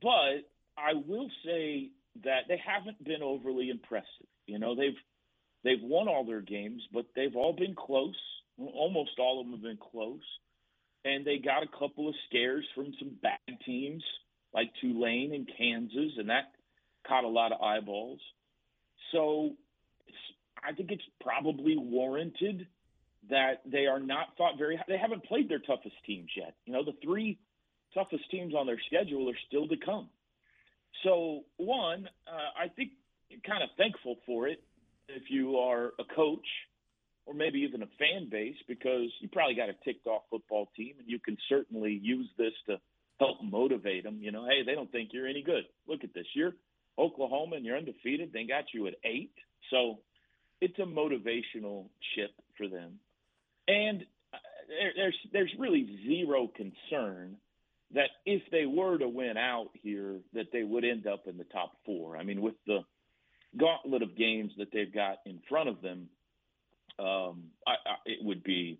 but 0.00 0.44
I 0.76 0.94
will 0.94 1.30
say 1.44 1.90
that 2.22 2.42
they 2.48 2.60
haven't 2.64 3.02
been 3.02 3.22
overly 3.22 3.70
impressive. 3.70 4.26
You 4.46 4.58
know, 4.58 4.76
they've 4.76 4.96
They've 5.64 5.82
won 5.82 6.08
all 6.08 6.24
their 6.24 6.42
games, 6.42 6.82
but 6.92 7.06
they've 7.16 7.34
all 7.34 7.54
been 7.54 7.74
close. 7.74 8.14
Almost 8.58 9.18
all 9.18 9.40
of 9.40 9.46
them 9.46 9.52
have 9.54 9.62
been 9.62 9.78
close. 9.90 10.22
And 11.04 11.26
they 11.26 11.38
got 11.38 11.62
a 11.62 11.78
couple 11.78 12.08
of 12.08 12.14
scares 12.28 12.64
from 12.74 12.92
some 12.98 13.16
bad 13.22 13.38
teams 13.66 14.02
like 14.52 14.70
Tulane 14.80 15.34
and 15.34 15.48
Kansas, 15.58 16.12
and 16.18 16.28
that 16.28 16.52
caught 17.06 17.24
a 17.24 17.28
lot 17.28 17.52
of 17.52 17.60
eyeballs. 17.60 18.20
So 19.12 19.52
I 20.62 20.72
think 20.72 20.92
it's 20.92 21.02
probably 21.20 21.76
warranted 21.76 22.66
that 23.30 23.62
they 23.66 23.86
are 23.86 24.00
not 24.00 24.36
thought 24.36 24.58
very 24.58 24.76
high. 24.76 24.84
They 24.86 24.98
haven't 24.98 25.24
played 25.24 25.48
their 25.48 25.58
toughest 25.58 25.96
teams 26.06 26.30
yet. 26.36 26.54
You 26.66 26.74
know, 26.74 26.84
the 26.84 26.94
three 27.02 27.38
toughest 27.94 28.30
teams 28.30 28.54
on 28.54 28.66
their 28.66 28.80
schedule 28.86 29.28
are 29.30 29.38
still 29.48 29.66
to 29.68 29.76
come. 29.76 30.08
So, 31.02 31.40
one, 31.56 32.08
uh, 32.26 32.62
I 32.62 32.68
think 32.68 32.92
kind 33.46 33.62
of 33.62 33.70
thankful 33.76 34.16
for 34.26 34.46
it 34.46 34.62
if 35.08 35.30
you 35.30 35.56
are 35.56 35.92
a 35.98 36.04
coach 36.14 36.46
or 37.26 37.34
maybe 37.34 37.60
even 37.60 37.82
a 37.82 37.88
fan 37.98 38.28
base 38.30 38.56
because 38.68 39.08
you 39.20 39.28
probably 39.32 39.54
got 39.54 39.68
a 39.68 39.74
ticked 39.84 40.06
off 40.06 40.22
football 40.30 40.68
team 40.76 40.94
and 40.98 41.08
you 41.08 41.18
can 41.18 41.36
certainly 41.48 41.98
use 42.02 42.28
this 42.36 42.52
to 42.66 42.76
help 43.18 43.42
motivate 43.42 44.04
them. 44.04 44.18
You 44.20 44.32
know, 44.32 44.44
hey, 44.44 44.62
they 44.64 44.74
don't 44.74 44.90
think 44.92 45.10
you're 45.12 45.26
any 45.26 45.42
good. 45.42 45.64
Look 45.88 46.04
at 46.04 46.14
this. 46.14 46.26
You're 46.34 46.54
Oklahoma 46.98 47.56
and 47.56 47.64
you're 47.64 47.76
undefeated. 47.76 48.32
They 48.32 48.44
got 48.44 48.64
you 48.72 48.86
at 48.86 48.94
eight. 49.04 49.32
So 49.70 49.98
it's 50.60 50.78
a 50.78 50.82
motivational 50.82 51.86
chip 52.14 52.30
for 52.56 52.68
them. 52.68 52.98
And 53.66 54.02
uh, 54.32 54.36
there's 54.96 55.16
there's 55.32 55.52
really 55.58 55.98
zero 56.06 56.50
concern 56.54 57.36
that 57.94 58.10
if 58.26 58.42
they 58.50 58.66
were 58.66 58.98
to 58.98 59.08
win 59.08 59.36
out 59.36 59.70
here, 59.82 60.16
that 60.34 60.46
they 60.52 60.62
would 60.62 60.84
end 60.84 61.06
up 61.06 61.26
in 61.26 61.38
the 61.38 61.44
top 61.44 61.72
four. 61.86 62.16
I 62.16 62.24
mean, 62.24 62.42
with 62.42 62.54
the 62.66 62.80
gauntlet 63.56 64.02
of 64.02 64.16
games 64.16 64.52
that 64.58 64.68
they've 64.72 64.92
got 64.92 65.18
in 65.26 65.40
front 65.48 65.68
of 65.68 65.80
them, 65.82 66.08
um, 66.98 67.44
I, 67.66 67.72
I, 67.72 67.96
it 68.06 68.24
would 68.24 68.42
be 68.42 68.78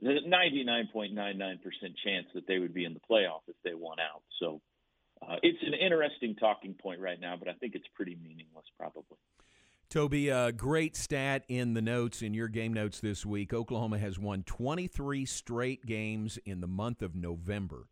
the 0.00 0.18
99.99% 0.26 1.58
chance 2.04 2.26
that 2.34 2.46
they 2.46 2.58
would 2.58 2.74
be 2.74 2.84
in 2.84 2.94
the 2.94 3.00
playoff 3.00 3.42
if 3.48 3.56
they 3.64 3.74
won 3.74 3.98
out. 4.00 4.22
So 4.40 4.60
uh, 5.26 5.36
it's 5.42 5.62
an 5.62 5.74
interesting 5.74 6.34
talking 6.34 6.74
point 6.74 7.00
right 7.00 7.20
now, 7.20 7.36
but 7.36 7.48
I 7.48 7.52
think 7.54 7.74
it's 7.74 7.86
pretty 7.94 8.16
meaningless 8.22 8.66
probably. 8.76 9.18
Toby, 9.88 10.30
a 10.30 10.46
uh, 10.46 10.50
great 10.52 10.96
stat 10.96 11.44
in 11.48 11.74
the 11.74 11.82
notes, 11.82 12.22
in 12.22 12.32
your 12.32 12.48
game 12.48 12.72
notes 12.72 12.98
this 13.00 13.26
week. 13.26 13.52
Oklahoma 13.52 13.98
has 13.98 14.18
won 14.18 14.42
23 14.42 15.26
straight 15.26 15.84
games 15.84 16.38
in 16.46 16.62
the 16.62 16.66
month 16.66 17.02
of 17.02 17.14
November. 17.14 17.88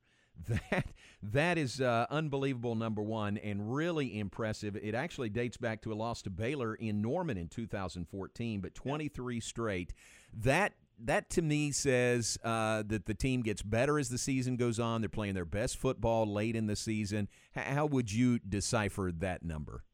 That 0.70 0.86
that 1.22 1.58
is 1.58 1.80
uh, 1.80 2.06
unbelievable. 2.10 2.74
Number 2.74 3.02
one, 3.02 3.36
and 3.36 3.74
really 3.74 4.18
impressive. 4.18 4.76
It 4.76 4.94
actually 4.94 5.28
dates 5.28 5.56
back 5.56 5.82
to 5.82 5.92
a 5.92 5.94
loss 5.94 6.22
to 6.22 6.30
Baylor 6.30 6.74
in 6.74 7.02
Norman 7.02 7.36
in 7.36 7.48
2014, 7.48 8.60
but 8.60 8.74
23 8.74 9.40
straight. 9.40 9.92
That 10.32 10.72
that 10.98 11.30
to 11.30 11.42
me 11.42 11.72
says 11.72 12.38
uh, 12.44 12.82
that 12.86 13.06
the 13.06 13.14
team 13.14 13.42
gets 13.42 13.62
better 13.62 13.98
as 13.98 14.08
the 14.08 14.18
season 14.18 14.56
goes 14.56 14.78
on. 14.78 15.02
They're 15.02 15.08
playing 15.08 15.34
their 15.34 15.44
best 15.44 15.76
football 15.76 16.26
late 16.32 16.56
in 16.56 16.66
the 16.66 16.76
season. 16.76 17.28
How 17.54 17.86
would 17.86 18.12
you 18.12 18.38
decipher 18.38 19.10
that 19.18 19.42
number? 19.42 19.84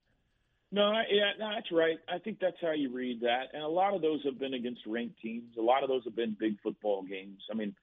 No, 0.73 0.83
I, 0.83 1.05
yeah, 1.11 1.31
no, 1.39 1.51
that's 1.55 1.71
right. 1.71 1.99
I 2.09 2.19
think 2.19 2.39
that's 2.41 2.57
how 2.61 2.73
you 2.73 2.93
read 2.93 3.21
that. 3.21 3.45
And 3.53 3.63
a 3.63 3.69
lot 3.69 3.95
of 3.95 4.03
those 4.03 4.21
have 4.25 4.39
been 4.39 4.55
against 4.55 4.83
ranked 4.85 5.21
teams. 5.21 5.57
A 5.57 5.63
lot 5.63 5.83
of 5.83 5.89
those 5.89 6.03
have 6.05 6.17
been 6.17 6.37
big 6.39 6.61
football 6.61 7.03
games. 7.03 7.41
I 7.51 7.55
mean, 7.55 7.75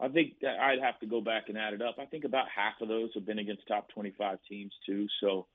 I 0.00 0.08
think 0.08 0.34
I'd 0.42 0.80
have 0.82 0.98
to 1.00 1.06
go 1.06 1.20
back 1.20 1.44
and 1.48 1.56
add 1.56 1.72
it 1.72 1.82
up. 1.82 1.96
I 2.00 2.06
think 2.06 2.24
about 2.24 2.46
half 2.54 2.80
of 2.80 2.88
those 2.88 3.10
have 3.14 3.26
been 3.26 3.38
against 3.38 3.66
top 3.68 3.88
25 3.90 4.38
teams 4.48 4.72
too. 4.84 5.06
So 5.20 5.46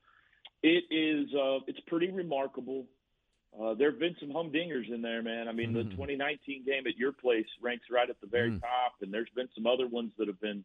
it 0.62 0.84
is 0.90 1.32
uh, 1.34 1.58
it's 1.66 1.80
pretty 1.86 2.10
remarkable. 2.10 2.86
Uh, 3.58 3.74
there 3.74 3.90
have 3.90 3.98
been 3.98 4.16
some 4.20 4.30
humdingers 4.30 4.92
in 4.92 5.02
there, 5.02 5.22
man. 5.22 5.48
I 5.48 5.52
mean, 5.52 5.70
mm-hmm. 5.70 5.88
the 5.88 5.96
2019 5.96 6.64
game 6.64 6.86
at 6.86 6.96
your 6.96 7.12
place 7.12 7.46
ranks 7.60 7.86
right 7.90 8.08
at 8.08 8.20
the 8.20 8.28
very 8.28 8.50
mm. 8.50 8.60
top, 8.60 8.94
and 9.02 9.12
there's 9.12 9.28
been 9.34 9.48
some 9.56 9.66
other 9.66 9.88
ones 9.88 10.12
that 10.18 10.28
have 10.28 10.40
been, 10.40 10.64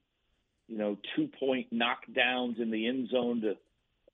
you 0.67 0.77
know, 0.77 0.97
two 1.15 1.27
point 1.39 1.67
knockdowns 1.73 2.61
in 2.61 2.69
the 2.69 2.87
end 2.87 3.09
zone 3.09 3.41
to 3.41 3.55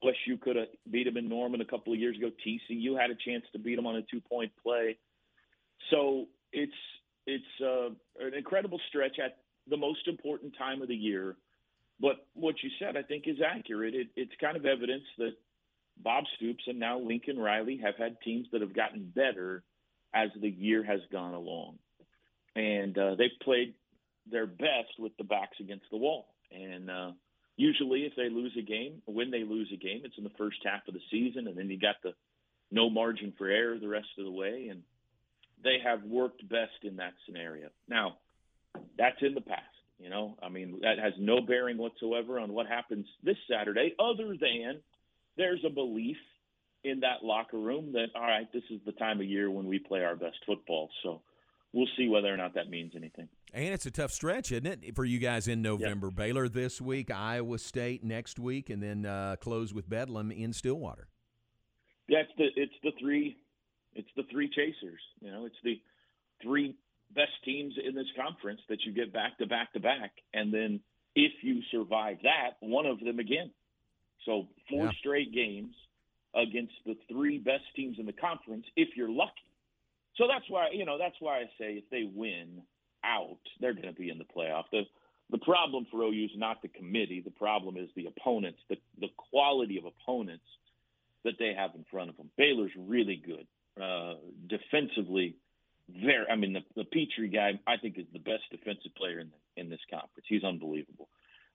LSU 0.04 0.40
could 0.40 0.56
have 0.56 0.68
beat 0.90 1.04
them 1.04 1.18
in 1.18 1.30
Norman 1.30 1.62
a 1.62 1.66
couple 1.66 1.94
of 1.94 2.00
years 2.00 2.18
ago. 2.18 2.32
TCU 2.46 3.00
had 3.00 3.12
a 3.12 3.16
chance 3.16 3.44
to 3.52 3.60
beat 3.60 3.76
them 3.76 3.86
on 3.86 3.98
a 3.98 4.02
two 4.04 4.22
point 4.22 4.52
play. 4.64 4.98
So 5.90 6.28
it's 6.52 6.72
it's 7.28 7.44
uh, 7.62 7.90
an 8.26 8.34
incredible 8.36 8.80
stretch 8.90 9.18
at 9.24 9.38
the 9.70 9.78
most 9.78 10.08
important 10.08 10.56
time 10.58 10.82
of 10.82 10.88
the 10.88 10.96
year. 10.96 11.36
But 12.00 12.26
what 12.34 12.56
you 12.64 12.70
said, 12.80 12.98
I 12.98 13.04
think, 13.04 13.28
is 13.28 13.38
accurate. 13.46 13.94
It, 13.94 14.08
it's 14.16 14.32
kind 14.42 14.58
of 14.58 14.66
evidence 14.66 15.04
that 15.18 15.34
Bob 15.98 16.24
Stoops 16.36 16.64
and 16.68 16.80
now 16.80 17.00
Lincoln 17.00 17.38
Riley 17.38 17.80
have 17.84 17.96
had 17.96 18.20
teams 18.22 18.48
that 18.52 18.62
have 18.62 18.76
gotten 18.76 19.12
better 19.16 19.64
as 20.14 20.30
the 20.40 20.50
year 20.50 20.84
has 20.84 21.00
gone 21.12 21.34
along, 21.34 21.78
and 22.56 22.98
uh, 22.98 23.16
they've 23.16 23.30
played 23.42 23.76
their 24.30 24.46
best 24.48 25.00
with 25.00 25.16
the 25.18 25.24
backs 25.24 25.58
against 25.60 25.86
the 25.92 25.98
wall. 25.98 26.28
And 26.52 26.90
uh, 26.90 27.12
usually, 27.56 28.02
if 28.02 28.14
they 28.16 28.30
lose 28.30 28.54
a 28.58 28.62
game, 28.62 29.02
when 29.06 29.32
they 29.32 29.44
lose 29.44 29.70
a 29.74 29.78
game, 29.78 30.02
it's 30.04 30.18
in 30.18 30.24
the 30.24 30.32
first 30.38 30.58
half 30.66 30.88
of 30.88 30.94
the 30.94 31.00
season, 31.10 31.48
and 31.48 31.58
then 31.58 31.70
you 31.70 31.80
got 31.80 31.96
the 32.04 32.14
no 32.72 32.90
margin 32.90 33.34
for 33.38 33.48
error 33.48 33.78
the 33.80 33.88
rest 33.88 34.08
of 34.18 34.26
the 34.26 34.32
way, 34.32 34.68
and 34.70 34.84
they 35.64 35.78
have 35.84 36.04
worked 36.04 36.48
best 36.48 36.84
in 36.84 36.98
that 36.98 37.14
scenario. 37.26 37.70
Now, 37.88 38.18
that's 38.98 39.22
in 39.22 39.34
the 39.34 39.42
past. 39.42 39.62
You 40.00 40.10
know, 40.10 40.36
I 40.42 40.50
mean, 40.50 40.80
that 40.82 40.98
has 40.98 41.14
no 41.20 41.42
bearing 41.42 41.78
whatsoever 41.78 42.40
on 42.40 42.54
what 42.54 42.66
happens 42.66 43.06
this 43.24 43.38
Saturday, 43.50 43.94
other 44.00 44.36
than 44.40 44.82
there's 45.38 45.64
a 45.64 45.70
belief 45.70 46.18
in 46.84 47.02
that 47.02 47.24
locker 47.24 47.60
room 47.60 47.92
that, 47.94 48.08
all 48.16 48.22
right, 48.24 48.52
this 48.52 48.64
is 48.72 48.80
the 48.86 48.94
time 48.94 49.20
of 49.20 49.28
year 49.28 49.52
when 49.52 49.68
we 49.68 49.78
play 49.78 50.04
our 50.04 50.16
best 50.16 50.38
football. 50.46 50.90
So 51.04 51.22
we'll 51.72 51.88
see 51.98 52.08
whether 52.08 52.34
or 52.34 52.38
not 52.38 52.56
that 52.56 52.70
means 52.70 52.94
anything. 52.96 53.28
And 53.54 53.74
it's 53.74 53.86
a 53.86 53.92
tough 53.92 54.12
stretch, 54.12 54.52
isn't 54.52 54.66
it, 54.66 54.96
for 54.96 55.06
you 55.06 55.20
guys 55.20 55.48
in 55.48 55.62
November? 55.62 56.08
Yep. 56.08 56.16
Baylor 56.16 56.50
this 56.50 56.82
week, 56.82 57.12
Iowa 57.12 57.60
State 57.60 58.04
next 58.04 58.40
week, 58.40 58.72
and 58.72 58.82
then 58.82 59.06
uh, 59.06 59.36
close 59.40 59.72
with 59.72 59.88
Bedlam 59.88 60.32
in 60.32 60.52
Stillwater. 60.52 61.08
Yeah, 62.08 62.20
it's 62.20 62.32
the 62.38 62.48
it's 62.56 62.74
the 62.84 62.92
three 63.00 63.38
it's 63.94 64.10
the 64.16 64.24
three 64.32 64.50
chasers. 64.50 65.00
You 65.22 65.32
know, 65.32 65.46
it's 65.46 65.56
the 65.64 65.80
three 66.42 66.76
best 67.14 67.32
teams 67.44 67.74
in 67.84 67.96
this 67.96 68.08
conference 68.16 68.62
that 68.70 68.84
you 68.86 68.94
get 68.94 69.14
back 69.14 69.38
to 69.40 69.48
back 69.48 69.74
to 69.74 69.80
back, 69.80 70.12
and 70.34 70.54
then 70.54 70.80
if 71.16 71.32
you 71.42 71.62
survive 71.72 72.18
that, 72.24 72.58
one 72.60 72.86
of 72.86 73.00
them 73.00 73.20
again. 73.20 73.52
So 74.26 74.48
four 74.70 74.86
yeah. 74.86 74.92
straight 75.00 75.34
games 75.34 75.74
against 76.36 76.74
the 76.86 76.96
three 77.10 77.38
best 77.38 77.64
teams 77.76 77.98
in 78.00 78.06
the 78.06 78.14
conference, 78.14 78.66
if 78.76 78.90
you're 78.96 79.10
lucky. 79.10 79.32
So 80.18 80.26
that's 80.28 80.46
why 80.50 80.70
you 80.74 80.86
know 80.86 80.98
that's 80.98 81.16
why 81.20 81.40
I 81.40 81.46
say 81.58 81.74
if 81.74 81.90
they 81.90 82.10
win 82.14 82.62
out, 83.04 83.40
they're 83.60 83.74
going 83.74 83.88
to 83.88 84.00
be 84.00 84.10
in 84.10 84.18
the 84.18 84.26
playoff. 84.26 84.66
The 84.72 84.84
the 85.32 85.40
problem 85.40 85.88
for 85.90 86.04
OU 86.04 86.26
is 86.26 86.32
not 86.36 86.62
the 86.62 86.68
committee. 86.68 87.22
The 87.24 87.32
problem 87.32 87.78
is 87.78 87.90
the 87.96 88.08
opponents, 88.08 88.60
the 88.70 88.78
the 89.00 89.10
quality 89.32 89.78
of 89.78 89.86
opponents 89.86 90.46
that 91.24 91.34
they 91.40 91.54
have 91.56 91.72
in 91.76 91.86
front 91.90 92.10
of 92.10 92.18
them. 92.18 92.30
Baylor's 92.38 92.72
really 92.78 93.16
good 93.16 93.48
uh, 93.82 94.16
defensively 94.48 95.36
very. 95.90 96.26
I 96.32 96.36
mean, 96.36 96.54
the, 96.54 96.62
the 96.76 96.86
Pitre 96.86 97.28
guy, 97.28 97.60
I 97.68 97.78
think, 97.78 97.98
is 97.98 98.06
the 98.14 98.20
best 98.20 98.44
defensive 98.52 98.96
player 98.96 99.20
in 99.20 99.30
the, 99.30 99.62
in 99.62 99.70
this 99.70 99.80
conference. 99.90 100.26
He's 100.28 100.44
unbelievable. 100.44 101.10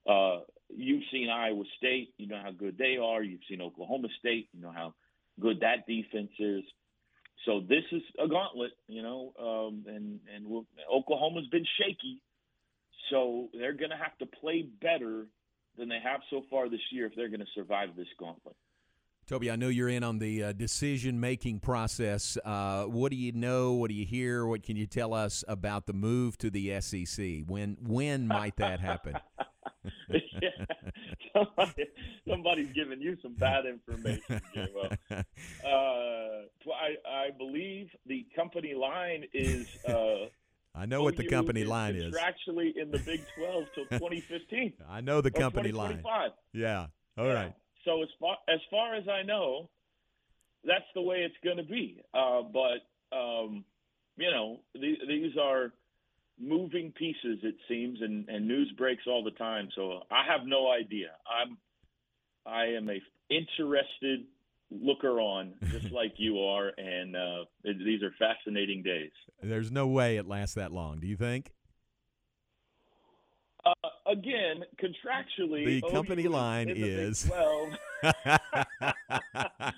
Uh, 0.09 0.41
you've 0.69 1.03
seen 1.11 1.29
Iowa 1.31 1.65
State. 1.77 2.15
You 2.17 2.29
know 2.29 2.41
how 2.43 2.53
good 2.53 2.79
they 2.79 2.97
are. 3.03 3.23
You've 3.23 3.41
seen 3.49 3.61
Oklahoma 3.61 4.09
State. 4.19 4.49
You 4.53 4.63
know 4.63 4.73
how 4.73 4.95
good 5.41 5.61
that 5.61 5.87
defense 5.87 6.31
is. 6.39 6.63
So 7.45 7.61
this 7.61 7.85
is 7.93 8.03
a 8.23 8.27
gauntlet, 8.27 8.73
you 8.89 9.03
know, 9.03 9.33
um, 9.39 9.85
and 9.87 10.21
and 10.35 10.47
we'll, 10.47 10.67
Oklahoma's 10.93 11.47
been 11.49 11.67
shaky, 11.79 12.21
so 13.11 13.49
they're 13.53 13.75
going 13.75 13.91
to 13.91 13.97
have 13.97 14.17
to 14.19 14.27
play 14.27 14.63
better 14.63 15.27
than 15.79 15.89
they 15.89 16.01
have 16.03 16.21
so 16.31 16.43
far 16.51 16.69
this 16.69 16.81
year 16.91 17.07
if 17.07 17.15
they're 17.15 17.29
going 17.29 17.41
to 17.41 17.47
survive 17.55 17.91
this 17.97 18.09
gauntlet. 18.19 18.57
Toby, 19.27 19.51
I 19.51 19.57
know 19.57 19.67
you're 19.67 19.89
in 19.89 20.05
on 20.05 20.21
the 20.21 20.45
uh, 20.45 20.53
decision 20.53 21.19
making 21.19 21.59
process. 21.59 22.39
Uh, 22.45 22.85
what 22.85 23.11
do 23.11 23.17
you 23.17 23.33
know? 23.33 23.73
What 23.73 23.89
do 23.89 23.95
you 23.95 24.07
hear? 24.07 24.47
What 24.47 24.63
can 24.63 24.77
you 24.77 24.87
tell 24.87 25.13
us 25.13 25.43
about 25.49 25.87
the 25.87 25.93
move 25.93 26.39
to 26.39 26.49
the 26.49 26.81
SEC? 26.81 27.41
When 27.45 27.77
when 27.83 28.29
might 28.29 28.55
that 28.59 28.79
happen? 28.79 29.17
yeah. 30.11 30.51
Somebody, 31.33 31.85
somebody's 32.27 32.73
giving 32.73 33.01
you 33.01 33.17
some 33.21 33.35
bad 33.35 33.65
information. 33.67 34.41
Uh, 35.65 36.43
I, 36.73 36.95
I 37.09 37.31
believe 37.37 37.89
the 38.07 38.27
company 38.35 38.75
line 38.75 39.25
is. 39.35 39.67
Uh, 39.87 40.27
I 40.75 40.87
know 40.87 41.03
what 41.03 41.17
the 41.17 41.27
company 41.27 41.65
line 41.65 41.97
is. 41.97 42.17
Actually, 42.17 42.75
in 42.77 42.91
the 42.91 42.99
Big 42.99 43.23
12 43.37 43.65
till 43.75 43.85
2015. 43.87 44.75
I 44.89 45.01
know 45.01 45.21
the 45.21 45.31
company 45.31 45.73
line. 45.73 46.03
Yeah. 46.53 46.87
All 47.19 47.27
right. 47.27 47.53
So 47.87 48.03
as 48.03 48.09
far 48.21 48.37
as 48.49 48.61
far 48.71 48.95
as 48.95 49.05
I 49.09 49.23
know, 49.23 49.71
that's 50.65 50.85
the 50.95 51.01
way 51.01 51.19
it's 51.19 51.37
going 51.43 51.57
to 51.57 51.63
be. 51.63 52.03
Uh, 52.13 52.43
but 52.43 53.17
um, 53.17 53.65
you 54.17 54.31
know, 54.31 54.59
th- 54.75 54.99
these 55.09 55.37
are 55.41 55.73
moving 56.39 56.93
pieces, 56.93 57.39
it 57.43 57.55
seems, 57.69 58.03
and, 58.03 58.29
and 58.29 58.47
news 58.47 58.71
breaks 58.77 59.05
all 59.07 59.25
the 59.25 59.31
time. 59.31 59.69
So 59.75 60.01
I 60.11 60.25
have 60.31 60.47
no 60.47 60.71
idea. 60.71 61.13
I'm 61.27 61.57
I 62.45 62.67
am 62.77 62.91
a 62.91 63.01
interested 63.31 64.27
looker 64.71 65.21
on, 65.21 65.55
just 65.71 65.91
like 65.93 66.15
you 66.17 66.41
are, 66.41 66.73
and 66.77 67.17
uh, 67.17 67.45
it, 67.65 67.79
these 67.79 68.03
are 68.03 68.13
fascinating 68.19 68.83
days. 68.83 69.13
There's 69.43 69.71
no 69.71 69.87
way 69.87 70.17
it 70.17 70.27
lasts 70.27 70.55
that 70.57 70.73
long. 70.73 70.99
Do 70.99 71.07
you 71.07 71.17
think? 71.17 71.53
Uh, 73.67 73.73
again, 74.07 74.63
contractually, 74.81 75.81
the 75.81 75.91
company 75.91 76.29
line 76.29 76.71
is. 76.71 77.29
Well, 77.29 77.69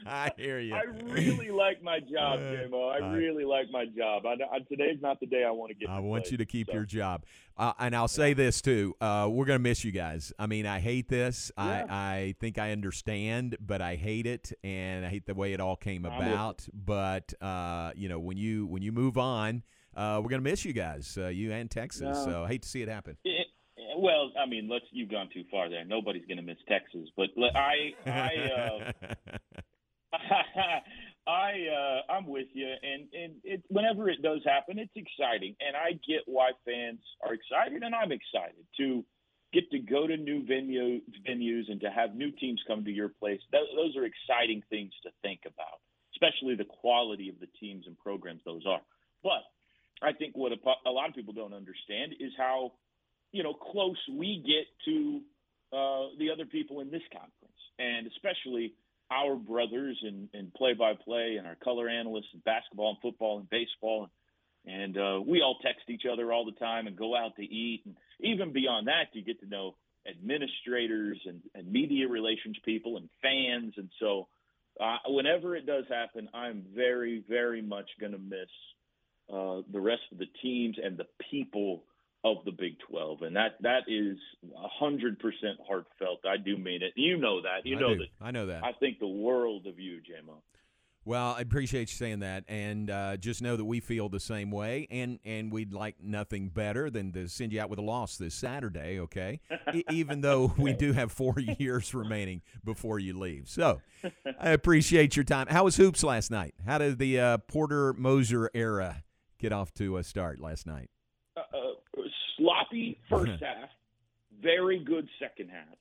I 0.06 0.30
hear 0.36 0.60
you. 0.60 0.74
I 0.74 0.82
really 1.10 1.50
like 1.50 1.82
my 1.82 1.98
job, 2.00 2.40
Jamo. 2.40 2.92
I, 2.92 2.98
I 2.98 3.12
really 3.14 3.46
like 3.46 3.70
my 3.70 3.86
job. 3.86 4.26
I, 4.26 4.32
I, 4.54 4.58
today's 4.68 5.00
not 5.00 5.20
the 5.20 5.26
day 5.26 5.42
I 5.42 5.50
want 5.52 5.70
to 5.70 5.74
get. 5.74 5.88
I 5.88 6.00
want 6.00 6.24
place, 6.24 6.32
you 6.32 6.38
to 6.38 6.44
keep 6.44 6.66
so. 6.66 6.74
your 6.74 6.84
job, 6.84 7.24
uh, 7.56 7.72
and 7.78 7.96
I'll 7.96 8.08
say 8.08 8.34
this 8.34 8.60
too: 8.60 8.94
uh, 9.00 9.26
we're 9.30 9.46
gonna 9.46 9.58
miss 9.58 9.84
you 9.84 9.92
guys. 9.92 10.34
I 10.38 10.46
mean, 10.46 10.66
I 10.66 10.80
hate 10.80 11.08
this. 11.08 11.50
Yeah. 11.56 11.86
I, 11.88 11.94
I 11.94 12.34
think 12.40 12.58
I 12.58 12.72
understand, 12.72 13.56
but 13.58 13.80
I 13.80 13.96
hate 13.96 14.26
it, 14.26 14.52
and 14.62 15.06
I 15.06 15.08
hate 15.08 15.24
the 15.24 15.34
way 15.34 15.54
it 15.54 15.60
all 15.60 15.76
came 15.76 16.04
about. 16.04 16.68
But 16.74 17.32
uh, 17.40 17.92
you 17.96 18.10
know, 18.10 18.18
when 18.18 18.36
you 18.36 18.66
when 18.66 18.82
you 18.82 18.92
move 18.92 19.16
on. 19.16 19.62
Uh, 19.96 20.20
we're 20.22 20.30
gonna 20.30 20.40
miss 20.40 20.64
you 20.64 20.72
guys, 20.72 21.18
uh, 21.20 21.26
you 21.26 21.50
and 21.50 21.68
Texas. 21.68 22.02
No. 22.02 22.24
So 22.24 22.44
I 22.44 22.48
hate 22.48 22.62
to 22.62 22.68
see 22.68 22.82
it 22.82 22.88
happen. 22.88 23.16
It, 23.24 23.47
well, 23.98 24.32
I 24.40 24.46
mean, 24.46 24.68
let's 24.70 24.84
you've 24.90 25.10
gone 25.10 25.28
too 25.32 25.44
far 25.50 25.68
there. 25.68 25.84
Nobody's 25.84 26.26
going 26.26 26.38
to 26.38 26.42
miss 26.42 26.58
Texas, 26.68 27.08
but 27.16 27.28
I 27.54 27.94
I 28.06 28.30
uh, 28.56 28.92
I 31.26 31.52
uh, 31.68 32.12
I'm 32.12 32.26
with 32.26 32.48
you, 32.54 32.66
and 32.66 33.08
and 33.12 33.32
it, 33.44 33.62
whenever 33.68 34.08
it 34.08 34.22
does 34.22 34.40
happen, 34.44 34.78
it's 34.78 34.96
exciting, 34.96 35.56
and 35.60 35.76
I 35.76 35.92
get 35.92 36.22
why 36.26 36.50
fans 36.64 37.00
are 37.22 37.34
excited, 37.34 37.82
and 37.82 37.94
I'm 37.94 38.12
excited 38.12 38.64
to 38.78 39.04
get 39.52 39.70
to 39.70 39.78
go 39.78 40.06
to 40.06 40.16
new 40.16 40.44
venue 40.46 41.00
venues 41.28 41.70
and 41.70 41.80
to 41.80 41.90
have 41.90 42.14
new 42.14 42.30
teams 42.30 42.62
come 42.66 42.84
to 42.84 42.90
your 42.90 43.08
place. 43.08 43.40
Th- 43.50 43.68
those 43.74 43.96
are 43.96 44.04
exciting 44.04 44.62
things 44.70 44.92
to 45.02 45.10
think 45.22 45.40
about, 45.46 45.80
especially 46.14 46.54
the 46.54 46.64
quality 46.64 47.28
of 47.28 47.40
the 47.40 47.48
teams 47.60 47.86
and 47.86 47.98
programs 47.98 48.42
those 48.44 48.64
are. 48.66 48.80
But 49.22 49.44
I 50.02 50.12
think 50.12 50.36
what 50.36 50.52
a, 50.52 50.88
a 50.88 50.90
lot 50.90 51.08
of 51.08 51.14
people 51.14 51.34
don't 51.34 51.54
understand 51.54 52.14
is 52.20 52.32
how 52.36 52.72
you 53.32 53.42
know, 53.42 53.52
close 53.52 53.98
we 54.16 54.42
get 54.44 54.66
to 54.84 55.20
uh, 55.72 56.08
the 56.18 56.30
other 56.32 56.46
people 56.46 56.80
in 56.80 56.90
this 56.90 57.02
conference, 57.12 57.60
and 57.78 58.06
especially 58.06 58.72
our 59.10 59.36
brothers 59.36 59.98
in, 60.02 60.28
in 60.34 60.50
play-by-play 60.56 61.36
and 61.38 61.46
our 61.46 61.56
color 61.56 61.88
analysts 61.88 62.28
in 62.34 62.40
basketball 62.40 62.90
and 62.90 62.98
football 63.00 63.38
and 63.38 63.48
baseball, 63.50 64.08
and, 64.66 64.98
uh, 64.98 65.20
we 65.26 65.40
all 65.40 65.56
text 65.62 65.88
each 65.88 66.02
other 66.10 66.32
all 66.32 66.44
the 66.44 66.58
time 66.58 66.86
and 66.86 66.96
go 66.96 67.16
out 67.16 67.36
to 67.36 67.42
eat, 67.42 67.82
and 67.86 67.96
even 68.20 68.52
beyond 68.52 68.88
that, 68.88 69.04
you 69.12 69.22
get 69.22 69.40
to 69.40 69.46
know 69.46 69.76
administrators 70.08 71.18
and, 71.26 71.40
and 71.54 71.70
media 71.70 72.08
relations 72.08 72.56
people 72.64 72.96
and 72.96 73.08
fans, 73.22 73.74
and 73.76 73.88
so 73.98 74.28
uh, 74.80 74.96
whenever 75.06 75.56
it 75.56 75.66
does 75.66 75.84
happen, 75.88 76.28
I'm 76.32 76.64
very, 76.74 77.24
very 77.28 77.62
much 77.62 77.88
going 78.00 78.12
to 78.12 78.18
miss 78.18 78.48
uh, 79.32 79.62
the 79.72 79.80
rest 79.80 80.02
of 80.12 80.18
the 80.18 80.28
teams 80.42 80.76
and 80.82 80.96
the 80.96 81.06
people 81.30 81.84
of 82.24 82.38
the 82.44 82.50
Big 82.52 82.78
12, 82.90 83.22
and 83.22 83.36
that 83.36 83.56
that 83.62 83.82
is 83.86 84.16
hundred 84.56 85.18
percent 85.20 85.58
heartfelt. 85.66 86.20
I 86.26 86.36
do 86.36 86.56
mean 86.56 86.82
it. 86.82 86.92
You 86.96 87.16
know 87.16 87.42
that. 87.42 87.64
You 87.64 87.76
I 87.76 87.80
know 87.80 87.94
do. 87.94 88.00
that. 88.00 88.08
I 88.20 88.30
know 88.30 88.46
that. 88.46 88.64
I 88.64 88.72
think 88.72 88.98
the 88.98 89.06
world 89.06 89.66
of 89.66 89.78
you, 89.78 89.98
JMO. 89.98 90.40
Well, 91.04 91.36
I 91.38 91.40
appreciate 91.40 91.90
you 91.90 91.96
saying 91.96 92.18
that, 92.18 92.44
and 92.48 92.90
uh, 92.90 93.16
just 93.16 93.40
know 93.40 93.56
that 93.56 93.64
we 93.64 93.80
feel 93.80 94.10
the 94.10 94.20
same 94.20 94.50
way, 94.50 94.86
and 94.90 95.18
and 95.24 95.50
we'd 95.50 95.72
like 95.72 95.94
nothing 96.02 96.48
better 96.48 96.90
than 96.90 97.12
to 97.12 97.28
send 97.28 97.52
you 97.52 97.60
out 97.62 97.70
with 97.70 97.78
a 97.78 97.82
loss 97.82 98.18
this 98.18 98.34
Saturday, 98.34 98.98
okay? 99.00 99.40
E- 99.74 99.84
even 99.90 100.20
though 100.22 100.52
we 100.58 100.72
do 100.72 100.92
have 100.92 101.12
four 101.12 101.34
years 101.58 101.94
remaining 101.94 102.42
before 102.64 102.98
you 102.98 103.18
leave. 103.18 103.48
So, 103.48 103.80
I 104.40 104.50
appreciate 104.50 105.16
your 105.16 105.24
time. 105.24 105.46
How 105.48 105.64
was 105.64 105.76
hoops 105.76 106.02
last 106.02 106.30
night? 106.30 106.54
How 106.66 106.78
did 106.78 106.98
the 106.98 107.20
uh, 107.20 107.38
Porter 107.38 107.94
Moser 107.94 108.50
era 108.52 109.04
get 109.38 109.52
off 109.52 109.72
to 109.74 109.96
a 109.98 110.04
start 110.04 110.40
last 110.40 110.66
night? 110.66 110.90
Sloppy 112.70 112.98
first 113.08 113.32
half, 113.42 113.68
very 114.42 114.78
good 114.82 115.08
second 115.18 115.50
half. 115.50 115.76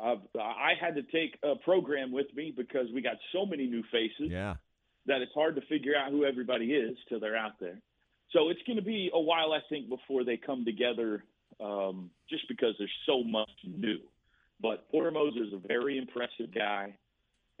Uh, 0.00 0.16
I 0.40 0.72
had 0.80 0.94
to 0.94 1.02
take 1.02 1.38
a 1.42 1.54
program 1.56 2.12
with 2.12 2.26
me 2.34 2.52
because 2.56 2.86
we 2.94 3.02
got 3.02 3.16
so 3.32 3.44
many 3.44 3.66
new 3.66 3.82
faces 3.92 4.30
Yeah. 4.30 4.54
that 5.06 5.20
it's 5.20 5.32
hard 5.34 5.54
to 5.56 5.60
figure 5.62 5.92
out 5.96 6.10
who 6.10 6.24
everybody 6.24 6.72
is 6.72 6.96
till 7.08 7.20
they're 7.20 7.36
out 7.36 7.60
there. 7.60 7.78
So 8.30 8.48
it's 8.48 8.60
going 8.66 8.76
to 8.78 8.82
be 8.84 9.10
a 9.12 9.20
while, 9.20 9.52
I 9.52 9.60
think, 9.68 9.90
before 9.90 10.24
they 10.24 10.38
come 10.38 10.64
together, 10.64 11.22
um, 11.60 12.10
just 12.30 12.48
because 12.48 12.74
there's 12.78 12.90
so 13.06 13.22
much 13.22 13.50
new. 13.66 13.98
But 14.60 14.88
Porter 14.90 15.10
Moser 15.10 15.42
is 15.44 15.52
a 15.52 15.58
very 15.68 15.98
impressive 15.98 16.54
guy, 16.54 16.96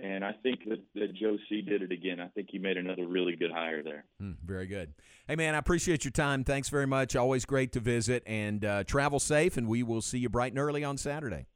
and 0.02 0.24
I 0.24 0.32
think 0.42 0.68
that, 0.68 0.80
that 0.96 1.14
Joe 1.14 1.36
C 1.48 1.62
did 1.62 1.80
it 1.80 1.92
again. 1.92 2.18
I 2.20 2.26
think 2.28 2.48
he 2.50 2.58
made 2.58 2.76
another 2.76 3.06
really 3.06 3.36
good 3.36 3.52
hire 3.52 3.82
there. 3.82 4.04
Hmm, 4.18 4.32
very 4.44 4.66
good. 4.66 4.94
Hey, 5.28 5.36
man, 5.36 5.54
I 5.54 5.58
appreciate 5.58 6.04
your 6.04 6.10
time. 6.10 6.42
Thanks 6.42 6.68
very 6.68 6.86
much. 6.86 7.14
Always 7.14 7.44
great 7.44 7.72
to 7.72 7.80
visit, 7.80 8.24
and 8.26 8.64
uh, 8.64 8.84
travel 8.84 9.20
safe, 9.20 9.56
and 9.56 9.68
we 9.68 9.84
will 9.84 10.02
see 10.02 10.18
you 10.18 10.28
bright 10.28 10.52
and 10.52 10.58
early 10.58 10.82
on 10.82 10.98
Saturday. 10.98 11.46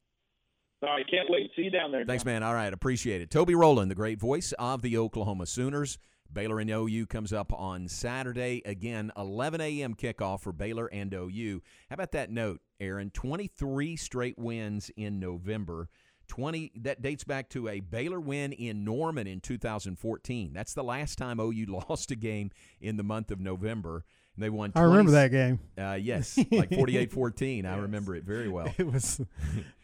All 0.83 0.91
right, 0.91 1.05
can't 1.11 1.29
wait. 1.29 1.51
See 1.57 1.63
you 1.63 1.71
down 1.71 1.91
there. 1.91 2.05
Thanks, 2.05 2.25
man. 2.25 2.45
All 2.45 2.55
right, 2.55 2.73
appreciate 2.73 3.21
it. 3.21 3.31
Toby 3.31 3.55
Rowland, 3.55 3.91
the 3.91 3.97
great 3.97 4.21
voice 4.21 4.53
of 4.59 4.81
the 4.83 4.97
Oklahoma 4.97 5.47
Sooners. 5.47 5.99
Baylor 6.33 6.61
and 6.61 6.71
OU 6.71 7.07
comes 7.07 7.33
up 7.33 7.53
on 7.53 7.89
Saturday. 7.89 8.63
Again, 8.65 9.13
11 9.17 9.61
a.m. 9.61 9.95
kickoff 9.95 10.41
for 10.41 10.53
Baylor 10.53 10.87
and 10.87 11.13
OU. 11.13 11.63
How 11.89 11.95
about 11.95 12.13
that 12.13 12.31
note, 12.31 12.61
Aaron? 12.81 13.11
23 13.11 13.97
straight 13.97 14.39
wins 14.39 14.91
in 14.97 15.19
November. 15.19 15.89
20 16.29 16.73
that 16.77 17.03
dates 17.03 17.25
back 17.25 17.49
to 17.51 17.69
a 17.69 17.81
Baylor 17.81 18.21
win 18.21 18.53
in 18.53 18.85
Norman 18.85 19.27
in 19.27 19.41
2014. 19.41 20.53
That's 20.53 20.75
the 20.75 20.85
last 20.85 21.19
time 21.19 21.41
OU 21.41 21.67
lost 21.89 22.11
a 22.11 22.17
game 22.17 22.51
in 22.81 22.97
the 22.97 23.03
month 23.03 23.31
of 23.31 23.41
November. 23.41 24.05
And 24.35 24.43
they 24.43 24.51
won. 24.51 24.71
I 24.75 24.83
remember 24.83 25.13
that 25.13 25.31
game. 25.31 25.61
Uh, 25.79 25.95
yes, 25.95 26.37
like 26.51 26.69
48-14. 26.69 27.65
I 27.65 27.77
remember 27.79 28.15
it 28.15 28.25
very 28.25 28.51
well. 28.51 28.67
It 28.79 28.87
was 28.87 29.19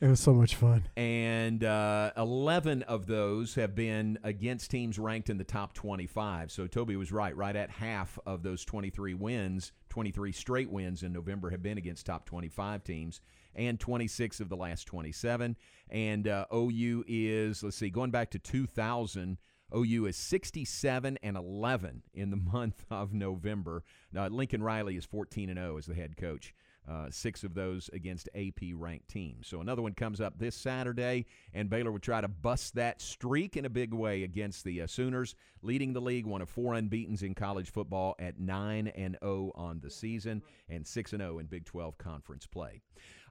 it 0.01 0.07
was 0.07 0.21
so 0.21 0.35
much 0.35 0.57
fun. 0.57 0.85
And 0.95 1.65
uh, 1.65 2.13
11 2.19 2.83
of 2.83 3.07
those 3.07 3.55
have 3.55 3.75
been 3.75 4.19
against 4.23 4.71
teams 4.71 4.99
ranked 4.99 5.31
in 5.31 5.39
the 5.39 5.45
top 5.45 5.73
25. 5.73 6.53
So 6.53 6.67
Toby 6.67 6.97
was 6.97 7.11
right. 7.11 7.35
Right 7.35 7.57
at 7.57 7.71
half 7.71 8.19
of 8.27 8.43
those 8.43 8.63
23 8.67 9.15
wins, 9.15 9.73
23 9.89 10.33
straight 10.33 10.71
wins 10.71 11.03
in 11.03 11.15
November 11.15 11.49
have 11.49 11.63
been 11.63 11.79
against 11.79 12.05
top 12.05 12.27
25 12.27 12.85
teams, 12.85 13.23
and 13.55 13.79
26 13.79 14.41
of 14.41 14.49
the 14.49 14.57
last 14.57 14.87
27. 14.87 15.57
And 15.91 16.29
uh, 16.29 16.47
OU 16.55 17.05
is, 17.07 17.63
let's 17.63 17.77
see, 17.77 17.91
going 17.91 18.11
back 18.11 18.31
to 18.31 18.39
2000. 18.39 19.39
OU 19.75 20.07
is 20.07 20.17
67 20.17 21.19
and 21.23 21.37
11 21.37 22.03
in 22.13 22.31
the 22.31 22.37
month 22.53 22.85
of 22.91 23.13
November. 23.13 23.85
Now, 24.13 24.27
Lincoln 24.29 24.63
Riley 24.63 24.97
is 24.97 25.05
14 25.05 25.49
and 25.49 25.59
0 25.59 25.79
as 25.79 25.87
the 25.87 25.95
head 25.95 26.17
coach. 26.17 26.55
Uh, 26.89 27.07
six 27.11 27.45
of 27.45 27.55
those 27.55 27.89
against 27.93 28.29
AP 28.35 28.61
ranked 28.75 29.09
teams. 29.09 29.47
So 29.47 29.61
another 29.61 29.83
one 29.83 29.95
comes 29.95 30.21
up 30.21 30.37
this 30.37 30.57
Saturday, 30.57 31.27
and 31.55 31.71
Baylor 31.71 31.93
would 31.93 32.03
try 32.03 32.21
to 32.21 32.27
bust 32.27 32.75
that 32.75 33.01
streak 33.01 33.57
in 33.57 33.65
a 33.65 33.71
big 33.71 33.95
way 33.95 34.25
against 34.25 34.65
the 34.65 34.83
uh, 34.83 34.89
Sooners, 34.89 35.37
leading 35.63 35.93
the 35.93 36.01
league, 36.01 36.27
one 36.27 36.43
of 36.43 36.49
four 36.49 36.75
unbeaten's 36.75 37.23
in 37.23 37.37
college 37.37 37.71
football 37.71 38.17
at 38.19 38.41
9 38.41 38.89
and 38.89 39.17
0 39.23 39.53
on 39.55 39.79
the 39.81 39.91
season, 39.91 40.43
and 40.69 40.85
6 40.85 41.13
and 41.13 41.23
0 41.23 41.39
in 41.39 41.47
Big 41.47 41.65
12 41.65 41.97
conference 41.99 42.47
play. 42.49 42.83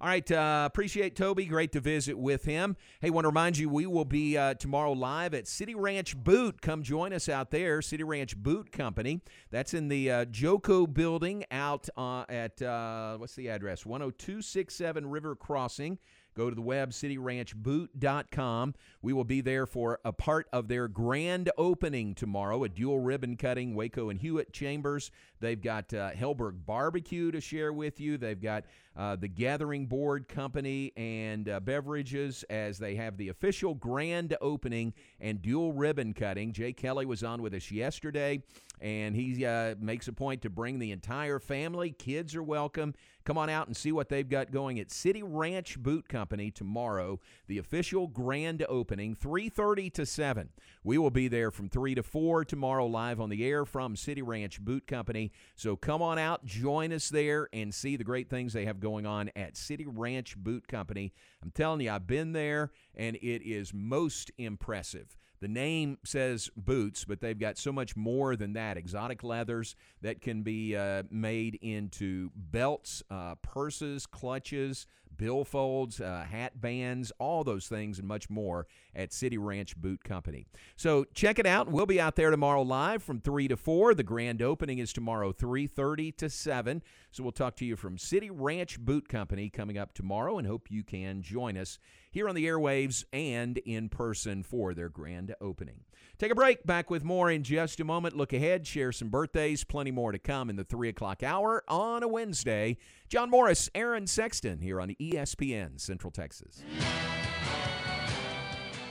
All 0.02 0.08
right, 0.08 0.32
uh, 0.32 0.64
appreciate 0.66 1.16
Toby. 1.16 1.46
Great 1.46 1.74
to 1.74 1.80
visit 1.80 2.18
with 2.18 2.44
him. 2.44 2.76
Hey, 3.02 3.12
want 3.12 3.26
to 3.26 3.28
remind 3.30 3.60
you 3.60 3.70
we 3.70 3.86
will 3.86 4.04
be 4.04 4.36
uh, 4.36 4.56
tomorrow 4.56 4.94
live 4.94 5.36
at 5.36 5.48
City 5.48 5.76
Ranch 5.76 6.18
Boot. 6.18 6.60
Come 6.60 6.82
join 6.82 7.14
us 7.14 7.30
out 7.30 7.52
there, 7.52 7.84
City 7.84 8.04
Ranch 8.04 8.36
Boot 8.36 8.72
Company. 8.72 9.22
That's 9.52 9.76
in 9.76 9.90
the 9.90 10.10
uh, 10.10 10.26
Joko 10.26 10.88
Building 10.88 11.46
out 11.52 11.88
uh, 11.96 12.26
at 12.30 12.60
uh, 12.64 13.18
what's 13.18 13.36
the 13.36 13.50
address? 13.50 13.84
10267 13.84 15.06
River 15.08 15.36
Crossing. 15.36 16.00
Go 16.36 16.50
to 16.50 16.56
the 16.56 16.62
web, 16.62 16.92
cityranchboot.com. 16.92 18.74
We 19.02 19.14
will 19.14 19.24
be 19.24 19.42
there 19.42 19.66
for 19.66 20.00
a 20.06 20.14
part 20.14 20.48
of 20.54 20.68
their 20.68 20.88
grand 20.88 21.52
opening 21.58 22.16
tomorrow, 22.16 22.64
a 22.64 22.70
dual 22.70 23.00
ribbon 23.00 23.36
cutting, 23.36 23.76
Waco 23.76 24.10
and 24.10 24.20
Hewitt 24.20 24.54
Chambers. 24.54 25.12
They've 25.42 25.62
got 25.62 25.94
uh, 25.94 26.12
Helberg 26.12 26.66
Barbecue 26.66 27.32
to 27.32 27.42
share 27.42 27.74
with 27.74 28.00
you. 28.00 28.18
They've 28.18 28.42
got 28.42 28.66
uh, 28.96 29.16
the 29.16 29.28
Gathering 29.28 29.88
Board 29.88 30.28
Company 30.28 30.92
and 30.96 31.50
uh, 31.50 31.60
beverages 31.60 32.44
as 32.50 32.78
they 32.78 32.96
have 32.96 33.18
the 33.18 33.30
official 33.30 33.74
grand 33.74 34.38
opening 34.42 34.94
and 35.20 35.42
dual 35.42 35.74
ribbon 35.74 36.14
cutting. 36.14 36.54
Jay 36.54 36.74
Kelly 36.74 37.06
was 37.06 37.24
on 37.24 37.42
with 37.42 37.54
us 37.54 37.72
yesterday, 37.72 38.44
and 38.80 39.16
he 39.16 39.46
uh, 39.46 39.76
makes 39.80 40.08
a 40.08 40.14
point 40.14 40.42
to 40.44 40.50
bring 40.50 40.78
the 40.78 40.92
entire 40.92 41.40
family. 41.40 41.92
Kids 41.92 42.36
are 42.36 42.44
welcome. 42.44 42.94
Come 43.24 43.38
on 43.38 43.50
out 43.50 43.68
and 43.68 43.78
see 43.78 43.92
what 43.92 44.10
they've 44.10 44.28
got 44.28 44.52
going 44.52 44.80
at 44.80 44.92
City 44.92 45.22
Ranch 45.22 45.78
Boot 45.78 46.10
Company 46.10 46.50
tomorrow. 46.50 47.20
The 47.48 47.60
official 47.60 48.08
grand 48.08 48.66
opening, 48.68 49.16
3:30 49.16 49.94
to 49.94 50.06
7. 50.06 50.50
We 50.84 50.98
will 50.98 51.12
be 51.12 51.28
there 51.28 51.52
from 51.52 51.70
3 51.70 51.96
to 51.96 52.04
4 52.04 52.46
tomorrow 52.46 52.88
live 52.88 53.22
on 53.22 53.30
the 53.30 53.46
air 53.46 53.64
from 53.66 53.96
City 53.96 54.24
Ranch 54.24 54.60
Boot 54.60 54.88
Company. 54.88 55.31
So 55.56 55.76
come 55.76 56.02
on 56.02 56.18
out, 56.18 56.46
join 56.46 56.92
us 56.92 57.10
there 57.10 57.50
and 57.54 57.74
see 57.74 57.96
the 57.96 58.04
great 58.04 58.30
things 58.30 58.54
they 58.54 58.66
have 58.66 58.80
going 58.80 59.06
on 59.06 59.32
at 59.36 59.58
City 59.58 59.86
Ranch 59.88 60.38
Boot 60.38 60.68
Company. 60.68 61.14
I'm 61.44 61.52
telling 61.52 61.82
you, 61.82 61.92
I've 61.92 62.08
been 62.08 62.34
there 62.34 62.72
and 62.96 63.16
it 63.18 63.42
is 63.44 63.74
most 63.74 64.32
impressive. 64.38 65.18
The 65.42 65.48
name 65.48 65.98
says 66.06 66.52
boots, 66.56 67.04
but 67.04 67.20
they've 67.20 67.38
got 67.38 67.58
so 67.58 67.72
much 67.72 67.96
more 67.96 68.36
than 68.36 68.54
that. 68.54 68.78
Exotic 68.78 69.24
leathers 69.24 69.76
that 70.02 70.22
can 70.22 70.44
be 70.44 70.76
uh, 70.76 71.04
made 71.10 71.58
into 71.64 72.30
belts, 72.36 73.02
uh, 73.10 73.36
purses, 73.42 74.06
clutches, 74.06 74.86
billfolds, 75.18 76.02
uh, 76.02 76.24
hat 76.24 76.60
bands, 76.60 77.12
all 77.20 77.44
those 77.44 77.68
things 77.68 78.00
and 78.00 78.08
much 78.08 78.30
more 78.30 78.68
at 78.96 79.14
City 79.14 79.38
Ranch 79.38 79.76
Boot 79.78 80.04
Company. 80.04 80.46
So 80.76 81.06
check 81.14 81.40
it 81.40 81.46
out. 81.46 81.70
We'll 81.70 81.86
be 81.86 82.02
out 82.02 82.16
there 82.16 82.32
tomorrow 82.32 82.62
live 82.62 83.04
from 83.04 83.22
3 83.22 83.48
to 83.50 83.58
4. 83.58 83.94
The 83.94 84.04
grand 84.04 84.42
opening 84.42 84.80
is 84.80 84.94
tomorrow 84.94 85.32
3:30 85.32 86.12
to 86.18 86.30
7. 86.30 86.82
So 87.12 87.24
we'll 87.24 87.32
talk 87.32 87.56
to 87.58 87.66
you 87.66 87.76
from 87.76 87.98
City 87.98 88.30
Ranch 88.30 88.80
Boot 88.80 89.10
Company 89.10 89.50
coming 89.50 89.78
up 89.78 89.94
tomorrow 89.94 90.38
and 90.38 90.48
hope 90.48 90.72
you 90.72 90.84
can 90.84 91.22
join 91.22 91.58
us 91.58 91.78
here 92.12 92.28
on 92.28 92.36
the 92.36 92.46
airwaves 92.46 93.04
and 93.12 93.58
in 93.60 93.90
person 93.90 94.44
for 94.44 94.74
their 94.74 94.90
grand 94.90 95.36
opening. 95.42 95.82
Take 96.18 96.32
a 96.32 96.36
break. 96.36 96.66
Back 96.66 96.90
with 96.90 97.04
more 97.04 97.32
in 97.32 97.44
just 97.44 97.80
a 97.80 97.84
moment. 97.84 98.16
Look 98.16 98.34
ahead, 98.34 98.68
share 98.68 98.92
some 98.92 99.10
birthdays, 99.10 99.64
plenty 99.64 99.92
more 99.92 100.12
to 100.12 100.20
come 100.20 100.50
in 100.50 100.56
the 100.56 100.64
3 100.64 100.90
o'clock 100.90 101.24
hour 101.24 101.64
on 101.68 102.04
a 102.04 102.08
Wednesday. 102.08 102.78
John 103.12 103.30
Morris, 103.30 103.70
Aaron 103.76 104.08
Sexton 104.08 104.62
here 104.62 104.80
on 104.80 104.96
ESPN 104.98 105.78
Central 105.82 106.12
Texas. 106.12 106.64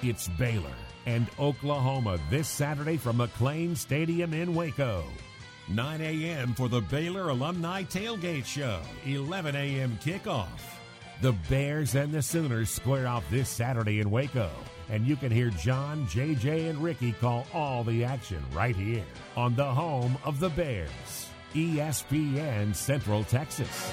It's 0.03 0.29
Baylor 0.29 0.75
and 1.07 1.27
Oklahoma 1.39 2.18
this 2.29 2.47
Saturday 2.47 2.99
from 2.99 3.16
McLane 3.16 3.75
Stadium 3.75 4.35
in 4.35 4.55
Waco. 4.55 5.05
9 5.71 6.01
a.m. 6.03 6.53
for 6.53 6.68
the 6.68 6.83
Baylor 6.83 7.31
Alumni 7.31 7.83
Tailgate 7.85 8.45
Show, 8.45 8.83
11 9.07 9.57
a.m. 9.57 9.99
kickoff. 10.05 10.77
The 11.23 11.33
Bears 11.49 11.95
and 11.95 12.12
the 12.12 12.21
Sooners 12.21 12.68
square 12.68 13.07
off 13.09 13.25
this 13.31 13.49
Saturday 13.49 14.01
in 14.01 14.11
Waco, 14.11 14.51
and 14.91 15.07
you 15.07 15.16
can 15.16 15.33
hear 15.33 15.49
John, 15.49 16.07
JJ, 16.09 16.68
and 16.68 16.79
Ricky 16.85 17.12
call 17.12 17.47
all 17.55 17.85
the 17.85 18.05
action 18.05 18.45
right 18.53 18.77
here 18.77 19.05
on 19.35 19.57
the 19.57 19.64
home 19.64 20.18
of 20.27 20.41
the 20.41 20.51
Bears, 20.51 21.30
ESPN 21.55 22.74
Central 22.74 23.24
Texas. 23.24 23.92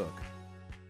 book. 0.00 0.29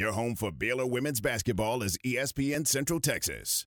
Your 0.00 0.12
home 0.12 0.34
for 0.34 0.50
Baylor 0.50 0.86
women's 0.86 1.20
basketball 1.20 1.82
is 1.82 1.98
ESPN 1.98 2.66
Central 2.66 3.00
Texas. 3.00 3.66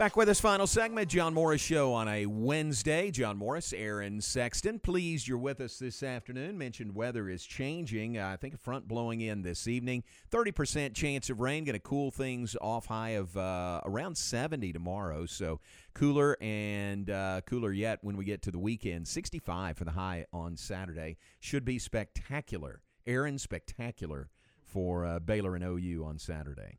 Back 0.00 0.16
with 0.16 0.28
this 0.28 0.40
final 0.40 0.66
segment, 0.66 1.10
John 1.10 1.34
Morris 1.34 1.60
Show 1.60 1.92
on 1.92 2.08
a 2.08 2.24
Wednesday. 2.24 3.10
John 3.10 3.36
Morris, 3.36 3.74
Aaron 3.74 4.22
Sexton. 4.22 4.78
Pleased 4.78 5.28
you're 5.28 5.36
with 5.36 5.60
us 5.60 5.78
this 5.78 6.02
afternoon. 6.02 6.56
Mentioned 6.56 6.94
weather 6.94 7.28
is 7.28 7.44
changing. 7.44 8.16
Uh, 8.16 8.28
I 8.28 8.36
think 8.36 8.54
a 8.54 8.56
front 8.56 8.88
blowing 8.88 9.20
in 9.20 9.42
this 9.42 9.68
evening. 9.68 10.02
30% 10.30 10.94
chance 10.94 11.28
of 11.28 11.40
rain. 11.40 11.64
Going 11.64 11.74
to 11.74 11.80
cool 11.80 12.10
things 12.10 12.56
off 12.62 12.86
high 12.86 13.10
of 13.10 13.36
uh, 13.36 13.82
around 13.84 14.16
70 14.16 14.72
tomorrow. 14.72 15.26
So 15.26 15.60
cooler 15.92 16.38
and 16.40 17.10
uh, 17.10 17.42
cooler 17.44 17.70
yet 17.70 17.98
when 18.00 18.16
we 18.16 18.24
get 18.24 18.40
to 18.44 18.50
the 18.50 18.58
weekend. 18.58 19.06
65 19.06 19.76
for 19.76 19.84
the 19.84 19.90
high 19.90 20.24
on 20.32 20.56
Saturday. 20.56 21.18
Should 21.40 21.66
be 21.66 21.78
spectacular. 21.78 22.80
Aaron, 23.06 23.38
spectacular 23.38 24.30
for 24.64 25.04
uh, 25.04 25.18
Baylor 25.18 25.56
and 25.56 25.62
OU 25.62 26.06
on 26.06 26.18
Saturday. 26.18 26.78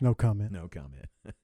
No 0.00 0.14
comment. 0.14 0.52
No 0.52 0.68
comment. 0.68 1.06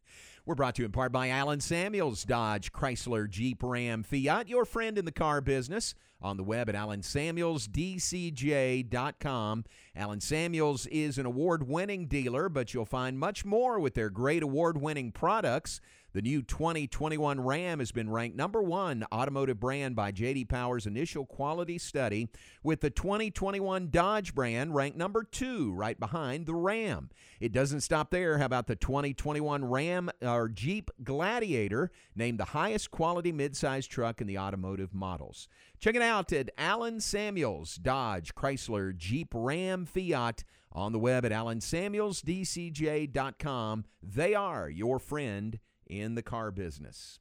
We're 0.46 0.55
brought 0.55 0.76
to 0.76 0.82
you 0.82 0.86
in 0.86 0.92
part 0.92 1.11
by 1.11 1.30
Allen 1.30 1.61
Samuels, 1.61 2.22
Dodge, 2.24 2.70
Chrysler, 2.70 3.28
Jeep, 3.28 3.62
Ram, 3.62 4.02
Fiat, 4.02 4.46
your 4.48 4.66
friend 4.66 4.98
in 4.98 5.07
the 5.07 5.12
car 5.12 5.40
business. 5.40 5.94
On 6.20 6.36
the 6.36 6.44
web 6.44 6.68
at 6.70 6.74
allensamuelsdcj.com. 6.74 9.64
Allen 9.96 10.20
Samuels 10.20 10.86
is 10.86 11.18
an 11.18 11.26
award 11.26 11.68
winning 11.68 12.07
dealer, 12.07 12.48
but 12.48 12.72
you'll 12.72 12.86
find 12.86 13.18
much 13.18 13.44
more 13.44 13.78
with 13.78 13.94
their 13.94 14.09
great 14.09 14.42
award 14.42 14.80
winning 14.80 15.12
products. 15.12 15.82
The 16.15 16.23
new 16.23 16.41
2021 16.43 17.41
Ram 17.41 17.81
has 17.81 17.91
been 17.91 18.09
ranked 18.09 18.37
number 18.37 18.62
one 18.62 19.05
automotive 19.12 19.59
brand 19.59 19.97
by 19.97 20.12
JD 20.12 20.49
Power's 20.49 20.87
initial 20.87 21.27
quality 21.27 21.77
study, 21.77 22.29
with 22.62 22.83
the 22.83 22.91
2021 22.91 23.89
Dodge 23.91 24.33
brand 24.33 24.77
ranked 24.77 24.97
number 24.97 25.25
two, 25.25 25.73
right 25.73 25.99
behind 25.99 26.47
the 26.47 26.55
Ram. 26.55 27.11
It 27.41 27.51
doesn't 27.51 27.81
stop 27.81 28.12
there. 28.12 28.39
How 28.39 28.45
about 28.45 28.69
the 28.69 28.77
2021 28.77 29.65
Ram 29.65 30.09
or 30.23 30.49
Jeep 30.49 30.89
Gladiator, 31.03 31.91
named 32.15 32.39
the 32.39 32.45
highest 32.45 32.93
quality 32.93 33.33
midsize 33.33 33.89
truck 33.89 34.21
in 34.21 34.29
the 34.29 34.39
automotive 34.39 34.95
models? 34.95 35.49
Check 35.81 35.97
it 35.97 36.03
out 36.03 36.33
at 36.33 36.51
Allen 36.57 37.01
Samuels, 37.01 37.75
Dodge, 37.75 38.37
Chrysler, 38.37 38.97
Jeep, 38.97 39.33
Ram, 39.35 39.85
Fiat 39.85 40.45
on 40.71 40.93
the 40.93 41.01
web 41.01 41.25
at 41.25 41.33
allensamuelsdcj.com. 41.33 43.85
They 44.01 44.35
are 44.37 44.71
your 44.71 45.01
friend 45.01 45.59
in 45.95 46.14
the 46.14 46.22
car 46.22 46.51
business. 46.51 47.20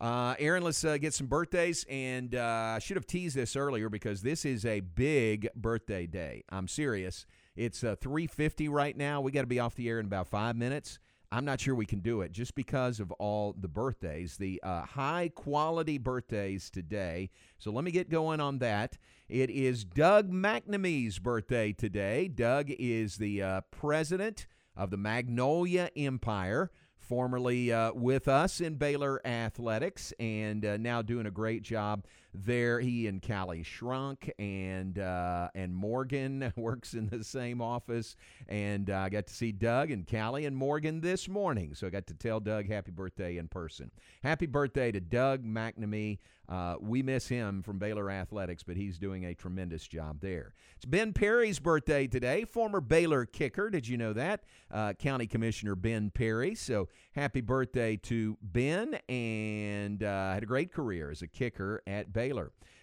Uh, 0.00 0.34
Aaron, 0.38 0.62
let's 0.62 0.84
uh, 0.84 0.98
get 0.98 1.14
some 1.14 1.26
birthdays. 1.26 1.84
And 1.88 2.34
uh, 2.34 2.74
I 2.76 2.78
should 2.78 2.96
have 2.96 3.06
teased 3.06 3.36
this 3.36 3.56
earlier 3.56 3.88
because 3.88 4.22
this 4.22 4.44
is 4.44 4.64
a 4.66 4.80
big 4.80 5.48
birthday 5.54 6.06
day. 6.06 6.44
I'm 6.50 6.68
serious. 6.68 7.26
It's 7.56 7.84
uh, 7.84 7.96
3.50 7.96 8.68
right 8.70 8.96
now. 8.96 9.20
We 9.20 9.32
got 9.32 9.42
to 9.42 9.46
be 9.46 9.60
off 9.60 9.76
the 9.76 9.88
air 9.88 10.00
in 10.00 10.06
about 10.06 10.28
five 10.28 10.56
minutes. 10.56 10.98
I'm 11.30 11.44
not 11.44 11.60
sure 11.60 11.74
we 11.74 11.86
can 11.86 11.98
do 11.98 12.20
it 12.20 12.30
just 12.30 12.54
because 12.54 13.00
of 13.00 13.10
all 13.12 13.56
the 13.58 13.66
birthdays, 13.66 14.36
the 14.36 14.60
uh, 14.62 14.82
high 14.82 15.32
quality 15.34 15.98
birthdays 15.98 16.70
today. 16.70 17.30
So 17.58 17.72
let 17.72 17.82
me 17.82 17.90
get 17.90 18.08
going 18.08 18.40
on 18.40 18.58
that. 18.58 18.98
It 19.28 19.50
is 19.50 19.84
Doug 19.84 20.30
McNamee's 20.30 21.18
birthday 21.18 21.72
today. 21.72 22.28
Doug 22.28 22.70
is 22.70 23.16
the 23.16 23.42
uh, 23.42 23.60
president 23.72 24.46
of 24.76 24.90
the 24.90 24.96
Magnolia 24.96 25.90
Empire 25.96 26.70
formerly 27.08 27.72
uh, 27.72 27.92
with 27.92 28.28
us 28.28 28.60
in 28.60 28.74
Baylor 28.74 29.20
Athletics 29.26 30.12
and 30.18 30.64
uh, 30.64 30.76
now 30.76 31.02
doing 31.02 31.26
a 31.26 31.30
great 31.30 31.62
job 31.62 32.04
there. 32.34 32.80
He 32.80 33.06
and 33.06 33.22
Callie 33.26 33.62
Shrunk 33.62 34.32
and 34.38 34.98
uh, 34.98 35.48
and 35.54 35.74
Morgan 35.74 36.52
works 36.56 36.94
in 36.94 37.08
the 37.08 37.24
same 37.24 37.60
office, 37.60 38.16
and 38.48 38.90
uh, 38.90 38.98
I 38.98 39.08
got 39.08 39.26
to 39.26 39.34
see 39.34 39.52
Doug 39.52 39.90
and 39.90 40.06
Callie 40.06 40.46
and 40.46 40.56
Morgan 40.56 41.00
this 41.00 41.28
morning, 41.28 41.74
so 41.74 41.86
I 41.86 41.90
got 41.90 42.06
to 42.08 42.14
tell 42.14 42.40
Doug 42.40 42.68
happy 42.68 42.90
birthday 42.90 43.38
in 43.38 43.48
person. 43.48 43.90
Happy 44.22 44.46
birthday 44.46 44.92
to 44.92 45.00
Doug 45.00 45.44
McNamee. 45.44 46.18
Uh, 46.46 46.76
we 46.78 47.02
miss 47.02 47.26
him 47.26 47.62
from 47.62 47.78
Baylor 47.78 48.10
Athletics, 48.10 48.62
but 48.62 48.76
he's 48.76 48.98
doing 48.98 49.24
a 49.24 49.34
tremendous 49.34 49.86
job 49.88 50.20
there. 50.20 50.52
It's 50.76 50.84
Ben 50.84 51.14
Perry's 51.14 51.58
birthday 51.58 52.06
today, 52.06 52.44
former 52.44 52.82
Baylor 52.82 53.24
kicker. 53.24 53.70
Did 53.70 53.88
you 53.88 53.96
know 53.96 54.12
that? 54.12 54.44
Uh, 54.70 54.92
County 54.92 55.26
Commissioner 55.26 55.74
Ben 55.74 56.10
Perry. 56.10 56.54
So 56.54 56.88
happy 57.12 57.40
birthday 57.40 57.96
to 57.96 58.36
Ben, 58.42 58.98
and 59.08 60.02
uh, 60.02 60.34
had 60.34 60.42
a 60.42 60.46
great 60.46 60.70
career 60.72 61.10
as 61.10 61.22
a 61.22 61.26
kicker 61.26 61.82
at 61.86 62.12
Baylor. 62.12 62.23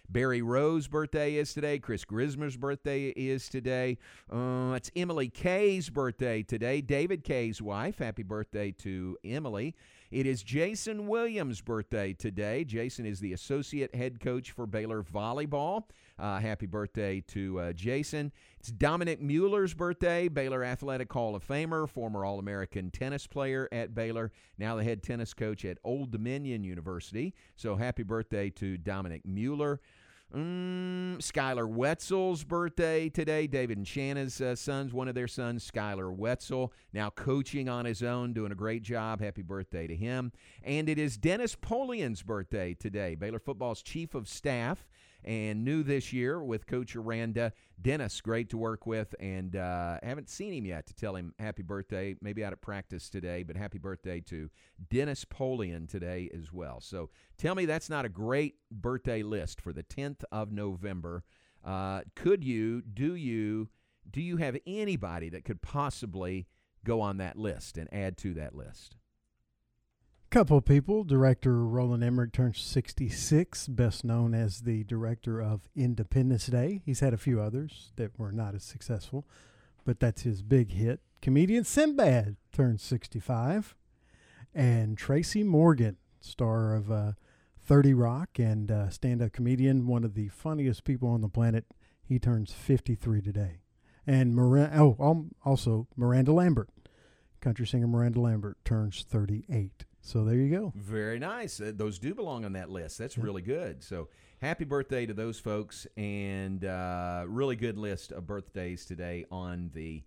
Barry 0.08 0.42
Rowe's 0.42 0.88
birthday 0.88 1.36
is 1.36 1.54
today. 1.54 1.78
Chris 1.78 2.04
Grismer's 2.04 2.56
birthday 2.56 3.08
is 3.08 3.48
today. 3.48 3.96
Uh, 4.30 4.74
it's 4.76 4.90
Emily 4.94 5.30
Kay's 5.30 5.88
birthday 5.88 6.42
today. 6.42 6.82
David 6.82 7.24
Kay's 7.24 7.62
wife. 7.62 7.98
Happy 7.98 8.22
birthday 8.22 8.72
to 8.72 9.16
Emily. 9.24 9.74
It 10.10 10.26
is 10.26 10.42
Jason 10.42 11.06
Williams' 11.06 11.62
birthday 11.62 12.12
today. 12.12 12.64
Jason 12.64 13.06
is 13.06 13.20
the 13.20 13.32
associate 13.32 13.94
head 13.94 14.20
coach 14.20 14.50
for 14.50 14.66
Baylor 14.66 15.02
Volleyball. 15.02 15.84
Uh, 16.18 16.38
happy 16.38 16.66
birthday 16.66 17.22
to 17.28 17.58
uh, 17.58 17.72
Jason. 17.72 18.32
It's 18.62 18.70
Dominic 18.70 19.20
Mueller's 19.20 19.74
birthday, 19.74 20.28
Baylor 20.28 20.62
Athletic 20.62 21.12
Hall 21.12 21.34
of 21.34 21.44
Famer, 21.44 21.88
former 21.88 22.24
All 22.24 22.38
American 22.38 22.92
tennis 22.92 23.26
player 23.26 23.68
at 23.72 23.92
Baylor, 23.92 24.30
now 24.56 24.76
the 24.76 24.84
head 24.84 25.02
tennis 25.02 25.34
coach 25.34 25.64
at 25.64 25.78
Old 25.82 26.12
Dominion 26.12 26.62
University. 26.62 27.34
So 27.56 27.74
happy 27.74 28.04
birthday 28.04 28.50
to 28.50 28.78
Dominic 28.78 29.26
Mueller. 29.26 29.80
Mm, 30.32 31.16
Skylar 31.18 31.68
Wetzel's 31.68 32.44
birthday 32.44 33.08
today. 33.08 33.48
David 33.48 33.78
and 33.78 33.86
Shanna's 33.86 34.40
uh, 34.40 34.54
sons, 34.54 34.92
one 34.92 35.08
of 35.08 35.16
their 35.16 35.26
sons, 35.26 35.68
Skylar 35.68 36.14
Wetzel, 36.14 36.72
now 36.92 37.10
coaching 37.10 37.68
on 37.68 37.84
his 37.84 38.04
own, 38.04 38.32
doing 38.32 38.52
a 38.52 38.54
great 38.54 38.82
job. 38.82 39.20
Happy 39.20 39.42
birthday 39.42 39.88
to 39.88 39.96
him. 39.96 40.30
And 40.62 40.88
it 40.88 41.00
is 41.00 41.16
Dennis 41.16 41.56
Polian's 41.56 42.22
birthday 42.22 42.74
today. 42.74 43.16
Baylor 43.16 43.40
football's 43.40 43.82
chief 43.82 44.14
of 44.14 44.28
staff 44.28 44.86
and 45.24 45.64
new 45.64 45.82
this 45.82 46.12
year 46.12 46.42
with 46.42 46.66
Coach 46.66 46.96
Aranda. 46.96 47.52
Dennis, 47.80 48.20
great 48.20 48.50
to 48.50 48.56
work 48.56 48.86
with, 48.86 49.14
and 49.20 49.56
uh, 49.56 49.98
haven't 50.02 50.28
seen 50.28 50.52
him 50.52 50.66
yet 50.66 50.86
to 50.86 50.94
tell 50.94 51.16
him 51.16 51.34
happy 51.38 51.62
birthday. 51.62 52.16
Maybe 52.20 52.44
out 52.44 52.52
at 52.52 52.60
practice 52.60 53.08
today, 53.08 53.42
but 53.42 53.56
happy 53.56 53.78
birthday 53.78 54.20
to 54.20 54.50
Dennis 54.90 55.24
Polian 55.24 55.88
today 55.88 56.30
as 56.36 56.52
well. 56.52 56.80
So 56.80 57.10
tell 57.38 57.54
me 57.54 57.66
that's 57.66 57.90
not 57.90 58.04
a 58.04 58.08
great 58.08 58.56
birthday 58.70 59.22
list 59.22 59.60
for 59.60 59.72
the 59.72 59.82
10th 59.82 60.22
of 60.30 60.52
November. 60.52 61.24
Uh, 61.64 62.02
could 62.16 62.44
you, 62.44 62.82
do 62.82 63.14
you, 63.14 63.68
do 64.10 64.20
you 64.20 64.36
have 64.38 64.56
anybody 64.66 65.28
that 65.28 65.44
could 65.44 65.62
possibly 65.62 66.46
go 66.84 67.00
on 67.00 67.18
that 67.18 67.36
list 67.36 67.78
and 67.78 67.92
add 67.92 68.16
to 68.18 68.34
that 68.34 68.54
list? 68.54 68.96
Couple 70.32 70.58
people. 70.62 71.04
Director 71.04 71.62
Roland 71.62 72.02
Emmerich 72.02 72.32
turns 72.32 72.58
66, 72.58 73.68
best 73.68 74.02
known 74.02 74.32
as 74.32 74.62
the 74.62 74.82
director 74.84 75.42
of 75.42 75.68
Independence 75.76 76.46
Day. 76.46 76.80
He's 76.86 77.00
had 77.00 77.12
a 77.12 77.18
few 77.18 77.38
others 77.38 77.92
that 77.96 78.18
were 78.18 78.32
not 78.32 78.54
as 78.54 78.64
successful, 78.64 79.26
but 79.84 80.00
that's 80.00 80.22
his 80.22 80.40
big 80.40 80.72
hit. 80.72 81.00
Comedian 81.20 81.64
Sinbad 81.64 82.36
turns 82.50 82.82
65. 82.82 83.76
And 84.54 84.96
Tracy 84.96 85.42
Morgan, 85.42 85.98
star 86.22 86.74
of 86.74 86.90
uh, 86.90 87.12
30 87.62 87.92
Rock 87.92 88.38
and 88.38 88.70
uh, 88.70 88.88
stand 88.88 89.20
up 89.20 89.32
comedian, 89.34 89.86
one 89.86 90.02
of 90.02 90.14
the 90.14 90.28
funniest 90.28 90.84
people 90.84 91.10
on 91.10 91.20
the 91.20 91.28
planet, 91.28 91.66
he 92.02 92.18
turns 92.18 92.54
53 92.54 93.20
today. 93.20 93.58
And 94.06 94.34
Miranda, 94.34 94.80
oh, 94.80 94.96
um, 94.98 95.32
also 95.44 95.88
Miranda 95.94 96.32
Lambert, 96.32 96.70
country 97.42 97.66
singer 97.66 97.86
Miranda 97.86 98.22
Lambert, 98.22 98.56
turns 98.64 99.04
38. 99.06 99.84
So 100.04 100.24
there 100.24 100.34
you 100.34 100.50
go. 100.50 100.72
Very 100.74 101.20
nice. 101.20 101.60
Uh, 101.60 101.72
those 101.74 102.00
do 102.00 102.12
belong 102.12 102.44
on 102.44 102.52
that 102.54 102.68
list. 102.68 102.98
That's 102.98 103.16
really 103.16 103.40
good. 103.40 103.84
So 103.84 104.08
happy 104.40 104.64
birthday 104.64 105.06
to 105.06 105.14
those 105.14 105.38
folks, 105.38 105.86
and 105.96 106.64
uh, 106.64 107.24
really 107.28 107.54
good 107.54 107.78
list 107.78 108.10
of 108.10 108.26
birthdays 108.26 108.84
today 108.84 109.24
on 109.30 109.70
the 109.74 110.02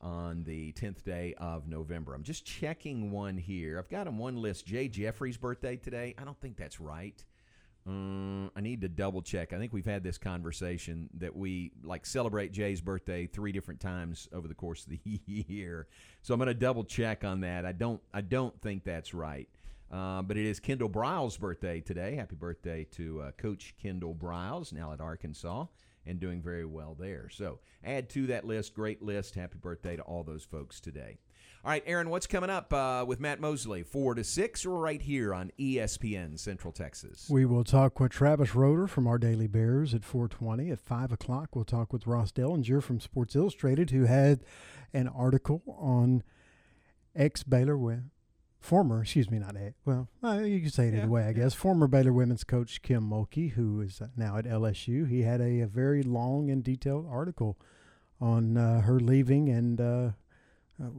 on 0.00 0.44
the 0.44 0.72
10th 0.72 1.04
day 1.04 1.34
of 1.38 1.68
November. 1.68 2.14
I'm 2.14 2.22
just 2.22 2.44
checking 2.46 3.10
one 3.10 3.36
here. 3.36 3.78
I've 3.78 3.88
got 3.88 4.06
on 4.06 4.16
one 4.18 4.36
list 4.36 4.66
Jay 4.66 4.88
Jeffrey's 4.88 5.36
birthday 5.36 5.76
today. 5.76 6.14
I 6.18 6.24
don't 6.24 6.40
think 6.40 6.56
that's 6.56 6.80
right. 6.80 7.22
Um, 7.86 8.50
I 8.56 8.60
need 8.60 8.80
to 8.80 8.88
double 8.88 9.20
check. 9.20 9.52
I 9.52 9.58
think 9.58 9.72
we've 9.72 9.84
had 9.84 10.02
this 10.02 10.16
conversation 10.16 11.10
that 11.18 11.36
we 11.36 11.72
like 11.82 12.06
celebrate 12.06 12.52
Jay's 12.52 12.80
birthday 12.80 13.26
three 13.26 13.52
different 13.52 13.80
times 13.80 14.26
over 14.32 14.48
the 14.48 14.54
course 14.54 14.86
of 14.86 14.90
the 14.90 15.00
year. 15.26 15.86
So 16.22 16.32
I'm 16.32 16.38
going 16.38 16.48
to 16.48 16.54
double 16.54 16.84
check 16.84 17.24
on 17.24 17.40
that. 17.40 17.66
I 17.66 17.72
don't 17.72 18.00
I 18.12 18.22
don't 18.22 18.58
think 18.62 18.84
that's 18.84 19.12
right. 19.12 19.48
Uh, 19.92 20.22
but 20.22 20.36
it 20.36 20.46
is 20.46 20.58
Kendall 20.58 20.88
Briles' 20.88 21.38
birthday 21.38 21.80
today. 21.80 22.16
Happy 22.16 22.34
birthday 22.34 22.84
to 22.92 23.20
uh, 23.20 23.30
Coach 23.32 23.74
Kendall 23.80 24.14
Briles, 24.14 24.72
now 24.72 24.92
at 24.92 25.00
Arkansas, 25.00 25.66
and 26.06 26.18
doing 26.18 26.40
very 26.42 26.64
well 26.64 26.96
there. 26.98 27.28
So 27.28 27.60
add 27.84 28.08
to 28.10 28.26
that 28.28 28.44
list. 28.44 28.74
Great 28.74 29.02
list. 29.02 29.34
Happy 29.34 29.58
birthday 29.60 29.94
to 29.94 30.02
all 30.02 30.24
those 30.24 30.42
folks 30.42 30.80
today. 30.80 31.18
All 31.64 31.70
right, 31.70 31.82
Aaron, 31.86 32.10
what's 32.10 32.26
coming 32.26 32.50
up 32.50 32.74
uh, 32.74 33.06
with 33.08 33.20
Matt 33.20 33.40
Mosley? 33.40 33.82
4 33.82 34.16
to 34.16 34.22
6 34.22 34.66
right 34.66 35.00
here 35.00 35.32
on 35.32 35.50
ESPN 35.58 36.38
Central 36.38 36.74
Texas. 36.74 37.26
We 37.30 37.46
will 37.46 37.64
talk 37.64 37.98
with 37.98 38.12
Travis 38.12 38.54
Roeder 38.54 38.86
from 38.86 39.06
Our 39.06 39.16
Daily 39.16 39.46
Bears 39.46 39.94
at 39.94 40.04
420. 40.04 40.70
At 40.70 40.78
5 40.78 41.12
o'clock, 41.12 41.56
we'll 41.56 41.64
talk 41.64 41.90
with 41.90 42.06
Ross 42.06 42.32
Dellenger 42.32 42.82
from 42.82 43.00
Sports 43.00 43.34
Illustrated, 43.34 43.92
who 43.92 44.04
had 44.04 44.40
an 44.92 45.08
article 45.08 45.62
on 45.66 46.22
ex-Baylor 47.16 48.02
former, 48.60 49.00
excuse 49.00 49.30
me, 49.30 49.38
not 49.38 49.56
a, 49.56 49.72
well, 49.86 50.10
uh, 50.22 50.40
you 50.40 50.60
can 50.60 50.70
say 50.70 50.88
it 50.88 50.92
yeah, 50.92 51.00
either 51.00 51.08
way, 51.08 51.22
I 51.22 51.28
yeah. 51.28 51.32
guess. 51.32 51.54
Former 51.54 51.86
Baylor 51.86 52.12
women's 52.12 52.44
coach 52.44 52.82
Kim 52.82 53.08
Mulkey, 53.08 53.52
who 53.52 53.80
is 53.80 54.02
uh, 54.02 54.08
now 54.18 54.36
at 54.36 54.44
LSU, 54.44 55.08
he 55.08 55.22
had 55.22 55.40
a, 55.40 55.60
a 55.60 55.66
very 55.66 56.02
long 56.02 56.50
and 56.50 56.62
detailed 56.62 57.06
article 57.10 57.56
on 58.20 58.58
uh, 58.58 58.82
her 58.82 59.00
leaving 59.00 59.48
and 59.48 59.80
uh, 59.80 60.10
uh 60.78 60.90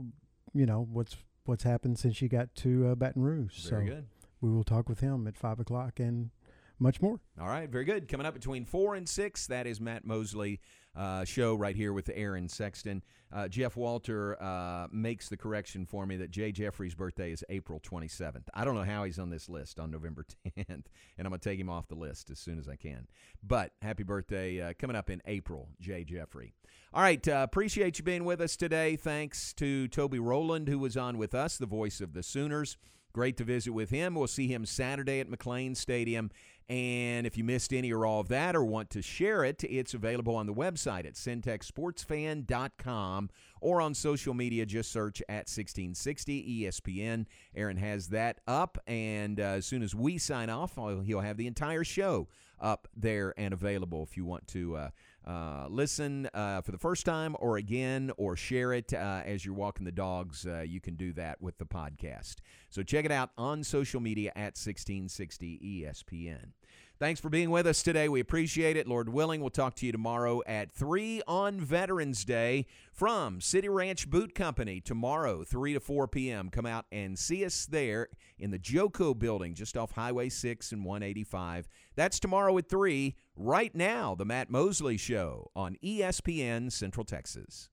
you 0.56 0.66
know 0.66 0.88
what's 0.92 1.18
what's 1.44 1.64
happened 1.64 2.00
since 2.00 2.16
she 2.16 2.28
got 2.28 2.56
to 2.56 2.88
uh, 2.88 2.96
Baton 2.96 3.22
Rouge. 3.22 3.70
Very 3.70 3.88
so 3.88 3.94
good. 3.94 4.06
We 4.42 4.50
will 4.50 4.64
talk 4.64 4.90
with 4.90 5.02
him 5.02 5.28
at 5.28 5.38
five 5.38 5.60
o'clock 5.60 6.00
and 6.00 6.32
much 6.80 7.02
more. 7.02 7.20
All 7.40 7.48
right, 7.48 7.70
very 7.70 7.86
good. 7.86 8.08
Coming 8.08 8.26
up 8.26 8.34
between 8.34 8.66
four 8.66 8.96
and 8.96 9.08
six, 9.08 9.48
that 9.48 9.68
is 9.68 9.80
Matt 9.80 10.06
Mosley 10.06 10.60
uh, 10.96 11.26
show 11.26 11.56
right 11.56 11.76
here 11.76 11.94
with 11.94 12.10
Aaron 12.14 12.48
Sexton. 12.48 13.04
Uh, 13.34 13.48
Jeff 13.48 13.76
Walter 13.76 14.42
uh, 14.42 14.88
makes 14.92 15.28
the 15.28 15.36
correction 15.36 15.86
for 15.86 16.06
me 16.06 16.16
that 16.18 16.32
Jay 16.32 16.52
Jeffrey's 16.52 16.96
birthday 16.96 17.32
is 17.32 17.44
April 17.50 17.80
27th. 17.82 18.44
I 18.54 18.64
don't 18.64 18.76
know 18.76 18.84
how 18.84 19.04
he's 19.04 19.20
on 19.20 19.30
this 19.30 19.50
list 19.50 19.80
on 19.80 19.92
November 19.92 20.26
10th, 20.58 20.68
and 20.70 20.86
I'm 21.20 21.30
going 21.30 21.40
to 21.40 21.50
take 21.50 21.60
him 21.60 21.70
off 21.70 21.88
the 21.88 21.96
list 21.96 22.30
as 22.30 22.40
soon 22.40 22.60
as 22.60 22.70
I 22.70 22.76
can. 22.76 23.08
But 23.44 23.72
happy 23.82 24.04
birthday 24.04 24.62
uh, 24.62 24.74
coming 24.80 24.96
up 24.96 25.10
in 25.10 25.22
April, 25.26 25.70
Jay 25.82 26.04
Jeffrey. 26.04 26.54
All 26.94 27.02
right, 27.02 27.26
uh, 27.28 27.42
appreciate 27.44 27.98
you 27.98 28.06
being 28.06 28.24
with 28.24 28.40
us 28.40 28.56
today. 28.56 28.96
Thanks 28.96 29.54
to 29.56 29.88
Toby 29.90 30.20
Rowland, 30.20 30.70
who 30.70 30.80
was 30.80 30.96
on 30.96 31.18
with 31.18 31.36
us, 31.36 31.58
the 31.58 31.66
voice 31.66 32.00
of 32.00 32.14
the 32.14 32.24
Sooners. 32.24 32.78
Great 33.16 33.38
to 33.38 33.46
visit 33.46 33.72
with 33.72 33.92
him. 33.92 34.16
We'll 34.16 34.28
see 34.28 34.48
him 34.48 34.66
Saturday 34.66 35.22
at 35.22 35.30
McLane 35.30 35.78
Stadium. 35.78 36.32
And 36.68 37.28
if 37.28 37.38
you 37.38 37.44
missed 37.44 37.72
any 37.74 37.94
or 37.94 38.08
all 38.08 38.22
of 38.22 38.28
that 38.30 38.56
or 38.56 38.66
want 38.66 38.90
to 38.92 39.02
share 39.04 39.44
it, 39.44 39.64
it's 39.64 39.94
available 39.94 40.36
on 40.36 40.48
the 40.48 40.54
website 40.54 41.06
at 41.06 41.14
centexsportsfan.com 41.14 43.30
or 43.62 43.82
on 43.82 43.94
social 43.94 44.34
media. 44.34 44.66
Just 44.66 44.92
search 44.92 45.22
at 45.30 45.48
1660 45.48 46.64
ESPN. 46.64 47.28
Aaron 47.56 47.78
has 47.78 48.08
that 48.08 48.40
up. 48.48 48.80
And 48.88 49.40
uh, 49.40 49.44
as 49.44 49.68
soon 49.68 49.84
as 49.84 49.94
we 49.94 50.18
sign 50.18 50.50
off, 50.50 50.74
he'll 50.76 51.20
have 51.20 51.38
the 51.38 51.46
entire 51.46 51.84
show 51.84 52.30
up 52.60 52.88
there 52.96 53.36
and 53.38 53.54
available 53.54 54.02
if 54.04 54.18
you 54.18 54.26
want 54.26 54.48
to. 54.48 54.76
Uh, 54.76 54.90
uh, 55.26 55.66
listen 55.70 56.30
uh, 56.34 56.62
for 56.62 56.72
the 56.72 56.78
first 56.78 57.06
time 57.06 57.36
or 57.40 57.58
again 57.58 58.12
or 58.18 58.36
share 58.36 58.74
it 58.74 58.94
uh, 58.94 59.22
as 59.26 59.44
you're 59.44 59.56
walking 59.56 59.86
the 59.86 59.92
dogs, 59.92 60.46
uh, 60.46 60.62
you 60.62 60.80
can 60.80 60.96
do 60.96 61.14
that 61.14 61.42
with 61.42 61.58
the 61.58 61.66
podcast. 61.66 62.36
So 62.70 62.84
check 62.84 63.06
it 63.06 63.12
out 63.12 63.32
on 63.38 63.64
social 63.64 64.00
media 64.00 64.32
at 64.36 64.58
1660 64.58 65.84
ESPN. 65.84 66.52
Thanks 66.98 67.20
for 67.20 67.28
being 67.30 67.50
with 67.50 67.68
us 67.68 67.84
today. 67.84 68.08
We 68.08 68.22
appreciate 68.22 68.78
it. 68.78 68.88
Lord 68.88 69.10
willing, 69.10 69.42
we'll 69.42 69.50
talk 69.50 69.76
to 69.76 69.86
you 69.86 69.92
tomorrow 69.92 70.42
at 70.48 70.72
3 70.72 71.24
on 71.28 71.60
Veterans 71.60 72.24
Day 72.24 72.68
from 72.94 73.42
City 73.42 73.68
Ranch 73.68 74.10
Boot 74.10 74.34
Company. 74.34 74.80
Tomorrow, 74.80 75.44
3 75.44 75.74
to 75.74 75.82
4 75.82 76.08
p.m. 76.08 76.50
Come 76.50 76.66
out 76.66 76.86
and 76.94 77.20
see 77.20 77.44
us 77.44 77.66
there 77.66 78.08
in 78.40 78.52
the 78.52 78.60
Joco 78.60 79.18
building 79.18 79.56
just 79.56 79.76
off 79.76 79.92
Highway 79.92 80.30
6 80.30 80.72
and 80.72 80.86
185. 80.86 81.68
That's 81.98 82.18
tomorrow 82.18 82.58
at 82.58 82.70
3. 82.70 83.14
Right 83.38 83.76
now, 83.76 84.16
The 84.16 84.24
Matt 84.24 84.50
Mosley 84.50 84.96
Show 84.96 85.52
on 85.58 85.76
ESPN 85.84 86.72
Central 86.72 87.04
Texas. 87.04 87.70